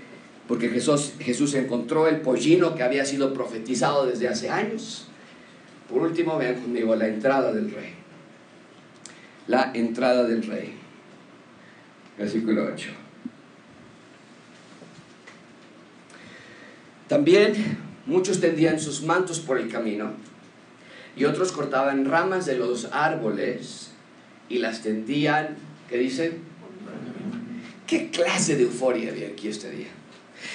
porque 0.48 0.70
Jesús, 0.70 1.12
Jesús 1.20 1.54
encontró 1.56 2.08
el 2.08 2.22
pollino 2.22 2.74
que 2.74 2.84
había 2.84 3.04
sido 3.04 3.34
profetizado 3.34 4.06
desde 4.06 4.30
hace 4.30 4.50
años. 4.50 5.08
Por 5.90 6.04
último, 6.04 6.38
vean 6.38 6.56
conmigo 6.62 6.96
la 6.96 7.08
entrada 7.08 7.52
del 7.52 7.70
rey. 7.70 7.96
La 9.48 9.72
entrada 9.74 10.24
del 10.24 10.44
rey. 10.44 10.74
Versículo 12.18 12.70
8. 12.74 13.09
También 17.10 17.80
muchos 18.06 18.40
tendían 18.40 18.80
sus 18.80 19.02
mantos 19.02 19.40
por 19.40 19.58
el 19.58 19.68
camino 19.68 20.12
y 21.18 21.26
otros 21.26 21.52
cortaban 21.52 22.06
ramas 22.06 22.46
de 22.46 22.56
los 22.56 22.86
árboles 22.92 23.90
y 24.48 24.60
las 24.60 24.84
tendían, 24.84 25.58
¿qué 25.90 25.98
dice? 25.98 26.38
¿Qué 27.88 28.12
clase 28.12 28.56
de 28.56 28.64
euforia 28.64 29.10
había 29.10 29.30
aquí 29.30 29.48
este 29.48 29.72
día? 29.72 29.88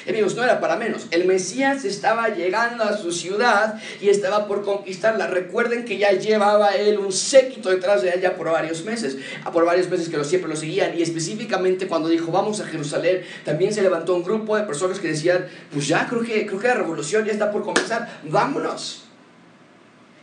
Amigos, 0.09 0.35
no 0.35 0.45
era 0.45 0.61
para 0.61 0.77
menos. 0.77 1.07
El 1.11 1.25
Mesías 1.27 1.85
estaba 1.85 2.29
llegando 2.29 2.85
a 2.85 2.97
su 2.97 3.13
ciudad 3.13 3.81
y 4.01 4.09
estaba 4.09 4.47
por 4.47 4.65
conquistarla. 4.65 5.27
Recuerden 5.27 5.85
que 5.85 5.99
ya 5.99 6.13
llevaba 6.13 6.75
él 6.75 6.99
un 6.99 7.13
séquito 7.13 7.71
detrás 7.71 8.03
de 8.03 8.15
ella 8.15 8.37
por 8.37 8.51
varios 8.51 8.85
meses, 8.85 9.17
por 9.53 9.65
varios 9.65 9.89
meses 9.89 10.09
que 10.09 10.17
lo, 10.17 10.25
siempre 10.25 10.49
lo 10.49 10.57
seguían. 10.57 10.97
Y 10.99 11.03
específicamente 11.03 11.87
cuando 11.87 12.09
dijo 12.09 12.31
vamos 12.33 12.61
a 12.61 12.67
Jerusalén, 12.67 13.23
también 13.45 13.73
se 13.73 13.83
levantó 13.83 14.15
un 14.15 14.25
grupo 14.25 14.57
de 14.57 14.65
personas 14.65 14.99
que 14.99 15.09
decían, 15.09 15.47
pues 15.73 15.89
ya 15.89 16.07
creo 16.07 16.23
que, 16.23 16.47
creo 16.47 16.59
que 16.59 16.69
la 16.69 16.75
revolución 16.75 17.25
ya 17.25 17.33
está 17.33 17.51
por 17.51 17.63
comenzar, 17.63 18.21
vámonos. 18.25 19.05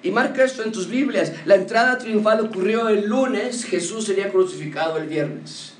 Y 0.03 0.12
marca 0.12 0.43
esto 0.43 0.64
en 0.64 0.72
tus 0.72 0.88
Biblias. 0.88 1.32
La 1.45 1.55
entrada 1.55 1.97
triunfal 1.97 2.41
ocurrió 2.41 2.89
el 2.89 3.05
lunes, 3.05 3.66
Jesús 3.66 4.05
sería 4.05 4.32
crucificado 4.32 4.97
el 4.97 5.07
viernes. 5.07 5.74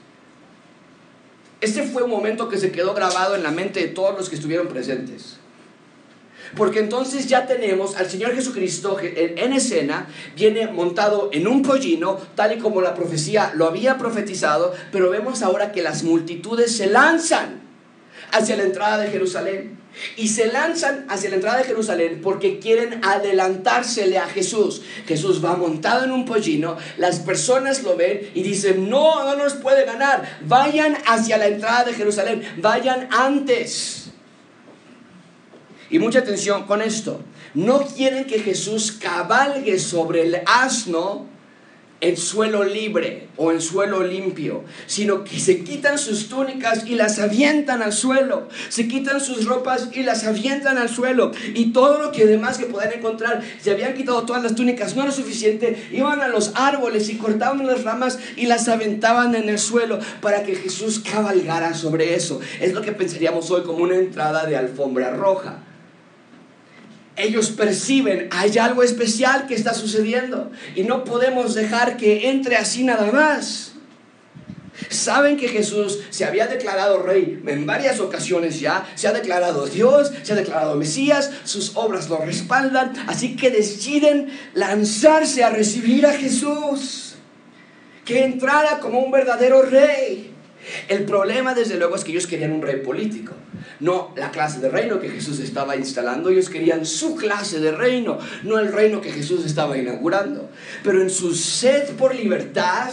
Este 1.62 1.84
fue 1.84 2.02
un 2.02 2.10
momento 2.10 2.50
que 2.50 2.58
se 2.58 2.72
quedó 2.72 2.94
grabado 2.96 3.36
en 3.36 3.44
la 3.44 3.52
mente 3.52 3.80
de 3.80 3.88
todos 3.88 4.18
los 4.18 4.30
que 4.30 4.36
estuvieron 4.36 4.68
presentes. 4.68 5.38
Porque 6.58 6.80
entonces 6.80 7.28
ya 7.28 7.46
tenemos 7.46 7.96
al 7.96 8.10
Señor 8.10 8.34
Jesucristo 8.34 8.98
en 9.00 9.54
escena, 9.54 10.08
viene 10.36 10.68
montado 10.68 11.30
en 11.32 11.48
un 11.48 11.62
pollino, 11.62 12.18
tal 12.36 12.58
y 12.58 12.60
como 12.60 12.82
la 12.82 12.94
profecía 12.94 13.54
lo 13.56 13.68
había 13.68 13.98
profetizado, 13.98 14.74
pero 14.92 15.10
vemos 15.10 15.44
ahora 15.44 15.72
que 15.72 15.82
las 15.82 16.04
multitudes 16.04 16.76
se 16.76 16.88
lanzan 16.88 17.62
hacia 18.32 18.58
la 18.58 18.64
entrada 18.64 18.98
de 18.98 19.12
Jerusalén. 19.12 19.81
Y 20.18 20.30
se 20.30 20.48
lanzan 20.48 21.06
hacia 21.10 21.30
la 21.30 21.36
entrada 21.36 21.58
de 21.60 21.66
Jerusalén 21.66 22.22
porque 22.24 22.60
quieren 22.60 23.02
adelantársele 23.04 24.18
a 24.18 24.28
Jesús. 24.28 24.82
Jesús 25.08 25.44
va 25.44 25.56
montado 25.56 26.06
en 26.06 26.12
un 26.12 26.26
pollino, 26.26 26.78
las 26.98 27.20
personas 27.20 27.84
lo 27.84 27.96
ven 27.96 28.30
y 28.34 28.44
dicen, 28.44 28.90
no, 28.90 29.24
no 29.24 29.36
nos 29.36 29.54
puede 29.56 29.86
ganar, 29.86 30.40
vayan 30.46 30.98
hacia 31.06 31.38
la 31.38 31.48
entrada 31.48 31.86
de 31.86 31.94
Jerusalén, 31.94 32.44
vayan 32.58 33.10
antes. 33.12 34.12
Y 35.90 36.00
mucha 36.00 36.20
atención 36.20 36.66
con 36.66 36.82
esto, 36.82 37.22
no 37.54 37.82
quieren 37.82 38.26
que 38.26 38.40
Jesús 38.40 38.94
cabalgue 38.94 39.78
sobre 39.78 40.22
el 40.24 40.42
asno 40.46 41.28
en 42.02 42.18
suelo 42.18 42.64
libre 42.64 43.28
o 43.38 43.52
en 43.52 43.62
suelo 43.62 44.04
limpio, 44.04 44.64
sino 44.88 45.24
que 45.24 45.40
se 45.40 45.64
quitan 45.64 45.98
sus 45.98 46.28
túnicas 46.30 46.86
y 46.88 46.96
las 46.96 47.20
avientan 47.20 47.82
al 47.82 47.94
suelo, 47.94 48.50
se 48.70 48.88
quitan 48.88 49.22
sus 49.22 49.46
ropas 49.46 49.90
y 49.94 50.04
las 50.04 50.26
avientan 50.26 50.78
al 50.78 50.90
suelo, 50.90 51.32
y 51.54 51.72
todo 51.72 52.02
lo 52.02 52.12
que 52.12 52.26
demás 52.26 52.58
que 52.58 52.66
puedan 52.66 52.92
encontrar, 52.94 53.42
se 53.62 53.72
habían 53.72 53.94
quitado 53.94 54.24
todas 54.24 54.44
las 54.44 54.56
túnicas, 54.56 54.96
no 54.96 55.04
era 55.04 55.12
suficiente, 55.12 55.88
iban 55.92 56.22
a 56.22 56.28
los 56.28 56.52
árboles 56.56 57.10
y 57.10 57.18
cortaban 57.18 57.66
las 57.66 57.84
ramas 57.84 58.20
y 58.36 58.48
las 58.48 58.68
aventaban 58.68 59.36
en 59.36 59.50
el 59.50 59.60
suelo 59.60 60.00
para 60.22 60.44
que 60.44 60.56
Jesús 60.56 61.00
cabalgara 61.00 61.74
sobre 61.76 62.16
eso. 62.16 62.40
Es 62.60 62.74
lo 62.74 62.82
que 62.82 62.92
pensaríamos 62.92 63.52
hoy 63.52 63.62
como 63.62 63.84
una 63.84 63.96
entrada 63.96 64.46
de 64.46 64.58
alfombra 64.58 65.12
roja 65.12 65.64
ellos 67.22 67.52
perciben, 67.52 68.28
hay 68.32 68.58
algo 68.58 68.84
especial 68.84 69.48
que 69.48 69.56
está 69.56 69.74
sucediendo 69.74 70.52
y 70.76 70.84
no 70.84 71.04
podemos 71.04 71.56
dejar 71.56 71.98
que 71.98 72.30
entre 72.30 72.58
así 72.58 72.84
nada 72.84 73.12
más. 73.12 73.72
Saben 74.90 75.38
que 75.38 75.48
Jesús 75.48 76.00
se 76.10 76.26
había 76.26 76.48
declarado 76.48 77.04
rey 77.04 77.42
en 77.46 77.66
varias 77.66 78.00
ocasiones 78.00 78.60
ya, 78.60 78.90
se 78.96 79.08
ha 79.08 79.14
declarado 79.14 79.68
Dios, 79.68 80.12
se 80.24 80.34
ha 80.34 80.36
declarado 80.36 80.76
Mesías, 80.76 81.32
sus 81.44 81.76
obras 81.76 82.10
lo 82.10 82.18
respaldan, 82.18 82.94
así 83.08 83.36
que 83.36 83.52
deciden 83.52 84.30
lanzarse 84.54 85.44
a 85.44 85.50
recibir 85.50 86.06
a 86.06 86.14
Jesús, 86.14 87.16
que 88.06 88.24
entrara 88.24 88.80
como 88.80 89.00
un 89.00 89.12
verdadero 89.12 89.62
rey. 89.62 90.34
El 90.88 91.04
problema 91.04 91.54
desde 91.54 91.78
luego 91.78 91.96
es 91.96 92.04
que 92.04 92.12
ellos 92.12 92.28
querían 92.28 92.52
un 92.52 92.62
rey 92.62 92.78
político 92.78 93.34
no 93.82 94.14
la 94.16 94.32
clase 94.32 94.60
de 94.60 94.70
reino 94.70 95.00
que 95.00 95.10
Jesús 95.10 95.40
estaba 95.40 95.76
instalando, 95.76 96.30
ellos 96.30 96.50
querían 96.50 96.86
su 96.86 97.16
clase 97.16 97.60
de 97.60 97.72
reino, 97.72 98.20
no 98.44 98.60
el 98.60 98.72
reino 98.72 99.02
que 99.02 99.12
Jesús 99.12 99.46
estaba 99.46 99.78
inaugurando. 99.78 100.50
Pero 100.84 101.02
en 101.02 101.10
su 101.10 101.34
sed 101.34 101.90
por 101.96 102.16
libertad, 102.16 102.92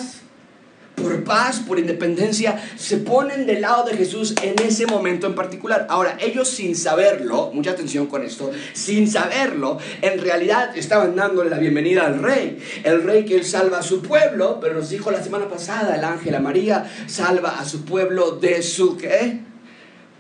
por 0.99 1.25
paz, 1.25 1.61
por 1.61 1.79
independencia, 1.79 2.63
se 2.77 2.99
ponen 2.99 3.47
del 3.47 3.63
lado 3.63 3.85
de 3.85 3.97
Jesús 3.97 4.35
en 4.43 4.55
ese 4.61 4.87
momento 4.87 5.27
en 5.27 5.35
particular. 5.35 5.87
Ahora, 5.89 6.17
ellos 6.21 6.49
sin 6.49 6.77
saberlo, 6.77 7.51
mucha 7.53 7.73
atención 7.73 8.07
con 8.07 8.23
esto, 8.23 8.51
sin 8.73 9.11
saberlo, 9.11 9.79
en 10.03 10.21
realidad 10.21 10.77
estaban 10.77 11.17
dándole 11.17 11.51
la 11.51 11.59
bienvenida 11.59 12.07
al 12.07 12.23
rey, 12.23 12.59
el 12.85 13.03
rey 13.03 13.25
que 13.25 13.43
salva 13.43 13.79
a 13.79 13.83
su 13.83 14.03
pueblo, 14.03 14.59
pero 14.61 14.75
nos 14.75 14.91
dijo 14.91 15.11
la 15.11 15.23
semana 15.23 15.49
pasada 15.49 15.97
el 15.97 16.05
ángel 16.05 16.35
a 16.35 16.41
María, 16.41 16.91
salva 17.07 17.59
a 17.59 17.65
su 17.65 17.85
pueblo 17.85 18.33
de 18.33 18.63
su 18.63 18.97
qué? 18.97 19.41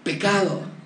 pecado. 0.04 0.77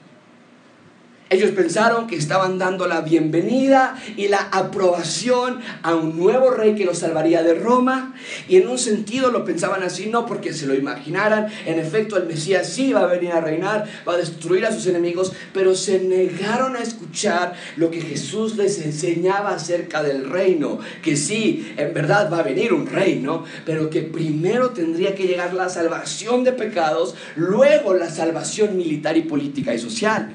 Ellos 1.33 1.53
pensaron 1.53 2.09
que 2.09 2.17
estaban 2.17 2.59
dando 2.59 2.87
la 2.87 3.01
bienvenida 3.01 3.97
y 4.19 4.29
la 4.29 4.51
aprobación 4.53 5.61
a 5.83 5.95
un 5.95 6.15
nuevo 6.15 6.51
rey 6.51 6.75
que 6.75 6.85
los 6.85 6.99
salvaría 6.99 7.43
de 7.43 7.55
Roma. 7.55 8.15
Y 8.51 8.57
en 8.59 8.69
un 8.69 8.77
sentido 8.77 9.31
lo 9.31 9.43
pensaban 9.43 9.83
así, 9.83 10.11
no 10.11 10.27
porque 10.27 10.53
se 10.53 10.67
lo 10.67 10.75
imaginaran. 10.75 11.47
En 11.65 11.79
efecto, 11.79 12.19
el 12.19 12.27
Mesías 12.27 12.69
sí 12.69 12.93
va 12.93 13.05
a 13.05 13.07
venir 13.07 13.33
a 13.33 13.41
reinar, 13.41 13.89
va 14.07 14.13
a 14.13 14.19
destruir 14.19 14.67
a 14.67 14.73
sus 14.73 14.87
enemigos, 14.87 15.33
pero 15.55 15.75
se 15.75 16.01
negaron 16.01 16.77
a 16.77 16.81
escuchar 16.81 17.55
lo 17.77 17.91
que 17.91 18.03
Jesús 18.03 18.59
les 18.59 18.79
enseñaba 18.85 19.55
acerca 19.55 20.03
del 20.03 20.29
reino. 20.29 20.81
Que 21.03 21.17
sí, 21.17 21.73
en 21.79 21.95
verdad 21.95 22.31
va 22.31 22.41
a 22.41 22.43
venir 22.43 22.75
un 22.75 22.87
reino, 22.87 23.45
pero 23.65 23.89
que 23.89 24.03
primero 24.03 24.73
tendría 24.73 25.15
que 25.15 25.27
llegar 25.27 25.55
la 25.55 25.71
salvación 25.71 26.45
de 26.45 26.53
pecados, 26.53 27.15
luego 27.37 27.95
la 27.95 28.11
salvación 28.11 28.77
militar 28.77 29.17
y 29.17 29.23
política 29.23 29.73
y 29.73 29.79
social. 29.79 30.35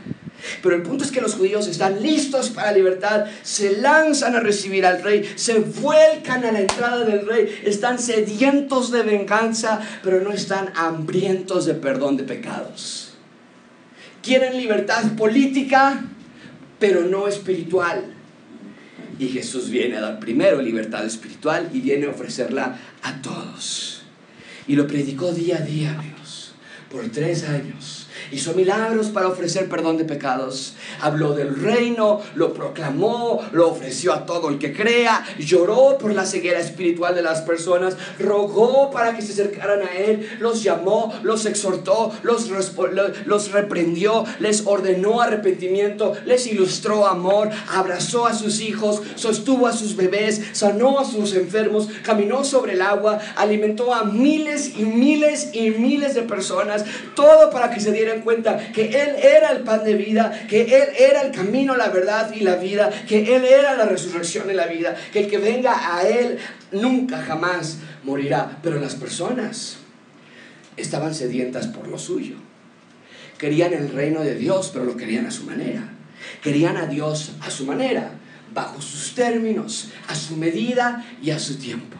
Pero 0.61 0.75
el 0.75 0.83
punto 0.83 1.03
es 1.03 1.11
que 1.11 1.21
los 1.21 1.35
judíos 1.35 1.67
están 1.67 2.01
listos 2.01 2.49
para 2.49 2.71
libertad, 2.71 3.25
se 3.43 3.77
lanzan 3.77 4.35
a 4.35 4.39
recibir 4.39 4.85
al 4.85 5.01
rey, 5.01 5.29
se 5.35 5.59
vuelcan 5.59 6.45
a 6.45 6.51
la 6.51 6.61
entrada 6.61 7.03
del 7.03 7.25
rey, 7.25 7.61
están 7.63 7.99
sedientos 7.99 8.91
de 8.91 9.03
venganza, 9.03 9.81
pero 10.03 10.21
no 10.21 10.31
están 10.31 10.71
hambrientos 10.75 11.65
de 11.65 11.73
perdón 11.73 12.17
de 12.17 12.23
pecados. 12.23 13.13
Quieren 14.21 14.57
libertad 14.57 15.15
política, 15.15 16.03
pero 16.79 17.01
no 17.05 17.27
espiritual. 17.27 18.13
Y 19.19 19.29
Jesús 19.29 19.69
viene 19.69 19.97
a 19.97 20.01
dar 20.01 20.19
primero 20.19 20.61
libertad 20.61 21.05
espiritual 21.05 21.69
y 21.73 21.79
viene 21.79 22.05
a 22.05 22.09
ofrecerla 22.11 22.77
a 23.01 23.21
todos. 23.21 24.03
Y 24.67 24.75
lo 24.75 24.85
predicó 24.85 25.31
día 25.31 25.57
a 25.57 25.61
día, 25.61 25.93
amigos, 25.97 26.51
por 26.91 27.07
tres 27.09 27.45
años 27.45 28.06
hizo 28.31 28.53
milagros 28.53 29.07
para 29.07 29.27
ofrecer 29.27 29.69
perdón 29.69 29.97
de 29.97 30.05
pecados, 30.05 30.75
habló 31.01 31.33
del 31.33 31.55
reino, 31.55 32.21
lo 32.35 32.53
proclamó, 32.53 33.41
lo 33.51 33.69
ofreció 33.69 34.13
a 34.13 34.25
todo 34.25 34.49
el 34.49 34.59
que 34.59 34.73
crea, 34.73 35.25
lloró 35.39 35.97
por 35.97 36.13
la 36.13 36.25
ceguera 36.25 36.59
espiritual 36.59 37.15
de 37.15 37.21
las 37.21 37.41
personas, 37.41 37.97
rogó 38.19 38.91
para 38.91 39.15
que 39.15 39.21
se 39.21 39.33
acercaran 39.33 39.81
a 39.81 39.97
él, 39.97 40.29
los 40.39 40.63
llamó, 40.63 41.13
los 41.23 41.45
exhortó, 41.45 42.11
los, 42.23 42.49
los 43.25 43.51
reprendió, 43.51 44.25
les 44.39 44.65
ordenó 44.65 45.21
arrepentimiento, 45.21 46.13
les 46.25 46.47
ilustró 46.47 47.07
amor, 47.07 47.49
abrazó 47.69 48.25
a 48.25 48.33
sus 48.33 48.61
hijos, 48.61 49.01
sostuvo 49.15 49.67
a 49.67 49.73
sus 49.73 49.95
bebés, 49.95 50.41
sanó 50.53 50.99
a 50.99 51.05
sus 51.05 51.35
enfermos, 51.35 51.89
caminó 52.03 52.43
sobre 52.43 52.73
el 52.73 52.81
agua, 52.81 53.19
alimentó 53.35 53.93
a 53.93 54.03
miles 54.03 54.73
y 54.77 54.83
miles 54.83 55.49
y 55.53 55.71
miles 55.71 56.15
de 56.15 56.23
personas, 56.23 56.85
todo 57.15 57.49
para 57.49 57.69
que 57.69 57.79
se 57.79 57.91
dieran 57.91 58.16
cuenta 58.21 58.71
que 58.71 58.85
Él 58.87 59.15
era 59.21 59.51
el 59.51 59.63
pan 59.63 59.83
de 59.83 59.93
vida, 59.95 60.45
que 60.47 60.61
Él 60.61 60.89
era 60.97 61.21
el 61.21 61.31
camino, 61.31 61.75
la 61.75 61.89
verdad 61.89 62.31
y 62.33 62.41
la 62.41 62.55
vida, 62.55 62.89
que 63.07 63.35
Él 63.35 63.45
era 63.45 63.75
la 63.75 63.85
resurrección 63.85 64.49
y 64.49 64.53
la 64.53 64.67
vida, 64.67 64.95
que 65.11 65.21
el 65.21 65.29
que 65.29 65.37
venga 65.37 65.95
a 65.95 66.07
Él 66.07 66.37
nunca 66.71 67.21
jamás 67.21 67.77
morirá. 68.03 68.59
Pero 68.61 68.79
las 68.79 68.95
personas 68.95 69.77
estaban 70.77 71.13
sedientas 71.13 71.67
por 71.67 71.87
lo 71.87 71.97
suyo. 71.97 72.35
Querían 73.37 73.73
el 73.73 73.91
reino 73.91 74.21
de 74.21 74.35
Dios, 74.35 74.71
pero 74.73 74.85
lo 74.85 74.97
querían 74.97 75.25
a 75.25 75.31
su 75.31 75.43
manera. 75.43 75.93
Querían 76.41 76.77
a 76.77 76.87
Dios 76.87 77.33
a 77.41 77.51
su 77.51 77.65
manera, 77.65 78.11
bajo 78.53 78.81
sus 78.81 79.13
términos, 79.13 79.89
a 80.07 80.15
su 80.15 80.35
medida 80.35 81.05
y 81.21 81.31
a 81.31 81.39
su 81.39 81.57
tiempo. 81.57 81.97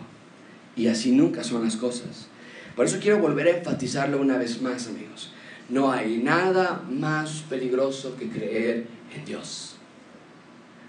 Y 0.76 0.88
así 0.88 1.12
nunca 1.12 1.44
son 1.44 1.64
las 1.64 1.76
cosas. 1.76 2.28
Por 2.76 2.86
eso 2.86 3.00
quiero 3.02 3.20
volver 3.20 3.48
a 3.48 3.58
enfatizarlo 3.58 4.20
una 4.20 4.38
vez 4.38 4.62
más, 4.62 4.88
amigos. 4.88 5.34
No 5.70 5.92
hay 5.92 6.18
nada 6.18 6.84
más 6.90 7.44
peligroso 7.50 8.16
que 8.16 8.30
creer 8.30 8.88
en 9.16 9.26
Dios. 9.26 9.76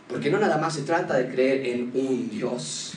Porque 0.09 0.31
no 0.31 0.39
nada 0.39 0.59
más 0.59 0.75
se 0.75 0.83
trata 0.83 1.17
de 1.17 1.29
creer 1.29 1.67
en 1.67 1.91
un 1.95 2.31
Dios, 2.31 2.95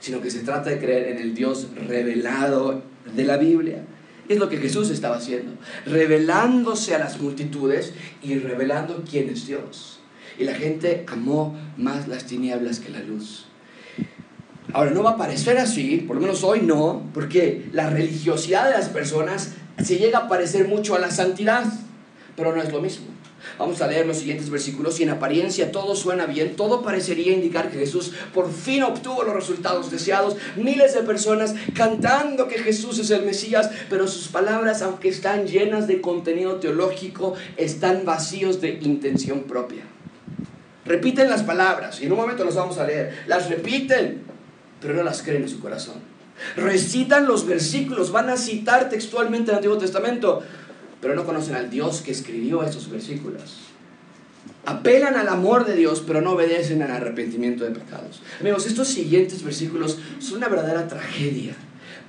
sino 0.00 0.20
que 0.20 0.30
se 0.30 0.40
trata 0.40 0.70
de 0.70 0.78
creer 0.78 1.16
en 1.16 1.18
el 1.18 1.34
Dios 1.34 1.68
revelado 1.88 2.82
de 3.14 3.24
la 3.24 3.36
Biblia. 3.36 3.84
Es 4.28 4.38
lo 4.38 4.48
que 4.48 4.58
Jesús 4.58 4.90
estaba 4.90 5.16
haciendo, 5.16 5.52
revelándose 5.86 6.94
a 6.94 6.98
las 6.98 7.20
multitudes 7.20 7.92
y 8.22 8.38
revelando 8.38 9.04
quién 9.08 9.28
es 9.30 9.46
Dios. 9.46 10.00
Y 10.38 10.44
la 10.44 10.54
gente 10.54 11.04
amó 11.08 11.56
más 11.76 12.08
las 12.08 12.26
tinieblas 12.26 12.80
que 12.80 12.90
la 12.90 13.00
luz. 13.00 13.46
Ahora, 14.72 14.90
no 14.92 15.02
va 15.02 15.10
a 15.10 15.16
parecer 15.16 15.58
así, 15.58 15.98
por 15.98 16.16
lo 16.16 16.22
menos 16.22 16.44
hoy 16.44 16.60
no, 16.62 17.02
porque 17.12 17.68
la 17.72 17.90
religiosidad 17.90 18.66
de 18.66 18.72
las 18.72 18.88
personas 18.88 19.54
se 19.82 19.96
llega 19.96 20.18
a 20.18 20.28
parecer 20.28 20.68
mucho 20.68 20.94
a 20.94 20.98
la 20.98 21.10
santidad, 21.10 21.64
pero 22.36 22.54
no 22.54 22.62
es 22.62 22.72
lo 22.72 22.80
mismo. 22.80 23.06
Vamos 23.58 23.80
a 23.80 23.86
leer 23.86 24.06
los 24.06 24.18
siguientes 24.18 24.50
versículos 24.50 25.00
y 25.00 25.02
en 25.02 25.10
apariencia 25.10 25.72
todo 25.72 25.96
suena 25.96 26.26
bien, 26.26 26.56
todo 26.56 26.82
parecería 26.82 27.32
indicar 27.32 27.70
que 27.70 27.78
Jesús 27.78 28.12
por 28.32 28.52
fin 28.52 28.82
obtuvo 28.82 29.24
los 29.24 29.34
resultados 29.34 29.90
deseados, 29.90 30.36
miles 30.56 30.94
de 30.94 31.02
personas 31.02 31.54
cantando 31.74 32.48
que 32.48 32.58
Jesús 32.58 32.98
es 32.98 33.10
el 33.10 33.24
Mesías, 33.24 33.70
pero 33.90 34.06
sus 34.06 34.28
palabras, 34.28 34.82
aunque 34.82 35.08
están 35.08 35.46
llenas 35.46 35.86
de 35.86 36.00
contenido 36.00 36.56
teológico, 36.56 37.34
están 37.56 38.04
vacíos 38.04 38.60
de 38.60 38.78
intención 38.80 39.42
propia. 39.42 39.82
Repiten 40.84 41.28
las 41.28 41.42
palabras 41.42 42.00
y 42.00 42.06
en 42.06 42.12
un 42.12 42.18
momento 42.18 42.44
las 42.44 42.54
vamos 42.54 42.78
a 42.78 42.86
leer, 42.86 43.24
las 43.26 43.48
repiten, 43.48 44.22
pero 44.80 44.94
no 44.94 45.02
las 45.02 45.22
creen 45.22 45.42
en 45.42 45.48
su 45.48 45.60
corazón. 45.60 46.11
Recitan 46.56 47.26
los 47.26 47.46
versículos, 47.46 48.12
van 48.12 48.30
a 48.30 48.36
citar 48.36 48.88
textualmente 48.88 49.50
el 49.50 49.56
Antiguo 49.56 49.78
Testamento, 49.78 50.42
pero 51.00 51.14
no 51.14 51.24
conocen 51.24 51.54
al 51.54 51.70
Dios 51.70 52.02
que 52.02 52.12
escribió 52.12 52.62
esos 52.62 52.90
versículos. 52.90 53.58
Apelan 54.64 55.16
al 55.16 55.28
amor 55.28 55.64
de 55.64 55.74
Dios, 55.74 56.02
pero 56.06 56.20
no 56.20 56.32
obedecen 56.32 56.82
al 56.82 56.92
arrepentimiento 56.92 57.64
de 57.64 57.70
pecados. 57.72 58.22
Amigos, 58.40 58.66
estos 58.66 58.88
siguientes 58.88 59.42
versículos 59.42 59.98
son 60.20 60.38
una 60.38 60.48
verdadera 60.48 60.86
tragedia, 60.86 61.54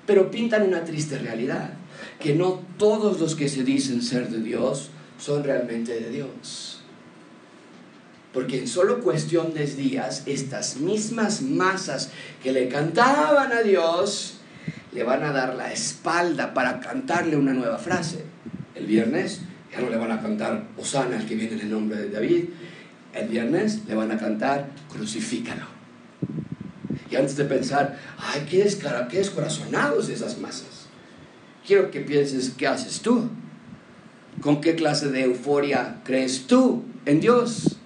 pero 0.06 0.30
pintan 0.30 0.64
una 0.64 0.84
triste 0.84 1.18
realidad, 1.18 1.72
que 2.20 2.36
no 2.36 2.62
todos 2.78 3.20
los 3.20 3.36
que 3.36 3.50
se 3.50 3.64
dicen 3.64 4.02
ser 4.02 4.30
de 4.30 4.40
Dios 4.40 4.90
son 5.18 5.44
realmente 5.44 6.00
de 6.00 6.10
Dios. 6.10 6.83
Porque 8.34 8.60
en 8.60 8.68
solo 8.68 9.00
cuestión 9.02 9.54
de 9.54 9.66
días, 9.68 10.24
estas 10.26 10.78
mismas 10.78 11.42
masas 11.44 12.10
que 12.42 12.52
le 12.52 12.68
cantaban 12.68 13.52
a 13.52 13.62
Dios, 13.62 14.40
le 14.92 15.04
van 15.04 15.24
a 15.24 15.32
dar 15.32 15.56
la 15.56 15.72
espalda 15.72 16.54
para 16.54 16.80
cantarle 16.80 17.36
una 17.38 17.54
nueva 17.54 17.78
frase. 17.78 18.24
El 18.76 18.88
viernes 18.88 19.42
ya 19.72 19.82
no 19.82 19.90
le 19.90 19.98
van 19.98 20.12
a 20.12 20.22
cantar 20.22 20.66
Osana, 20.78 21.18
el 21.18 21.28
que 21.28 21.36
viene 21.36 21.54
en 21.54 21.62
el 21.62 21.70
nombre 21.70 21.98
de 21.98 22.10
David. 22.10 22.46
El 23.14 23.28
viernes 23.28 23.82
le 23.88 23.94
van 23.94 24.12
a 24.12 24.18
cantar 24.18 24.70
Crucifícalo. 24.92 25.66
Y 27.10 27.16
antes 27.16 27.38
de 27.38 27.46
pensar, 27.46 28.00
ay, 28.18 28.48
qué, 28.50 28.64
descara, 28.64 29.08
qué 29.08 29.18
descorazonados 29.18 30.10
esas 30.10 30.40
masas. 30.40 30.88
Quiero 31.66 31.92
que 31.92 32.02
pienses, 32.02 32.52
¿qué 32.58 32.66
haces 32.66 33.02
tú? 33.02 33.30
¿Con 34.42 34.62
qué 34.62 34.74
clase 34.74 35.10
de 35.10 35.24
euforia 35.24 36.02
crees 36.04 36.48
tú 36.48 36.84
en 37.06 37.20
Dios? 37.20 37.78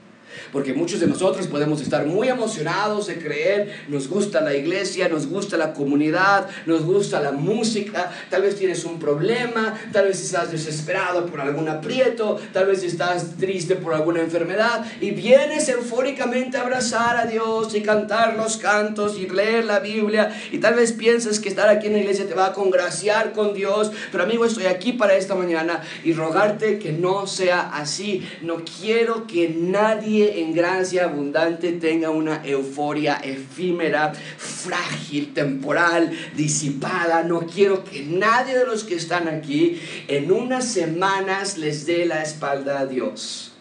Porque 0.51 0.73
muchos 0.73 0.99
de 0.99 1.07
nosotros 1.07 1.47
podemos 1.47 1.81
estar 1.81 2.05
muy 2.05 2.29
emocionados 2.29 3.07
de 3.07 3.17
creer, 3.17 3.85
nos 3.87 4.07
gusta 4.07 4.41
la 4.41 4.55
iglesia, 4.55 5.09
nos 5.09 5.27
gusta 5.27 5.57
la 5.57 5.73
comunidad, 5.73 6.47
nos 6.65 6.83
gusta 6.83 7.19
la 7.19 7.31
música, 7.31 8.11
tal 8.29 8.41
vez 8.41 8.55
tienes 8.55 8.85
un 8.85 8.99
problema, 8.99 9.79
tal 9.91 10.05
vez 10.05 10.21
estás 10.21 10.51
desesperado 10.51 11.25
por 11.25 11.41
algún 11.41 11.69
aprieto, 11.69 12.39
tal 12.53 12.67
vez 12.67 12.83
estás 12.83 13.37
triste 13.37 13.75
por 13.75 13.93
alguna 13.93 14.21
enfermedad 14.21 14.85
y 15.01 15.11
vienes 15.11 15.69
eufóricamente 15.69 16.57
a 16.57 16.61
abrazar 16.61 17.17
a 17.17 17.25
Dios 17.25 17.75
y 17.75 17.81
cantar 17.81 18.35
los 18.35 18.57
cantos 18.57 19.17
y 19.17 19.27
leer 19.27 19.65
la 19.65 19.79
Biblia 19.79 20.35
y 20.51 20.59
tal 20.59 20.75
vez 20.75 20.91
piensas 20.93 21.39
que 21.39 21.49
estar 21.49 21.69
aquí 21.69 21.87
en 21.87 21.93
la 21.93 21.99
iglesia 21.99 22.27
te 22.27 22.33
va 22.33 22.47
a 22.47 22.53
congraciar 22.53 23.33
con 23.33 23.53
Dios, 23.53 23.91
pero 24.11 24.23
amigo, 24.23 24.45
estoy 24.45 24.65
aquí 24.65 24.93
para 24.93 25.15
esta 25.15 25.35
mañana 25.35 25.81
y 26.03 26.13
rogarte 26.13 26.79
que 26.79 26.91
no 26.91 27.27
sea 27.27 27.69
así. 27.73 28.27
No 28.41 28.57
quiero 28.79 29.27
que 29.27 29.49
nadie 29.49 30.26
en 30.35 30.53
gracia 30.53 31.05
abundante 31.05 31.73
tenga 31.73 32.09
una 32.09 32.45
euforia 32.45 33.15
efímera, 33.17 34.13
frágil, 34.13 35.33
temporal, 35.33 36.11
disipada. 36.35 37.23
No 37.23 37.41
quiero 37.41 37.83
que 37.83 38.03
nadie 38.03 38.57
de 38.57 38.65
los 38.65 38.83
que 38.83 38.95
están 38.95 39.27
aquí 39.27 39.79
en 40.07 40.31
unas 40.31 40.65
semanas 40.65 41.57
les 41.57 41.85
dé 41.85 42.05
la 42.05 42.21
espalda 42.21 42.79
a 42.79 42.85
Dios. 42.85 43.53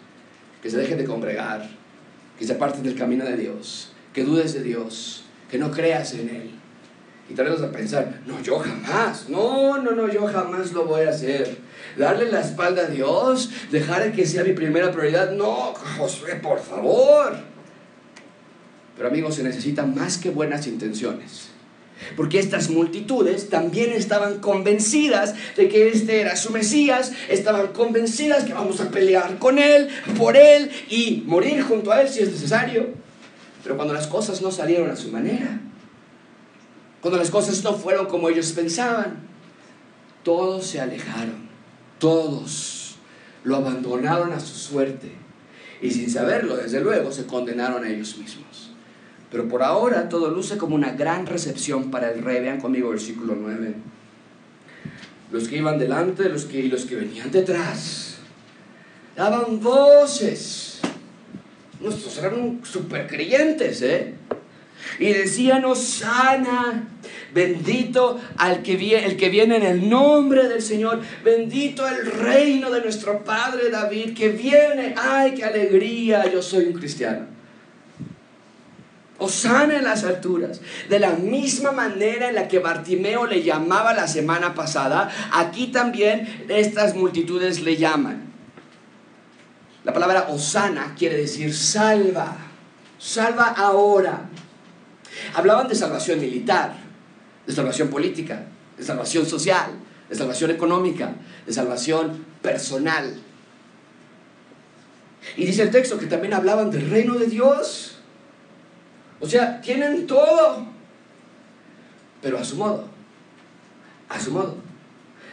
Que 0.63 0.71
se 0.71 0.79
dejen 0.79 0.99
de 0.99 1.05
congregar, 1.05 1.69
que 2.39 2.45
se 2.45 2.55
aparten 2.55 2.83
del 2.83 2.97
camino 2.97 3.25
de 3.25 3.37
Dios, 3.37 3.93
que 4.13 4.25
dudes 4.25 4.55
de 4.55 4.63
Dios, 4.63 5.25
que 5.51 5.59
no 5.59 5.71
creas 5.71 6.15
en 6.15 6.29
Él. 6.29 6.51
Y 7.29 7.35
tal 7.35 7.47
vez 7.47 7.61
vas 7.61 7.71
a 7.71 7.73
pensar, 7.73 8.21
no, 8.27 8.41
yo 8.43 8.59
jamás, 8.59 9.29
no, 9.29 9.79
no, 9.79 9.93
no, 9.93 10.09
yo 10.09 10.27
jamás 10.27 10.73
lo 10.73 10.85
voy 10.85 11.05
a 11.05 11.11
hacer 11.11 11.66
darle 11.97 12.31
la 12.31 12.41
espalda 12.41 12.83
a 12.83 12.89
Dios, 12.89 13.51
dejar 13.71 14.13
que 14.13 14.27
sea 14.27 14.45
mi 14.45 14.53
primera 14.53 14.93
prioridad. 14.93 15.33
No, 15.33 15.75
Josué, 15.99 16.37
por 16.37 16.61
favor. 16.61 17.37
Pero 18.97 19.09
amigos, 19.09 19.35
se 19.35 19.43
necesitan 19.43 19.95
más 19.95 20.19
que 20.19 20.31
buenas 20.31 20.67
intenciones. 20.67 21.49
Porque 22.15 22.39
estas 22.39 22.69
multitudes 22.69 23.49
también 23.49 23.93
estaban 23.93 24.39
convencidas 24.41 25.35
de 25.57 25.69
que 25.69 25.89
este 25.89 26.21
era 26.21 26.37
su 26.37 26.51
Mesías, 26.51 27.13
estaban 27.29 27.69
convencidas 27.69 28.45
que 28.45 28.53
vamos 28.53 28.81
a 28.81 28.91
pelear 28.91 29.39
con 29.39 29.59
Él, 29.59 29.89
por 30.19 30.37
Él 30.37 30.71
y 30.91 31.23
morir 31.27 31.63
junto 31.63 31.93
a 31.93 32.03
Él 32.03 32.09
si 32.09 32.21
es 32.21 32.31
necesario. 32.31 32.89
Pero 33.63 33.77
cuando 33.77 33.95
las 33.95 34.07
cosas 34.07 34.43
no 34.43 34.51
salieron 34.51 34.91
a 34.91 34.97
su 34.97 35.11
manera, 35.11 35.59
cuando 37.01 37.19
las 37.19 37.31
cosas 37.31 37.63
no 37.65 37.75
fueron 37.75 38.07
como 38.07 38.29
ellos 38.29 38.53
pensaban, 38.53 39.27
todos 40.23 40.67
se 40.67 40.81
alejaron. 40.81 41.46
Todos 41.99 42.97
lo 43.45 43.57
abandonaron 43.57 44.33
a 44.33 44.41
su 44.41 44.55
suerte 44.55 45.13
y 45.81 45.91
sin 45.91 46.11
saberlo, 46.11 46.57
desde 46.57 46.81
luego, 46.81 47.13
se 47.13 47.27
condenaron 47.27 47.85
a 47.85 47.89
ellos 47.89 48.17
mismos. 48.19 48.73
Pero 49.31 49.49
por 49.49 49.63
ahora 49.63 50.09
todo 50.09 50.31
luce 50.31 50.57
como 50.57 50.75
una 50.75 50.93
gran 50.93 51.27
recepción 51.27 51.91
para 51.91 52.13
el 52.13 52.23
rey. 52.23 52.41
Vean 52.41 52.61
conmigo 52.61 52.91
versículo 52.91 53.35
9. 53.37 53.75
Los 55.33 55.49
que 55.49 55.59
iban 55.59 55.79
delante 55.79 56.29
los 56.29 56.45
que, 56.45 56.61
y 56.61 56.69
los 56.69 56.85
que 56.85 56.97
venían 56.97 57.31
detrás 57.31 58.17
daban 59.17 59.61
voces. 59.61 60.81
Nuestros 61.81 62.17
eran 62.19 62.61
super 62.65 63.07
creyentes, 63.07 63.83
¿eh? 63.83 64.15
Y 64.99 65.13
decían, 65.13 65.65
Osana, 65.65 66.89
Bendito 67.37 68.19
al 68.39 68.63
que, 68.63 68.97
el 69.05 69.19
que 69.19 69.29
viene 69.29 69.57
en 69.57 69.63
el 69.63 69.91
nombre 69.91 70.49
del 70.49 70.63
Señor. 70.63 71.03
Bendito 71.23 71.87
el 71.87 72.07
reino 72.07 72.71
de 72.71 72.81
nuestro 72.81 73.25
Padre 73.25 73.69
David 73.69 74.17
que 74.17 74.31
viene. 74.31 74.95
¡Ay, 74.97 75.35
qué 75.35 75.45
alegría! 75.45 76.33
Yo 76.33 76.41
soy 76.41 76.65
un 76.65 76.73
cristiano. 76.73 77.27
Osana 79.19 79.77
en 79.77 79.85
las 79.85 80.05
alturas. 80.05 80.63
De 80.89 80.99
la 80.99 81.11
misma 81.11 81.73
manera 81.73 82.31
en 82.31 82.37
la 82.37 82.49
que 82.49 82.59
Bartimeo 82.59 83.27
le 83.27 83.43
llamaba 83.43 83.93
la 83.93 84.09
semana 84.09 84.55
pasada, 84.55 85.11
aquí 85.31 85.67
también 85.67 86.47
estas 86.49 86.95
multitudes 86.95 87.61
le 87.61 87.77
llaman. 87.77 88.33
La 89.85 89.93
palabra 89.93 90.29
Osana 90.31 90.95
quiere 90.99 91.19
decir 91.19 91.55
salva. 91.55 92.35
Salva 92.99 93.49
ahora. 93.49 94.31
Hablaban 95.35 95.69
de 95.69 95.75
salvación 95.75 96.21
militar 96.21 96.87
de 97.47 97.53
salvación 97.53 97.89
política, 97.89 98.47
de 98.77 98.85
salvación 98.85 99.25
social, 99.25 99.71
de 100.09 100.15
salvación 100.15 100.51
económica, 100.51 101.15
de 101.47 101.53
salvación 101.53 102.25
personal. 102.43 103.17
Y 105.37 105.47
dice 105.47 105.63
el 105.63 105.71
texto 105.71 105.99
que 105.99 106.07
también 106.07 106.35
hablaban 106.35 106.71
del 106.71 106.91
reino 106.91 107.15
de 107.15 107.27
Dios. 107.27 107.99
O 109.21 109.29
sea, 109.29 109.61
tienen 109.61 110.07
todo, 110.07 110.67
pero 112.21 112.39
a 112.39 112.45
su 112.45 112.57
modo, 112.57 112.89
a 114.09 114.21
su 114.21 114.33
modo. 114.33 114.57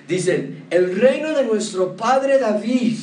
Dicen, 0.08 0.66
el 0.70 1.00
reino 1.00 1.32
de 1.32 1.46
nuestro 1.46 1.96
padre 1.96 2.40
David, 2.40 2.98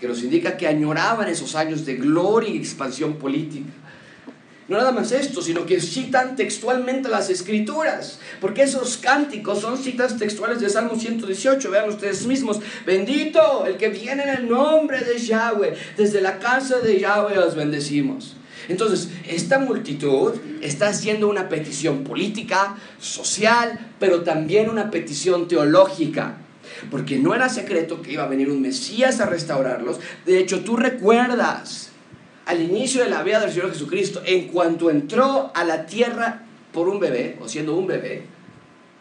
que 0.00 0.08
nos 0.08 0.22
indica 0.22 0.56
que 0.56 0.66
añoraban 0.66 1.28
esos 1.28 1.54
años 1.54 1.86
de 1.86 1.94
gloria 1.94 2.50
y 2.50 2.58
expansión 2.58 3.14
política 3.14 3.70
No 4.72 4.78
nada 4.78 4.92
más 4.92 5.12
esto, 5.12 5.42
sino 5.42 5.66
que 5.66 5.82
citan 5.82 6.34
textualmente 6.34 7.10
las 7.10 7.28
escrituras, 7.28 8.18
porque 8.40 8.62
esos 8.62 8.96
cánticos 8.96 9.60
son 9.60 9.76
citas 9.76 10.16
textuales 10.16 10.60
de 10.60 10.70
Salmo 10.70 10.98
118, 10.98 11.70
vean 11.70 11.90
ustedes 11.90 12.24
mismos, 12.26 12.58
bendito 12.86 13.66
el 13.66 13.76
que 13.76 13.90
viene 13.90 14.22
en 14.22 14.30
el 14.30 14.48
nombre 14.48 15.04
de 15.04 15.18
Yahweh, 15.18 15.74
desde 15.98 16.22
la 16.22 16.38
casa 16.38 16.78
de 16.78 16.98
Yahweh 16.98 17.34
los 17.34 17.54
bendecimos. 17.54 18.36
Entonces, 18.70 19.10
esta 19.28 19.58
multitud 19.58 20.32
está 20.62 20.88
haciendo 20.88 21.28
una 21.28 21.50
petición 21.50 22.02
política, 22.02 22.78
social, 22.98 23.92
pero 24.00 24.22
también 24.22 24.70
una 24.70 24.90
petición 24.90 25.48
teológica. 25.48 26.38
Porque 26.90 27.18
no 27.18 27.34
era 27.34 27.50
secreto 27.50 28.00
que 28.00 28.12
iba 28.12 28.24
a 28.24 28.28
venir 28.28 28.48
un 28.48 28.62
Mesías 28.62 29.20
a 29.20 29.26
restaurarlos. 29.26 30.00
De 30.24 30.38
hecho, 30.38 30.60
tú 30.60 30.76
recuerdas 30.76 31.91
al 32.46 32.60
inicio 32.60 33.02
de 33.04 33.10
la 33.10 33.22
vida 33.22 33.40
del 33.40 33.52
Señor 33.52 33.72
Jesucristo, 33.72 34.22
en 34.24 34.48
cuanto 34.48 34.90
entró 34.90 35.50
a 35.54 35.64
la 35.64 35.86
tierra 35.86 36.42
por 36.72 36.88
un 36.88 37.00
bebé, 37.00 37.38
o 37.40 37.48
siendo 37.48 37.76
un 37.76 37.86
bebé, 37.86 38.22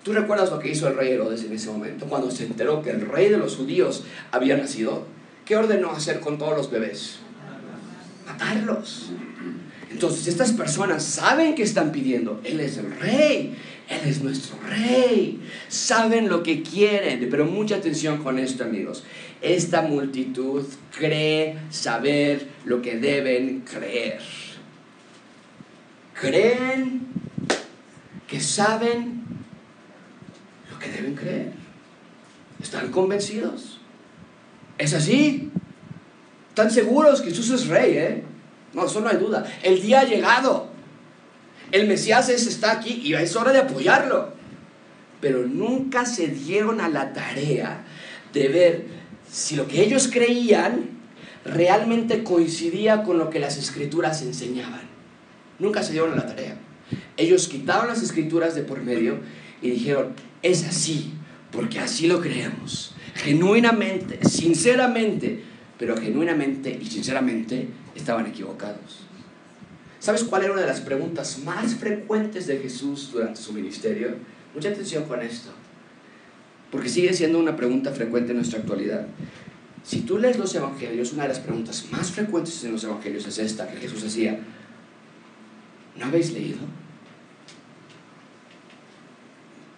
¿tú 0.03 0.13
recuerdas 0.13 0.51
lo 0.51 0.59
que 0.59 0.69
hizo 0.69 0.87
el 0.87 0.95
rey 0.95 1.11
Herodes 1.11 1.43
en 1.43 1.53
ese 1.53 1.69
momento? 1.69 2.05
Cuando 2.05 2.29
se 2.29 2.45
enteró 2.45 2.81
que 2.81 2.91
el 2.91 3.07
rey 3.07 3.29
de 3.29 3.37
los 3.37 3.55
judíos 3.55 4.03
había 4.31 4.57
nacido, 4.57 5.05
¿qué 5.45 5.55
ordenó 5.55 5.91
hacer 5.91 6.19
con 6.19 6.37
todos 6.37 6.55
los 6.55 6.69
bebés? 6.69 7.19
Matarlos. 8.25 9.11
Entonces 9.89 10.27
estas 10.27 10.53
personas 10.53 11.03
saben 11.03 11.55
que 11.55 11.63
están 11.63 11.91
pidiendo, 11.91 12.39
Él 12.43 12.59
es 12.59 12.77
el 12.77 12.91
rey, 12.99 13.57
Él 13.89 13.99
es 14.05 14.21
nuestro 14.21 14.57
rey, 14.67 15.39
saben 15.67 16.29
lo 16.29 16.43
que 16.43 16.63
quieren, 16.63 17.27
pero 17.29 17.45
mucha 17.45 17.75
atención 17.75 18.23
con 18.23 18.39
esto 18.39 18.63
amigos. 18.63 19.03
Esta 19.41 19.81
multitud 19.81 20.65
cree 20.97 21.57
saber 21.69 22.47
lo 22.63 22.81
que 22.81 22.97
deben 22.97 23.61
creer. 23.61 24.21
Creen 26.13 27.01
que 28.27 28.39
saben 28.39 29.23
lo 30.71 30.79
que 30.79 30.89
deben 30.89 31.15
creer. 31.15 31.51
Están 32.61 32.91
convencidos. 32.91 33.79
¿Es 34.77 34.93
así? 34.93 35.51
Están 36.49 36.71
seguros 36.71 37.21
que 37.21 37.29
Jesús 37.29 37.49
es 37.49 37.67
rey, 37.67 37.97
¿eh? 37.97 38.23
No, 38.73 38.85
eso 38.85 39.01
no 39.01 39.09
hay 39.09 39.17
duda. 39.17 39.45
El 39.63 39.81
día 39.81 40.01
ha 40.01 40.05
llegado. 40.05 40.70
El 41.71 41.87
Mesías 41.87 42.29
está 42.29 42.71
aquí 42.71 43.01
y 43.03 43.13
es 43.13 43.35
hora 43.35 43.51
de 43.51 43.59
apoyarlo. 43.59 44.33
Pero 45.19 45.45
nunca 45.45 46.05
se 46.05 46.27
dieron 46.27 46.81
a 46.81 46.89
la 46.89 47.13
tarea 47.13 47.83
de 48.33 48.47
ver 48.47 48.85
si 49.29 49.55
lo 49.55 49.67
que 49.67 49.81
ellos 49.83 50.09
creían 50.11 50.89
realmente 51.45 52.23
coincidía 52.23 53.03
con 53.03 53.17
lo 53.17 53.29
que 53.29 53.39
las 53.39 53.57
escrituras 53.57 54.21
enseñaban. 54.21 54.81
Nunca 55.59 55.83
se 55.83 55.93
dieron 55.93 56.13
a 56.13 56.15
la 56.15 56.27
tarea. 56.27 56.57
Ellos 57.17 57.47
quitaron 57.47 57.87
las 57.87 58.01
escrituras 58.01 58.55
de 58.55 58.63
por 58.63 58.81
medio 58.81 59.19
y 59.61 59.69
dijeron, 59.69 60.13
es 60.41 60.65
así, 60.65 61.13
porque 61.51 61.79
así 61.79 62.07
lo 62.07 62.19
creemos. 62.19 62.95
Genuinamente, 63.15 64.19
sinceramente, 64.27 65.43
pero 65.77 65.95
genuinamente 65.97 66.77
y 66.81 66.85
sinceramente 66.85 67.67
estaban 67.95 68.25
equivocados. 68.25 69.10
¿Sabes 70.01 70.23
cuál 70.23 70.43
era 70.43 70.53
una 70.53 70.61
de 70.61 70.67
las 70.67 70.81
preguntas 70.81 71.37
más 71.45 71.75
frecuentes 71.75 72.47
de 72.47 72.57
Jesús 72.57 73.11
durante 73.13 73.39
su 73.39 73.53
ministerio? 73.53 74.15
Mucha 74.55 74.69
atención 74.69 75.03
con 75.03 75.21
esto, 75.21 75.51
porque 76.71 76.89
sigue 76.89 77.13
siendo 77.13 77.37
una 77.37 77.55
pregunta 77.55 77.91
frecuente 77.91 78.31
en 78.31 78.37
nuestra 78.37 78.59
actualidad. 78.59 79.05
Si 79.83 80.01
tú 80.01 80.17
lees 80.17 80.39
los 80.39 80.55
evangelios, 80.55 81.13
una 81.13 81.23
de 81.23 81.29
las 81.29 81.39
preguntas 81.39 81.85
más 81.91 82.09
frecuentes 82.09 82.63
en 82.63 82.71
los 82.71 82.83
evangelios 82.83 83.27
es 83.27 83.37
esta 83.37 83.69
que 83.69 83.77
Jesús 83.77 84.03
hacía. 84.03 84.39
¿No 85.95 86.05
habéis 86.07 86.33
leído? 86.33 86.57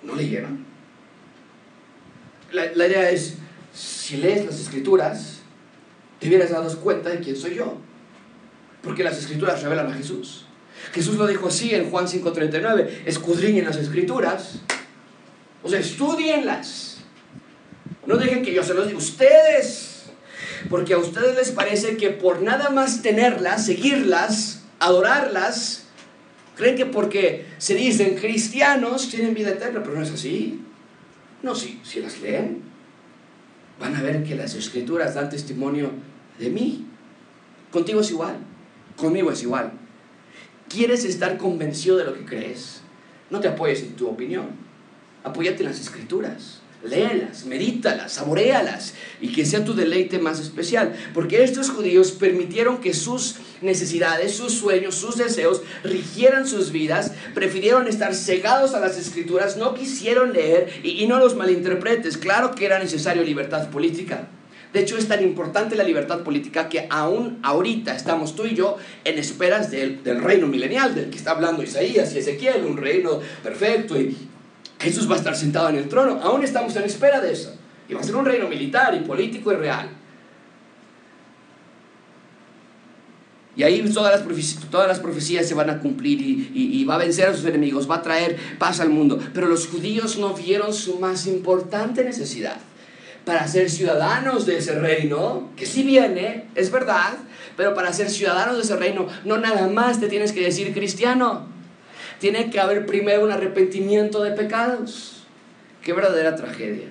¿No 0.03 0.15
leyeron? 0.15 0.65
La, 2.53 2.71
la 2.75 2.87
idea 2.87 3.09
es, 3.09 3.39
si 3.73 4.15
lees 4.15 4.45
las 4.45 4.57
escrituras, 4.57 5.41
te 6.21 6.29
hubieras 6.29 6.51
dado 6.51 6.79
cuenta 6.79 7.09
de 7.09 7.19
quién 7.19 7.35
soy 7.35 7.55
yo. 7.55 7.77
Porque 8.83 9.03
las 9.03 9.17
escrituras 9.17 9.63
revelan 9.63 9.91
a 9.91 9.95
Jesús. 9.95 10.45
Jesús 10.93 11.15
lo 11.15 11.25
dijo 11.25 11.47
así 11.47 11.73
en 11.73 11.89
Juan 11.89 12.07
5:39, 12.07 13.03
escudriñen 13.05 13.65
las 13.65 13.77
escrituras. 13.77 14.59
O 15.63 15.69
sea, 15.69 15.79
estudienlas. 15.79 16.97
No 18.05 18.17
dejen 18.17 18.43
que 18.43 18.53
yo 18.53 18.63
se 18.63 18.73
los 18.73 18.87
diga 18.87 18.99
ustedes. 18.99 20.03
Porque 20.69 20.93
a 20.93 20.97
ustedes 20.97 21.35
les 21.35 21.51
parece 21.51 21.97
que 21.97 22.09
por 22.09 22.41
nada 22.41 22.69
más 22.69 23.01
tenerlas, 23.01 23.65
seguirlas, 23.65 24.63
adorarlas, 24.79 25.85
creen 26.55 26.75
que 26.75 26.85
porque 26.85 27.45
se 27.57 27.75
dicen 27.75 28.15
cristianos 28.15 29.09
tienen 29.09 29.33
vida 29.33 29.51
eterna, 29.51 29.81
pero 29.81 29.95
no 29.95 30.03
es 30.03 30.11
así. 30.11 30.61
No, 31.41 31.55
si, 31.55 31.79
si 31.83 31.99
las 31.99 32.19
leen, 32.21 32.61
van 33.79 33.95
a 33.95 34.01
ver 34.01 34.23
que 34.23 34.35
las 34.35 34.55
escrituras 34.55 35.15
dan 35.15 35.29
testimonio 35.29 35.91
de 36.39 36.49
mí. 36.49 36.87
Contigo 37.71 38.01
es 38.01 38.11
igual, 38.11 38.35
conmigo 38.95 39.31
es 39.31 39.43
igual. 39.43 39.73
¿Quieres 40.69 41.05
estar 41.05 41.37
convencido 41.37 41.97
de 41.97 42.05
lo 42.05 42.13
que 42.13 42.25
crees? 42.25 42.81
No 43.29 43.39
te 43.39 43.47
apoyes 43.47 43.81
en 43.81 43.95
tu 43.95 44.07
opinión. 44.07 44.47
Apóyate 45.23 45.63
en 45.63 45.69
las 45.69 45.79
escrituras. 45.79 46.61
Léelas, 46.83 47.45
medítalas, 47.45 48.11
saborealas 48.11 48.93
y 49.21 49.31
que 49.31 49.45
sea 49.45 49.63
tu 49.63 49.73
deleite 49.73 50.19
más 50.19 50.41
especial. 50.41 50.93
Porque 51.13 51.41
estos 51.41 51.69
judíos 51.69 52.11
permitieron 52.11 52.79
que 52.79 52.93
sus 52.93 53.37
necesidades, 53.61 54.35
sus 54.35 54.53
sueños, 54.53 54.95
sus 54.95 55.15
deseos 55.15 55.61
rigieran 55.83 56.45
sus 56.45 56.73
vidas, 56.73 57.13
prefirieron 57.33 57.87
estar 57.87 58.13
cegados 58.13 58.73
a 58.73 58.81
las 58.81 58.97
escrituras, 58.97 59.55
no 59.55 59.73
quisieron 59.75 60.33
leer 60.33 60.81
y, 60.83 61.01
y 61.01 61.07
no 61.07 61.19
los 61.19 61.35
malinterpretes. 61.35 62.17
Claro 62.17 62.53
que 62.53 62.65
era 62.65 62.79
necesario 62.79 63.23
libertad 63.23 63.69
política. 63.69 64.27
De 64.73 64.79
hecho, 64.79 64.97
es 64.97 65.07
tan 65.07 65.23
importante 65.23 65.75
la 65.75 65.83
libertad 65.83 66.21
política 66.23 66.67
que 66.67 66.87
aún 66.89 67.37
ahorita 67.43 67.95
estamos 67.95 68.35
tú 68.35 68.47
y 68.47 68.55
yo 68.55 68.77
en 69.03 69.19
esperas 69.19 69.69
del, 69.69 70.03
del, 70.03 70.19
reino 70.19 70.47
milenial, 70.47 70.95
del 70.95 71.11
que 71.11 71.17
está 71.17 71.31
hablando 71.31 71.61
Isaías 71.61 72.13
y 72.15 72.17
Ezequiel, 72.17 72.65
un 72.65 72.77
reino 72.77 73.19
perfecto 73.43 73.99
y 73.99 74.17
Jesús 74.79 75.07
va 75.07 75.13
a 75.13 75.17
estar 75.19 75.35
sentado 75.35 75.69
en 75.69 75.75
el 75.75 75.87
trono. 75.87 76.19
Aún 76.23 76.43
estamos 76.43 76.75
en 76.75 76.85
espera 76.85 77.21
de 77.21 77.33
eso. 77.33 77.55
Y 77.87 77.93
va 77.93 78.01
a 78.01 78.03
ser 78.03 78.15
un 78.15 78.25
reino 78.25 78.49
militar 78.49 78.95
y 78.95 79.05
político 79.05 79.53
y 79.53 79.57
real. 79.57 79.89
Y 83.55 83.61
ahí 83.61 83.87
todas 83.93 84.11
las, 84.11 84.23
profecías, 84.23 84.65
todas 84.71 84.87
las 84.87 84.99
profecías 84.99 85.47
se 85.47 85.53
van 85.53 85.69
a 85.69 85.79
cumplir 85.79 86.19
y, 86.19 86.49
y, 86.51 86.81
y, 86.81 86.85
va 86.85 86.95
a 86.95 86.97
vencer 86.97 87.27
a 87.27 87.35
sus 87.35 87.45
enemigos, 87.45 87.87
va 87.87 87.97
a 87.97 88.01
traer 88.01 88.37
paz 88.57 88.79
al 88.79 88.89
mundo. 88.89 89.19
Pero 89.35 89.47
los 89.47 89.67
judíos 89.67 90.17
no 90.17 90.33
vieron 90.33 90.73
su 90.73 90.97
más 90.97 91.27
importante 91.27 92.03
necesidad 92.03 92.57
para 93.25 93.47
ser 93.47 93.69
ciudadanos 93.69 94.45
de 94.45 94.57
ese 94.57 94.77
reino, 94.77 95.49
que 95.55 95.65
sí 95.65 95.83
viene, 95.83 96.45
es 96.55 96.71
verdad, 96.71 97.13
pero 97.55 97.73
para 97.73 97.93
ser 97.93 98.09
ciudadanos 98.09 98.57
de 98.57 98.63
ese 98.63 98.75
reino 98.75 99.07
no 99.23 99.37
nada 99.37 99.67
más 99.67 99.99
te 99.99 100.07
tienes 100.07 100.31
que 100.31 100.41
decir 100.41 100.73
cristiano. 100.73 101.47
Tiene 102.19 102.49
que 102.49 102.59
haber 102.59 102.85
primero 102.85 103.23
un 103.23 103.31
arrepentimiento 103.31 104.23
de 104.23 104.31
pecados. 104.31 105.23
Qué 105.81 105.93
verdadera 105.93 106.35
tragedia. 106.35 106.87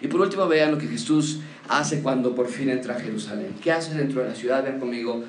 Y 0.00 0.08
por 0.08 0.20
último 0.20 0.48
vean 0.48 0.72
lo 0.72 0.78
que 0.78 0.88
Jesús 0.88 1.40
hace 1.68 2.02
cuando 2.02 2.34
por 2.34 2.48
fin 2.48 2.68
entra 2.68 2.96
a 2.96 3.00
Jerusalén. 3.00 3.54
¿Qué 3.62 3.72
hace 3.72 3.94
dentro 3.94 4.22
de 4.22 4.28
la 4.28 4.34
ciudad? 4.34 4.62
Vean 4.62 4.78
conmigo 4.78 5.24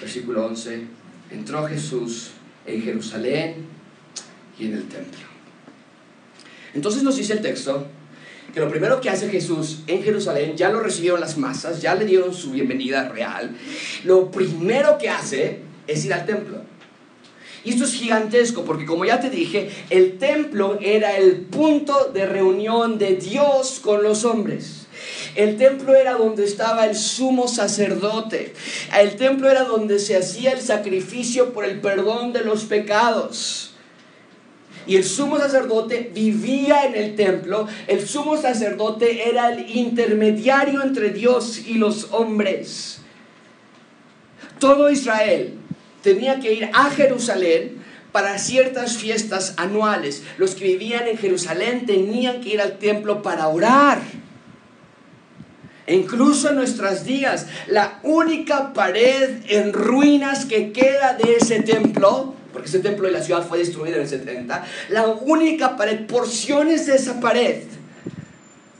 versículo 0.00 0.46
11. 0.46 0.84
Entró 1.30 1.66
Jesús 1.66 2.30
en 2.66 2.82
Jerusalén 2.82 3.66
y 4.58 4.66
en 4.66 4.74
el 4.74 4.88
templo. 4.88 5.20
Entonces 6.74 7.02
nos 7.02 7.16
dice 7.16 7.32
el 7.34 7.40
texto 7.40 7.88
que 8.52 8.60
lo 8.60 8.68
primero 8.68 9.00
que 9.00 9.10
hace 9.10 9.28
Jesús 9.28 9.80
en 9.86 10.02
Jerusalén, 10.02 10.56
ya 10.56 10.70
lo 10.70 10.80
recibieron 10.80 11.20
las 11.20 11.38
masas, 11.38 11.80
ya 11.80 11.94
le 11.94 12.04
dieron 12.04 12.34
su 12.34 12.52
bienvenida 12.52 13.08
real, 13.08 13.56
lo 14.04 14.30
primero 14.30 14.98
que 14.98 15.08
hace 15.08 15.60
es 15.86 16.04
ir 16.04 16.12
al 16.14 16.26
templo. 16.26 16.62
Y 17.62 17.70
esto 17.70 17.84
es 17.84 17.92
gigantesco 17.92 18.64
porque 18.64 18.86
como 18.86 19.04
ya 19.04 19.20
te 19.20 19.28
dije, 19.28 19.70
el 19.90 20.18
templo 20.18 20.78
era 20.80 21.16
el 21.16 21.42
punto 21.42 22.10
de 22.12 22.26
reunión 22.26 22.98
de 22.98 23.16
Dios 23.16 23.80
con 23.82 24.02
los 24.02 24.24
hombres. 24.24 24.86
El 25.34 25.56
templo 25.56 25.94
era 25.94 26.14
donde 26.14 26.44
estaba 26.44 26.86
el 26.86 26.96
sumo 26.96 27.48
sacerdote. 27.48 28.54
El 28.98 29.16
templo 29.16 29.50
era 29.50 29.64
donde 29.64 29.98
se 29.98 30.16
hacía 30.16 30.52
el 30.52 30.60
sacrificio 30.60 31.52
por 31.52 31.64
el 31.64 31.80
perdón 31.80 32.32
de 32.32 32.40
los 32.40 32.64
pecados. 32.64 33.69
Y 34.86 34.96
el 34.96 35.04
sumo 35.04 35.38
sacerdote 35.38 36.10
vivía 36.14 36.84
en 36.84 36.94
el 36.94 37.14
templo. 37.14 37.66
El 37.86 38.06
sumo 38.06 38.36
sacerdote 38.36 39.28
era 39.28 39.52
el 39.52 39.76
intermediario 39.76 40.82
entre 40.82 41.10
Dios 41.10 41.62
y 41.66 41.74
los 41.74 42.08
hombres. 42.12 43.00
Todo 44.58 44.90
Israel 44.90 45.54
tenía 46.02 46.40
que 46.40 46.52
ir 46.52 46.70
a 46.72 46.90
Jerusalén 46.90 47.78
para 48.12 48.38
ciertas 48.38 48.96
fiestas 48.96 49.54
anuales. 49.56 50.22
Los 50.38 50.54
que 50.54 50.64
vivían 50.64 51.06
en 51.06 51.18
Jerusalén 51.18 51.86
tenían 51.86 52.40
que 52.40 52.50
ir 52.50 52.60
al 52.60 52.78
templo 52.78 53.22
para 53.22 53.48
orar. 53.48 54.00
E 55.86 55.94
incluso 55.94 56.50
en 56.50 56.56
nuestros 56.56 57.04
días, 57.04 57.46
la 57.66 57.98
única 58.02 58.72
pared 58.72 59.40
en 59.48 59.72
ruinas 59.72 60.44
que 60.44 60.72
queda 60.72 61.14
de 61.14 61.36
ese 61.36 61.62
templo, 61.62 62.34
porque 62.52 62.68
ese 62.68 62.80
templo 62.80 63.06
de 63.06 63.12
la 63.12 63.22
ciudad 63.22 63.46
fue 63.46 63.58
destruido 63.58 63.96
en 63.96 64.02
el 64.02 64.08
70, 64.08 64.64
la 64.90 65.06
única 65.08 65.76
pared, 65.76 66.06
porciones 66.06 66.86
de 66.86 66.96
esa 66.96 67.20
pared, 67.20 67.62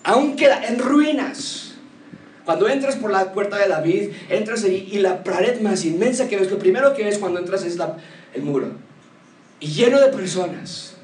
aún 0.05 0.37
queda 0.37 0.67
en 0.67 0.79
ruinas. 0.79 1.75
Cuando 2.45 2.69
entras 2.69 2.97
por 2.97 3.13
la 3.13 3.33
puerta 3.33 3.59
de 3.59 3.69
David, 3.69 4.11
entras 4.29 4.65
allí 4.65 4.89
y 4.91 4.99
la 4.99 5.23
pared 5.23 5.61
más 5.61 5.85
inmensa 5.85 6.29
que 6.29 6.37
ves, 6.37 6.51
lo 6.51 6.59
primero 6.59 6.95
que 6.95 7.05
ves 7.05 7.19
cuando 7.19 7.39
entras 7.39 7.65
es 7.65 7.79
el 8.35 8.43
muro. 8.43 8.73
Y 9.61 9.69
lleno 9.69 10.01
de 10.01 10.09
personas. 10.09 10.97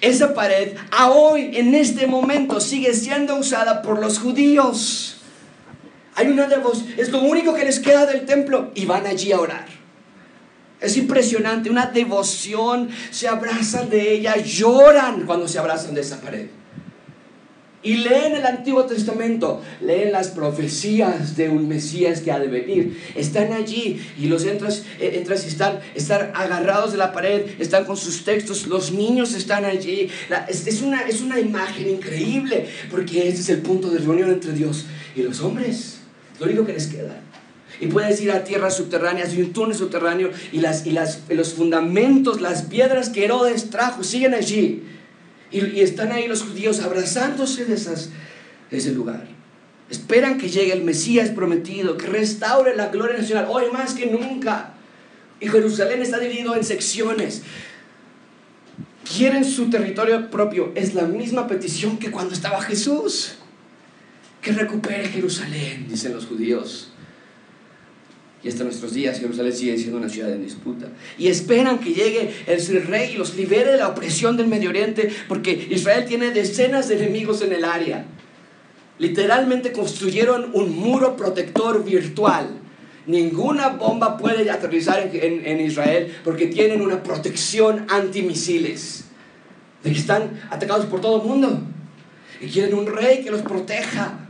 Esa 0.00 0.34
pared 0.34 0.76
a 0.90 1.10
hoy, 1.10 1.52
en 1.54 1.74
este 1.74 2.06
momento, 2.06 2.60
sigue 2.60 2.92
siendo 2.92 3.36
usada 3.36 3.82
por 3.82 3.98
los 3.98 4.18
judíos. 4.18 5.16
Hay 6.16 6.28
una 6.28 6.48
devoción, 6.48 6.94
es 6.96 7.10
lo 7.10 7.20
único 7.20 7.54
que 7.54 7.64
les 7.64 7.78
queda 7.78 8.04
del 8.06 8.26
templo 8.26 8.72
y 8.74 8.84
van 8.84 9.06
allí 9.06 9.32
a 9.32 9.40
orar. 9.40 9.75
Es 10.80 10.96
impresionante, 10.96 11.70
una 11.70 11.86
devoción, 11.86 12.90
se 13.10 13.28
abrazan 13.28 13.88
de 13.88 14.12
ella, 14.12 14.36
lloran 14.36 15.24
cuando 15.24 15.48
se 15.48 15.58
abrazan 15.58 15.94
de 15.94 16.02
esa 16.02 16.20
pared. 16.20 16.48
Y 17.82 17.98
leen 17.98 18.34
el 18.34 18.44
Antiguo 18.44 18.84
Testamento, 18.84 19.62
leen 19.80 20.10
las 20.10 20.28
profecías 20.28 21.36
de 21.36 21.48
un 21.48 21.68
Mesías 21.68 22.20
que 22.20 22.32
ha 22.32 22.38
de 22.40 22.48
venir. 22.48 23.00
Están 23.14 23.52
allí 23.52 24.04
y 24.18 24.26
los 24.26 24.44
entras, 24.44 24.82
eh, 24.98 25.12
entras 25.14 25.44
y 25.44 25.48
están, 25.48 25.78
están 25.94 26.32
agarrados 26.34 26.90
de 26.90 26.98
la 26.98 27.12
pared, 27.12 27.46
están 27.60 27.84
con 27.84 27.96
sus 27.96 28.24
textos, 28.24 28.66
los 28.66 28.90
niños 28.90 29.34
están 29.34 29.64
allí. 29.64 30.10
es, 30.48 30.82
una, 30.82 31.02
es 31.02 31.20
una 31.20 31.38
imagen 31.38 31.88
increíble 31.88 32.66
porque 32.90 33.28
ese 33.28 33.42
es 33.42 33.48
el 33.50 33.58
punto 33.58 33.88
de 33.88 34.00
reunión 34.00 34.30
entre 34.32 34.52
Dios 34.52 34.86
y 35.14 35.22
los 35.22 35.40
hombres. 35.40 35.98
lo 36.40 36.46
único 36.46 36.66
que 36.66 36.72
les 36.72 36.88
queda. 36.88 37.20
Y 37.80 37.88
puedes 37.88 38.20
ir 38.20 38.32
a 38.32 38.44
tierras 38.44 38.76
subterráneas 38.76 39.34
y 39.34 39.42
un 39.42 39.52
túnel 39.52 39.76
subterráneo 39.76 40.30
y, 40.52 40.60
las, 40.60 40.86
y 40.86 40.92
las, 40.92 41.20
los 41.28 41.54
fundamentos, 41.54 42.40
las 42.40 42.62
piedras 42.62 43.10
que 43.10 43.24
Herodes 43.24 43.70
trajo 43.70 44.02
siguen 44.02 44.34
allí. 44.34 44.82
Y, 45.50 45.80
están 45.80 46.12
ahí 46.12 46.26
los 46.26 46.42
judíos 46.42 46.80
abrazándose 46.80 47.64
de, 47.66 47.74
esas, 47.74 48.10
ese 48.70 48.92
lugar. 48.92 49.26
Esperan 49.90 50.38
que 50.38 50.48
llegue 50.48 50.72
el 50.72 50.82
Mesías 50.82 51.30
prometido, 51.30 51.96
que 51.96 52.06
restaure 52.06 52.74
la 52.74 52.88
gloria 52.88 53.18
nacional, 53.18 53.46
hoy 53.48 53.64
más 53.72 53.94
que 53.94 54.06
nunca. 54.06 54.74
Y 55.38 55.48
Jerusalén 55.48 56.02
está 56.02 56.18
dividido 56.18 56.56
en 56.56 56.64
secciones. 56.64 57.42
Quieren 59.16 59.44
su 59.44 59.70
territorio 59.70 60.30
propio. 60.30 60.72
Es 60.74 60.94
la 60.94 61.02
misma 61.02 61.46
petición 61.46 61.98
que 61.98 62.10
cuando 62.10 62.34
estaba 62.34 62.60
Jesús. 62.62 63.36
Que 64.40 64.52
recupere 64.52 65.08
Jerusalén, 65.08 65.86
dicen 65.88 66.14
los 66.14 66.26
judíos. 66.26 66.92
Y 68.46 68.48
hasta 68.48 68.62
nuestros 68.62 68.94
días 68.94 69.18
Jerusalén 69.18 69.52
sigue 69.52 69.76
siendo 69.76 69.98
una 69.98 70.08
ciudad 70.08 70.30
en 70.32 70.44
disputa. 70.44 70.86
Y 71.18 71.26
esperan 71.26 71.80
que 71.80 71.92
llegue 71.92 72.30
el 72.46 72.86
rey 72.86 73.14
y 73.14 73.16
los 73.16 73.34
libere 73.34 73.72
de 73.72 73.78
la 73.78 73.88
opresión 73.88 74.36
del 74.36 74.46
Medio 74.46 74.70
Oriente, 74.70 75.10
porque 75.26 75.66
Israel 75.68 76.04
tiene 76.04 76.30
decenas 76.30 76.88
de 76.88 76.94
enemigos 76.94 77.42
en 77.42 77.52
el 77.52 77.64
área. 77.64 78.04
Literalmente 79.00 79.72
construyeron 79.72 80.52
un 80.52 80.76
muro 80.76 81.16
protector 81.16 81.84
virtual. 81.84 82.46
Ninguna 83.08 83.70
bomba 83.70 84.16
puede 84.16 84.48
aterrizar 84.48 85.10
en, 85.12 85.44
en 85.44 85.60
Israel 85.60 86.14
porque 86.22 86.46
tienen 86.46 86.82
una 86.82 87.02
protección 87.02 87.84
antimisiles. 87.88 89.06
Están 89.82 90.40
atacados 90.50 90.86
por 90.86 91.00
todo 91.00 91.20
el 91.20 91.26
mundo. 91.26 91.62
Y 92.40 92.46
quieren 92.46 92.74
un 92.74 92.86
rey 92.86 93.24
que 93.24 93.32
los 93.32 93.42
proteja 93.42 94.25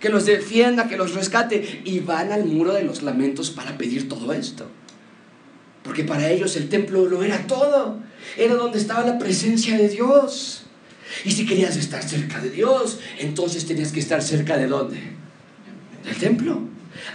que 0.00 0.08
los 0.08 0.26
defienda, 0.26 0.88
que 0.88 0.96
los 0.96 1.14
rescate. 1.14 1.82
Y 1.84 2.00
van 2.00 2.32
al 2.32 2.44
muro 2.44 2.72
de 2.72 2.82
los 2.82 3.02
lamentos 3.02 3.50
para 3.50 3.76
pedir 3.78 4.08
todo 4.08 4.32
esto. 4.32 4.66
Porque 5.82 6.04
para 6.04 6.30
ellos 6.30 6.56
el 6.56 6.68
templo 6.68 7.06
lo 7.06 7.22
era 7.22 7.46
todo. 7.46 7.98
Era 8.36 8.54
donde 8.54 8.78
estaba 8.78 9.04
la 9.04 9.18
presencia 9.18 9.76
de 9.76 9.88
Dios. 9.88 10.64
Y 11.24 11.30
si 11.30 11.46
querías 11.46 11.76
estar 11.76 12.02
cerca 12.02 12.40
de 12.40 12.50
Dios, 12.50 13.00
entonces 13.18 13.66
tenías 13.66 13.92
que 13.92 14.00
estar 14.00 14.22
cerca 14.22 14.56
de 14.56 14.66
dónde? 14.66 15.00
Del 16.04 16.16
templo. 16.16 16.60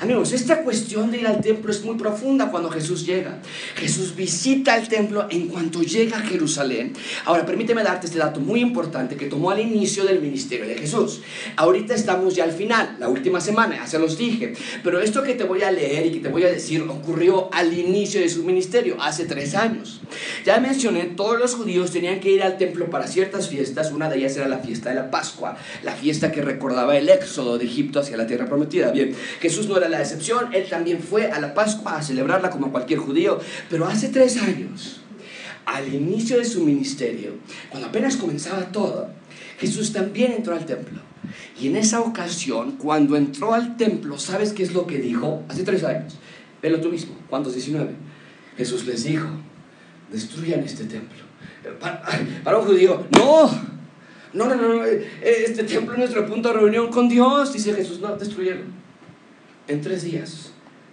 Amigos, 0.01 0.31
esta 0.34 0.63
cuestión 0.63 1.11
de 1.11 1.19
ir 1.19 1.27
al 1.27 1.41
templo 1.41 1.71
es 1.71 1.84
muy 1.84 1.95
profunda 1.95 2.51
cuando 2.51 2.69
Jesús 2.69 3.05
llega. 3.05 3.39
Jesús 3.75 4.15
visita 4.15 4.77
el 4.77 4.88
templo 4.88 5.27
en 5.29 5.47
cuanto 5.47 5.81
llega 5.81 6.17
a 6.17 6.21
Jerusalén. 6.21 6.93
Ahora, 7.25 7.45
permíteme 7.45 7.84
darte 7.84 8.07
este 8.07 8.19
dato 8.19 8.39
muy 8.39 8.59
importante 8.59 9.15
que 9.15 9.27
tomó 9.27 9.51
al 9.51 9.59
inicio 9.59 10.05
del 10.05 10.21
ministerio 10.21 10.67
de 10.67 10.75
Jesús. 10.75 11.21
Ahorita 11.55 11.93
estamos 11.93 12.36
ya 12.36 12.43
al 12.43 12.51
final, 12.51 12.97
la 12.99 13.09
última 13.09 13.39
semana, 13.41 13.75
ya 13.77 13.88
se 13.88 13.99
los 13.99 14.17
dije. 14.17 14.53
Pero 14.84 14.99
esto 14.99 15.23
que 15.23 15.36
te 15.36 15.43
voy 15.43 15.63
a 15.63 15.71
leer 15.71 16.07
y 16.07 16.11
que 16.11 16.19
te 16.19 16.29
voy 16.29 16.43
a 16.43 16.49
decir 16.49 16.81
ocurrió 16.81 17.49
al 17.53 17.77
inicio 17.77 18.21
de 18.21 18.29
su 18.29 18.43
ministerio, 18.43 18.97
hace 19.01 19.25
tres 19.25 19.55
años. 19.55 20.01
Ya 20.45 20.59
mencioné, 20.59 21.05
todos 21.05 21.39
los 21.39 21.55
judíos 21.55 21.91
tenían 21.91 22.19
que 22.19 22.31
ir 22.31 22.43
al 22.43 22.57
templo 22.57 22.89
para 22.89 23.07
ciertas 23.07 23.49
fiestas. 23.49 23.91
Una 23.91 24.09
de 24.09 24.17
ellas 24.17 24.36
era 24.38 24.47
la 24.47 24.59
fiesta 24.59 24.89
de 24.89 24.95
la 24.95 25.11
Pascua, 25.11 25.57
la 25.84 25.93
fiesta 25.93 26.31
que 26.31 26.41
recordaba 26.41 26.97
el 26.97 27.09
éxodo 27.09 27.57
de 27.57 27.65
Egipto 27.65 27.99
hacia 27.99 28.17
la 28.17 28.27
tierra 28.27 28.45
prometida. 28.45 28.91
Bien, 28.91 29.15
Jesús 29.39 29.67
no 29.74 29.80
era 29.80 29.89
la 29.89 30.01
excepción, 30.01 30.53
él 30.53 30.67
también 30.69 30.99
fue 30.99 31.32
a 31.32 31.39
la 31.39 31.53
Pascua 31.53 31.97
a 31.97 32.03
celebrarla 32.03 32.49
como 32.49 32.71
cualquier 32.71 32.99
judío, 32.99 33.39
pero 33.69 33.88
hace 33.88 34.09
tres 34.09 34.41
años, 34.41 35.01
al 35.65 35.93
inicio 35.93 36.38
de 36.38 36.45
su 36.45 36.63
ministerio, 36.63 37.34
cuando 37.69 37.88
apenas 37.89 38.17
comenzaba 38.17 38.71
todo, 38.71 39.09
Jesús 39.59 39.91
también 39.91 40.32
entró 40.34 40.53
al 40.53 40.65
templo. 40.65 41.01
Y 41.59 41.67
en 41.67 41.78
esa 41.78 42.01
ocasión, 42.01 42.74
cuando 42.74 43.15
entró 43.15 43.53
al 43.53 43.78
templo, 43.78 44.19
¿sabes 44.19 44.53
qué 44.53 44.63
es 44.63 44.74
lo 44.74 44.86
que 44.86 44.97
dijo? 44.97 45.43
Hace 45.47 45.63
tres 45.63 45.84
años. 45.84 46.17
Velo 46.61 46.80
tú 46.80 46.89
mismo, 46.89 47.15
¿cuántos? 47.30 47.53
19. 47.53 47.91
Jesús 48.57 48.86
les 48.86 49.03
dijo, 49.03 49.28
destruyan 50.11 50.59
este 50.61 50.86
templo. 50.86 51.24
Para, 51.80 52.03
para 52.43 52.59
un 52.59 52.65
judío, 52.65 53.07
no, 53.11 53.49
no, 54.34 54.47
no, 54.47 54.55
no, 54.55 54.84
este 54.84 55.63
templo 55.63 55.93
es 55.93 55.99
nuestro 55.99 56.28
punto 56.28 56.49
de 56.49 56.55
reunión 56.55 56.91
con 56.91 57.07
Dios, 57.07 57.53
dice 57.53 57.74
Jesús, 57.74 57.99
no, 58.01 58.15
destruyeron 58.17 58.84
en 59.68 59.82
tres 59.82 60.03
días 60.03 60.51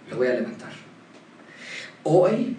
lo 0.09 0.17
voy 0.17 0.27
a 0.27 0.33
levantar. 0.33 0.71
Hoy, 2.03 2.57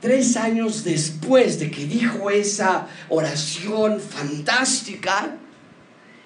tres 0.00 0.36
años 0.36 0.84
después 0.84 1.58
de 1.58 1.70
que 1.70 1.86
dijo 1.86 2.30
esa 2.30 2.88
oración 3.08 4.00
fantástica, 4.00 5.36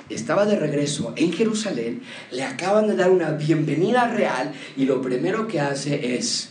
estaba 0.09 0.45
de 0.45 0.57
regreso 0.57 1.15
en 1.17 1.33
Jerusalén, 1.33 2.03
le 2.31 2.45
acaban 2.45 2.87
de 2.87 2.97
dar 2.97 3.11
una 3.11 3.31
bienvenida 3.31 4.09
real 4.09 4.53
y 4.77 4.85
lo 4.85 5.01
primero 5.01 5.49
que 5.49 5.61
hace 5.61 6.17
es, 6.17 6.51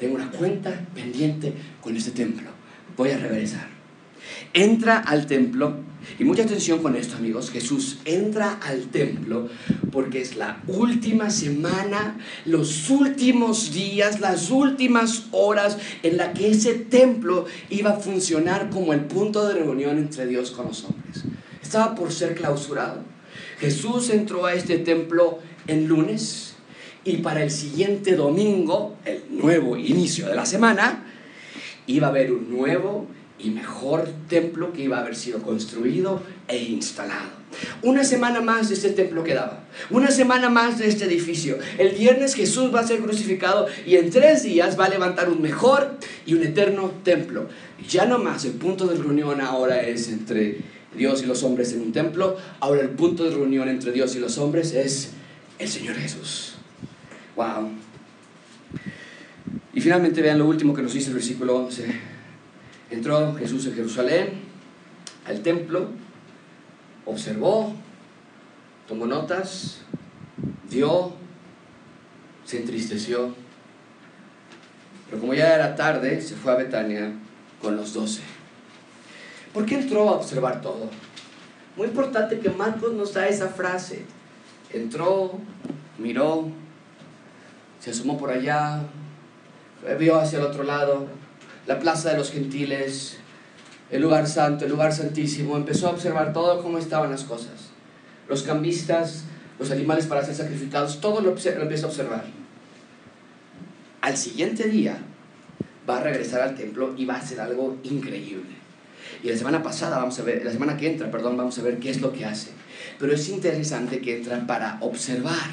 tengo 0.00 0.16
una 0.16 0.30
cuenta 0.30 0.86
pendiente 0.94 1.52
con 1.80 1.96
este 1.96 2.10
templo, 2.10 2.50
voy 2.96 3.10
a 3.10 3.18
regresar. 3.18 3.68
Entra 4.52 4.98
al 4.98 5.26
templo 5.26 5.76
y 6.18 6.24
mucha 6.24 6.42
atención 6.42 6.80
con 6.80 6.96
esto, 6.96 7.16
amigos. 7.16 7.50
Jesús 7.50 7.98
entra 8.04 8.58
al 8.62 8.86
templo 8.88 9.48
porque 9.92 10.20
es 10.20 10.36
la 10.36 10.62
última 10.66 11.30
semana, 11.30 12.18
los 12.44 12.90
últimos 12.90 13.72
días, 13.72 14.20
las 14.20 14.50
últimas 14.50 15.26
horas 15.32 15.78
en 16.02 16.16
la 16.16 16.32
que 16.32 16.50
ese 16.50 16.74
templo 16.74 17.46
iba 17.70 17.90
a 17.90 18.00
funcionar 18.00 18.70
como 18.70 18.92
el 18.92 19.02
punto 19.02 19.46
de 19.46 19.54
reunión 19.54 19.98
entre 19.98 20.26
Dios 20.26 20.50
con 20.50 20.66
los 20.66 20.84
hombres. 20.84 21.24
Estaba 21.62 21.94
por 21.94 22.12
ser 22.12 22.34
clausurado. 22.34 23.02
Jesús 23.60 24.10
entró 24.10 24.46
a 24.46 24.54
este 24.54 24.78
templo 24.78 25.38
en 25.66 25.88
lunes 25.88 26.54
y 27.04 27.18
para 27.18 27.42
el 27.42 27.50
siguiente 27.50 28.16
domingo, 28.16 28.96
el 29.04 29.22
nuevo 29.30 29.76
inicio 29.76 30.26
de 30.28 30.34
la 30.34 30.46
semana, 30.46 31.04
iba 31.86 32.08
a 32.08 32.10
haber 32.10 32.32
un 32.32 32.50
nuevo 32.50 33.06
y 33.38 33.50
mejor 33.50 34.08
templo 34.28 34.72
que 34.72 34.82
iba 34.82 34.98
a 34.98 35.00
haber 35.00 35.16
sido 35.16 35.42
construido 35.42 36.22
e 36.48 36.58
instalado. 36.58 37.38
Una 37.82 38.04
semana 38.04 38.40
más 38.40 38.68
de 38.68 38.74
este 38.74 38.90
templo 38.90 39.24
quedaba, 39.24 39.64
una 39.90 40.10
semana 40.10 40.48
más 40.48 40.78
de 40.78 40.88
este 40.88 41.04
edificio. 41.06 41.58
El 41.78 41.90
viernes 41.90 42.34
Jesús 42.34 42.74
va 42.74 42.80
a 42.80 42.86
ser 42.86 43.00
crucificado 43.00 43.66
y 43.86 43.96
en 43.96 44.10
tres 44.10 44.42
días 44.42 44.78
va 44.78 44.86
a 44.86 44.88
levantar 44.88 45.30
un 45.30 45.40
mejor 45.40 45.96
y 46.26 46.34
un 46.34 46.42
eterno 46.42 46.92
templo. 47.04 47.48
Ya 47.88 48.06
no 48.06 48.18
más, 48.18 48.44
el 48.44 48.52
punto 48.52 48.86
de 48.86 48.96
reunión 48.96 49.40
ahora 49.40 49.82
es 49.82 50.08
entre 50.08 50.58
Dios 50.96 51.22
y 51.22 51.26
los 51.26 51.42
hombres 51.42 51.72
en 51.72 51.82
un 51.82 51.92
templo, 51.92 52.36
ahora 52.60 52.82
el 52.82 52.90
punto 52.90 53.24
de 53.24 53.30
reunión 53.30 53.68
entre 53.68 53.92
Dios 53.92 54.14
y 54.16 54.18
los 54.18 54.38
hombres 54.38 54.74
es 54.74 55.10
el 55.58 55.68
Señor 55.68 55.96
Jesús. 55.96 56.54
Wow. 57.36 57.70
Y 59.72 59.80
finalmente 59.80 60.20
vean 60.20 60.38
lo 60.38 60.46
último 60.46 60.74
que 60.74 60.82
nos 60.82 60.92
dice 60.92 61.08
el 61.08 61.14
versículo 61.14 61.56
11. 61.56 62.17
Entró 62.90 63.34
Jesús 63.34 63.66
en 63.66 63.74
Jerusalén, 63.74 64.42
al 65.26 65.42
templo, 65.42 65.88
observó, 67.04 67.74
tomó 68.86 69.06
notas, 69.06 69.82
vio, 70.70 71.12
se 72.44 72.58
entristeció. 72.60 73.34
Pero 75.06 75.20
como 75.20 75.34
ya 75.34 75.54
era 75.54 75.76
tarde, 75.76 76.20
se 76.22 76.34
fue 76.34 76.52
a 76.52 76.56
Betania 76.56 77.12
con 77.60 77.76
los 77.76 77.92
doce. 77.92 78.22
¿Por 79.52 79.66
qué 79.66 79.74
entró 79.74 80.08
a 80.08 80.12
observar 80.12 80.62
todo? 80.62 80.88
Muy 81.76 81.88
importante 81.88 82.40
que 82.40 82.50
Marcos 82.50 82.94
nos 82.94 83.12
da 83.14 83.28
esa 83.28 83.48
frase. 83.48 84.04
entró, 84.72 85.38
miró, 85.98 86.48
se 87.80 87.90
asomó 87.90 88.18
por 88.18 88.30
allá, 88.30 88.82
vio 89.98 90.18
hacia 90.18 90.38
el 90.38 90.44
otro 90.44 90.64
lado, 90.64 91.06
la 91.68 91.78
plaza 91.78 92.10
de 92.10 92.16
los 92.16 92.32
gentiles, 92.32 93.18
el 93.90 94.00
lugar 94.00 94.26
santo, 94.26 94.64
el 94.64 94.70
lugar 94.70 94.94
santísimo, 94.94 95.54
empezó 95.54 95.88
a 95.88 95.90
observar 95.90 96.32
todo 96.32 96.62
cómo 96.62 96.78
estaban 96.78 97.10
las 97.10 97.24
cosas. 97.24 97.68
Los 98.26 98.42
cambistas, 98.42 99.24
los 99.58 99.70
animales 99.70 100.06
para 100.06 100.24
ser 100.24 100.34
sacrificados, 100.34 101.00
todo 101.02 101.20
lo, 101.20 101.34
lo 101.34 101.62
empezó 101.62 101.86
a 101.86 101.88
observar. 101.90 102.24
Al 104.00 104.16
siguiente 104.16 104.64
día 104.68 104.96
va 105.88 105.98
a 105.98 106.02
regresar 106.02 106.40
al 106.40 106.54
templo 106.54 106.94
y 106.96 107.04
va 107.04 107.16
a 107.16 107.18
hacer 107.18 107.38
algo 107.38 107.76
increíble. 107.82 108.56
Y 109.22 109.28
la 109.28 109.36
semana 109.36 109.62
pasada 109.62 109.98
vamos 109.98 110.18
a 110.18 110.22
ver, 110.22 110.42
la 110.46 110.52
semana 110.52 110.78
que 110.78 110.90
entra, 110.90 111.10
perdón, 111.10 111.36
vamos 111.36 111.58
a 111.58 111.62
ver 111.62 111.78
qué 111.78 111.90
es 111.90 112.00
lo 112.00 112.12
que 112.14 112.24
hace. 112.24 112.50
Pero 112.98 113.12
es 113.12 113.28
interesante 113.28 114.00
que 114.00 114.16
entra 114.16 114.46
para 114.46 114.78
observar. 114.80 115.50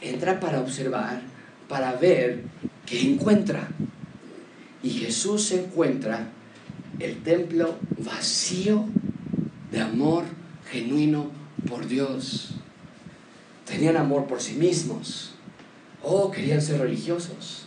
Entra 0.00 0.40
para 0.40 0.60
observar, 0.60 1.20
para 1.68 1.92
ver 1.96 2.44
qué 2.86 3.02
encuentra. 3.02 3.68
Y 4.82 4.90
Jesús 4.90 5.50
encuentra 5.52 6.28
el 6.98 7.22
templo 7.22 7.76
vacío 7.98 8.84
de 9.70 9.80
amor 9.80 10.24
genuino 10.70 11.30
por 11.68 11.86
Dios. 11.86 12.54
Tenían 13.66 13.96
amor 13.96 14.26
por 14.26 14.40
sí 14.40 14.54
mismos. 14.54 15.34
Oh, 16.02 16.30
querían 16.30 16.60
ser 16.60 16.80
religiosos. 16.80 17.66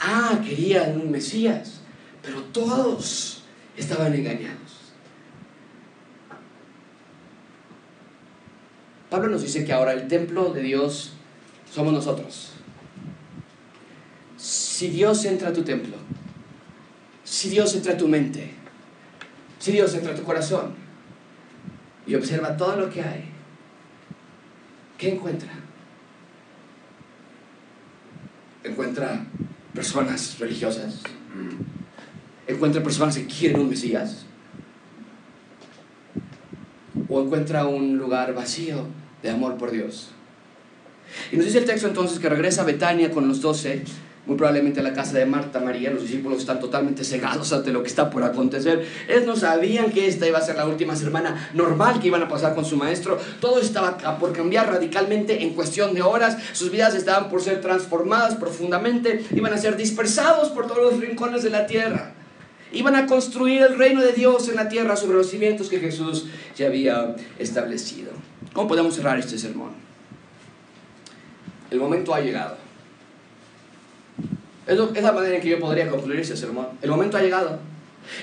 Ah, 0.00 0.40
querían 0.46 1.00
un 1.00 1.10
Mesías. 1.10 1.80
Pero 2.22 2.42
todos 2.44 3.42
estaban 3.76 4.14
engañados. 4.14 4.60
Pablo 9.10 9.28
nos 9.28 9.42
dice 9.42 9.64
que 9.64 9.72
ahora 9.72 9.92
el 9.92 10.08
templo 10.08 10.54
de 10.54 10.62
Dios 10.62 11.12
somos 11.70 11.92
nosotros. 11.92 12.52
Si 14.38 14.88
Dios 14.88 15.24
entra 15.26 15.50
a 15.50 15.52
tu 15.52 15.62
templo, 15.64 15.96
si 17.32 17.48
Dios 17.48 17.74
entra 17.74 17.94
a 17.94 17.96
tu 17.96 18.06
mente, 18.08 18.50
si 19.58 19.72
Dios 19.72 19.94
entra 19.94 20.12
a 20.12 20.14
tu 20.14 20.22
corazón 20.22 20.74
y 22.06 22.14
observa 22.14 22.58
todo 22.58 22.76
lo 22.76 22.90
que 22.90 23.00
hay, 23.00 23.24
¿qué 24.98 25.14
encuentra? 25.14 25.48
Encuentra 28.62 29.24
personas 29.72 30.38
religiosas, 30.40 31.00
encuentra 32.46 32.82
personas 32.82 33.16
que 33.16 33.24
quieren 33.24 33.62
un 33.62 33.70
Mesías, 33.70 34.26
o 37.08 37.22
encuentra 37.22 37.66
un 37.66 37.96
lugar 37.96 38.34
vacío 38.34 38.88
de 39.22 39.30
amor 39.30 39.56
por 39.56 39.70
Dios. 39.70 40.10
Y 41.32 41.36
nos 41.36 41.46
dice 41.46 41.60
el 41.60 41.64
texto 41.64 41.88
entonces 41.88 42.18
que 42.18 42.28
regresa 42.28 42.60
a 42.60 42.66
Betania 42.66 43.10
con 43.10 43.26
los 43.26 43.40
doce, 43.40 43.84
muy 44.26 44.36
probablemente 44.36 44.82
la 44.82 44.92
casa 44.92 45.18
de 45.18 45.26
Marta 45.26 45.58
María. 45.58 45.90
Los 45.90 46.02
discípulos 46.02 46.38
están 46.38 46.60
totalmente 46.60 47.04
cegados 47.04 47.52
ante 47.52 47.72
lo 47.72 47.82
que 47.82 47.88
está 47.88 48.08
por 48.08 48.22
acontecer. 48.22 48.86
Ellos 49.08 49.26
no 49.26 49.36
sabían 49.36 49.90
que 49.90 50.06
esta 50.06 50.26
iba 50.26 50.38
a 50.38 50.42
ser 50.42 50.56
la 50.56 50.66
última 50.66 50.94
semana 50.94 51.50
normal 51.54 52.00
que 52.00 52.06
iban 52.06 52.22
a 52.22 52.28
pasar 52.28 52.54
con 52.54 52.64
su 52.64 52.76
maestro. 52.76 53.18
Todo 53.40 53.60
estaba 53.60 53.96
por 54.18 54.32
cambiar 54.32 54.68
radicalmente 54.68 55.42
en 55.42 55.54
cuestión 55.54 55.94
de 55.94 56.02
horas. 56.02 56.38
Sus 56.52 56.70
vidas 56.70 56.94
estaban 56.94 57.28
por 57.28 57.42
ser 57.42 57.60
transformadas 57.60 58.36
profundamente. 58.36 59.24
Iban 59.34 59.52
a 59.52 59.58
ser 59.58 59.76
dispersados 59.76 60.50
por 60.50 60.66
todos 60.66 60.92
los 60.92 61.00
rincones 61.00 61.42
de 61.42 61.50
la 61.50 61.66
tierra. 61.66 62.12
Iban 62.72 62.94
a 62.94 63.06
construir 63.06 63.62
el 63.62 63.76
reino 63.76 64.00
de 64.02 64.12
Dios 64.12 64.48
en 64.48 64.56
la 64.56 64.68
tierra 64.68 64.96
sobre 64.96 65.16
los 65.18 65.28
cimientos 65.28 65.68
que 65.68 65.78
Jesús 65.78 66.26
ya 66.56 66.68
había 66.68 67.16
establecido. 67.38 68.12
¿Cómo 68.52 68.68
podemos 68.68 68.94
cerrar 68.94 69.18
este 69.18 69.36
sermón? 69.36 69.72
El 71.70 71.80
momento 71.80 72.14
ha 72.14 72.20
llegado. 72.20 72.56
Es, 74.66 74.78
la 74.78 75.12
manera 75.12 75.36
en 75.36 75.42
que 75.42 75.48
yo 75.48 75.58
podría 75.58 75.88
concluir 75.88 76.20
este 76.20 76.36
sermón. 76.36 76.68
El 76.80 76.90
momento 76.90 77.16
ha 77.16 77.22
llegado. 77.22 77.58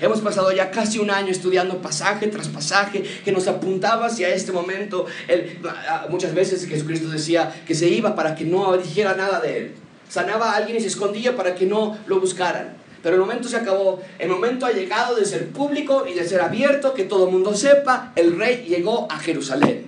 Hemos 0.01 0.19
pasado 0.21 0.51
ya 0.51 0.71
casi 0.71 0.99
un 0.99 1.09
año 1.09 1.31
estudiando 1.31 1.81
pasaje 1.81 2.27
tras 2.27 2.47
pasaje 2.47 3.03
que 3.23 3.31
nos 3.31 3.47
apuntaba 3.47 4.07
hacia 4.07 4.29
este 4.29 4.51
momento. 4.51 5.05
muchas 6.09 6.33
veces 6.33 6.65
Jesucristo 6.65 7.09
decía 7.09 7.53
que 7.65 7.75
se 7.75 7.87
iba 7.87 8.15
para 8.15 8.35
que 8.35 8.45
no 8.45 8.77
dijera 8.77 9.15
nada 9.15 9.39
de 9.39 9.57
él. 9.57 9.71
Sanaba 10.07 10.51
a 10.51 10.55
alguien 10.57 10.77
y 10.77 10.81
se 10.81 10.87
escondía 10.87 11.35
para 11.35 11.55
que 11.55 11.65
no 11.65 11.97
lo 12.07 12.19
buscaran. 12.19 12.77
Pero 13.03 13.15
el 13.15 13.21
momento 13.21 13.47
se 13.47 13.57
acabó. 13.57 14.01
El 14.17 14.29
momento 14.29 14.65
ha 14.65 14.71
llegado 14.71 15.15
de 15.15 15.25
ser 15.25 15.47
público 15.49 16.05
y 16.07 16.13
de 16.13 16.27
ser 16.27 16.41
abierto, 16.41 16.93
que 16.93 17.03
todo 17.03 17.27
el 17.27 17.31
mundo 17.31 17.55
sepa, 17.55 18.11
el 18.15 18.37
rey 18.37 18.65
llegó 18.67 19.07
a 19.09 19.17
Jerusalén. 19.19 19.85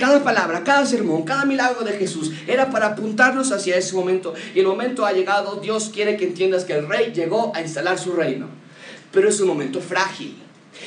Cada 0.00 0.24
palabra, 0.24 0.64
cada 0.64 0.86
sermón, 0.86 1.24
cada 1.24 1.44
milagro 1.44 1.84
de 1.84 1.92
Jesús 1.92 2.32
era 2.46 2.70
para 2.70 2.86
apuntarnos 2.86 3.52
hacia 3.52 3.76
ese 3.76 3.94
momento. 3.94 4.32
Y 4.54 4.60
el 4.60 4.66
momento 4.66 5.04
ha 5.04 5.12
llegado, 5.12 5.56
Dios 5.56 5.90
quiere 5.92 6.16
que 6.16 6.24
entiendas 6.24 6.64
que 6.64 6.72
el 6.72 6.88
rey 6.88 7.12
llegó 7.12 7.52
a 7.54 7.60
instalar 7.60 7.98
su 7.98 8.14
reino. 8.14 8.48
Pero 9.12 9.28
es 9.28 9.38
un 9.40 9.48
momento 9.48 9.78
frágil. 9.82 10.38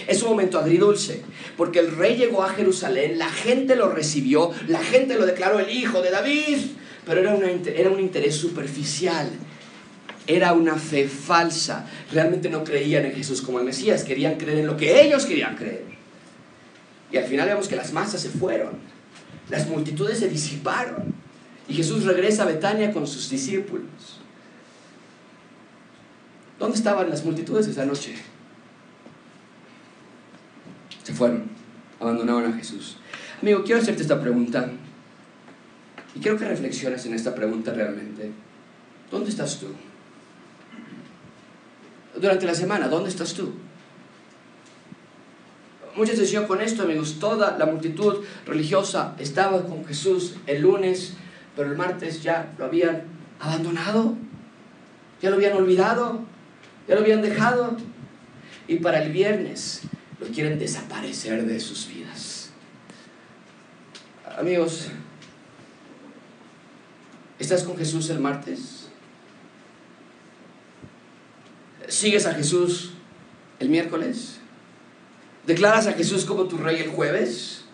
Es 0.07 0.23
un 0.23 0.29
momento 0.29 0.57
agridulce, 0.57 1.21
porque 1.55 1.77
el 1.77 1.95
rey 1.95 2.15
llegó 2.15 2.41
a 2.41 2.49
Jerusalén, 2.49 3.19
la 3.19 3.29
gente 3.29 3.75
lo 3.75 3.91
recibió, 3.91 4.51
la 4.67 4.79
gente 4.79 5.13
lo 5.13 5.27
declaró 5.27 5.59
el 5.59 5.69
hijo 5.69 6.01
de 6.01 6.09
David, 6.09 6.57
pero 7.05 7.19
era, 7.19 7.37
era 7.75 7.91
un 7.91 7.99
interés 7.99 8.33
superficial, 8.35 9.29
era 10.25 10.53
una 10.53 10.77
fe 10.77 11.07
falsa. 11.07 11.85
Realmente 12.11 12.49
no 12.49 12.63
creían 12.63 13.05
en 13.05 13.13
Jesús 13.13 13.43
como 13.43 13.59
el 13.59 13.65
Mesías, 13.65 14.03
querían 14.03 14.37
creer 14.37 14.59
en 14.59 14.67
lo 14.67 14.75
que 14.75 15.03
ellos 15.03 15.27
querían 15.27 15.55
creer. 15.55 15.83
Y 17.11 17.17
al 17.17 17.25
final 17.25 17.47
vemos 17.47 17.67
que 17.67 17.75
las 17.75 17.93
masas 17.93 18.21
se 18.21 18.29
fueron, 18.29 18.92
las 19.49 19.67
multitudes 19.67 20.19
se 20.19 20.29
disiparon 20.29 21.13
y 21.67 21.73
Jesús 21.73 22.03
regresa 22.03 22.43
a 22.43 22.47
Betania 22.47 22.91
con 22.91 23.07
sus 23.07 23.29
discípulos. 23.29 24.19
¿Dónde 26.59 26.77
estaban 26.77 27.09
las 27.09 27.25
multitudes 27.25 27.67
esa 27.67 27.85
noche? 27.85 28.15
Se 31.03 31.13
fueron, 31.13 31.49
abandonaron 31.99 32.53
a 32.53 32.55
Jesús. 32.55 32.97
Amigo, 33.41 33.63
quiero 33.63 33.81
hacerte 33.81 34.01
esta 34.01 34.21
pregunta 34.21 34.71
y 36.15 36.19
quiero 36.19 36.37
que 36.37 36.45
reflexiones 36.45 37.05
en 37.05 37.13
esta 37.13 37.35
pregunta 37.35 37.73
realmente. 37.73 38.31
¿Dónde 39.11 39.29
estás 39.29 39.59
tú? 39.59 39.67
durante 42.15 42.45
la 42.45 42.55
semana. 42.55 42.87
¿Dónde 42.87 43.09
estás 43.09 43.33
tú? 43.33 43.53
Mucha 45.95 46.13
atención 46.13 46.47
con 46.47 46.59
esto, 46.59 46.83
amigos. 46.83 47.19
Toda 47.19 47.55
la 47.57 47.67
multitud 47.67 48.25
religiosa 48.47 49.15
estaba 49.19 49.63
con 49.63 49.85
Jesús 49.85 50.35
el 50.47 50.63
lunes, 50.63 51.13
pero 51.55 51.69
el 51.69 51.77
martes 51.77 52.23
ya 52.23 52.51
lo 52.57 52.65
habían 52.65 53.03
abandonado, 53.39 54.15
ya 55.21 55.29
lo 55.29 55.35
habían 55.35 55.53
olvidado, 55.53 56.21
ya 56.87 56.95
lo 56.95 57.01
habían 57.01 57.21
dejado. 57.21 57.77
Y 58.67 58.77
para 58.77 59.03
el 59.03 59.11
viernes 59.11 59.81
lo 60.19 60.25
quieren 60.27 60.57
desaparecer 60.57 61.45
de 61.45 61.59
sus 61.59 61.87
vidas. 61.87 62.49
Amigos, 64.35 64.87
¿estás 67.37 67.63
con 67.63 67.77
Jesús 67.77 68.09
el 68.09 68.19
martes? 68.19 68.87
¿Sigues 71.87 72.25
a 72.25 72.33
Jesús 72.33 72.93
el 73.59 73.69
miércoles? 73.69 74.39
¿Declaras 75.45 75.87
a 75.87 75.93
Jesús 75.93 76.25
como 76.25 76.45
tu 76.45 76.57
rey 76.57 76.81
el 76.81 76.89
jueves? 76.89 77.65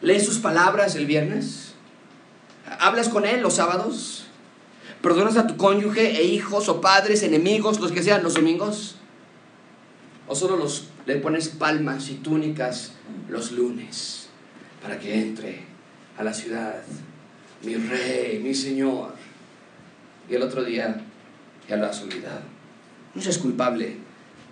¿Lees 0.00 0.24
sus 0.24 0.38
palabras 0.38 0.96
el 0.96 1.06
viernes? 1.06 1.74
¿Hablas 2.80 3.08
con 3.08 3.26
Él 3.26 3.42
los 3.42 3.54
sábados? 3.54 4.26
¿Perdonas 5.02 5.36
a 5.36 5.46
tu 5.46 5.56
cónyuge 5.56 6.18
e 6.18 6.24
hijos 6.24 6.68
o 6.68 6.80
padres, 6.80 7.22
enemigos, 7.22 7.78
los 7.78 7.92
que 7.92 8.02
sean 8.02 8.22
los 8.22 8.34
domingos? 8.34 8.96
¿O 10.26 10.34
solo 10.34 10.56
los, 10.56 10.88
le 11.04 11.16
pones 11.16 11.48
palmas 11.48 12.08
y 12.08 12.14
túnicas 12.14 12.92
los 13.28 13.52
lunes 13.52 14.28
para 14.82 14.98
que 14.98 15.20
entre 15.20 15.64
a 16.16 16.24
la 16.24 16.32
ciudad 16.32 16.82
mi 17.62 17.74
rey, 17.74 18.40
mi 18.42 18.54
señor? 18.54 19.14
Y 20.30 20.34
el 20.34 20.42
otro 20.42 20.64
día 20.64 21.02
ya 21.68 21.76
lo 21.76 21.86
has 21.86 22.00
olvidado. 22.00 22.40
No 23.14 23.20
seas 23.20 23.36
culpable 23.36 23.98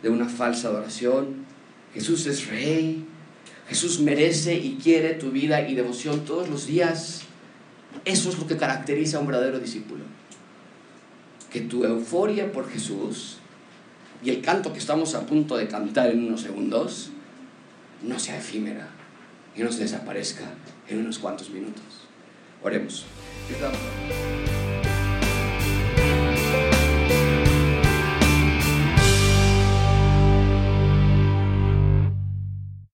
de 0.03 0.11
una 0.11 0.29
falsa 0.29 0.69
adoración. 0.69 1.42
Jesús 1.95 2.27
es 2.27 2.49
rey. 2.49 3.05
Jesús 3.69 4.01
merece 4.01 4.55
y 4.55 4.79
quiere 4.83 5.15
tu 5.15 5.31
vida 5.31 5.67
y 5.69 5.75
devoción 5.75 6.25
todos 6.25 6.49
los 6.49 6.67
días. 6.67 7.23
Eso 8.05 8.31
es 8.31 8.39
lo 8.39 8.47
que 8.47 8.57
caracteriza 8.57 9.19
a 9.19 9.21
un 9.21 9.27
verdadero 9.27 9.59
discípulo. 9.61 10.05
Que 11.51 11.61
tu 11.61 11.85
euforia 11.85 12.51
por 12.53 12.71
Jesús 12.71 13.39
y 14.25 14.31
el 14.31 14.41
canto 14.41 14.73
que 14.73 14.79
estamos 14.79 15.15
a 15.15 15.27
punto 15.27 15.57
de 15.57 15.69
cantar 15.69 16.11
en 16.11 16.27
unos 16.27 16.43
segundos 16.43 17.11
no 18.03 18.19
sea 18.19 18.39
efímera 18.39 18.89
y 19.57 19.63
no 19.63 19.73
se 19.73 19.83
desaparezca 19.83 20.45
en 20.89 20.99
unos 20.99 21.19
cuantos 21.19 21.51
minutos. 21.51 21.83
Oremos. 22.63 23.05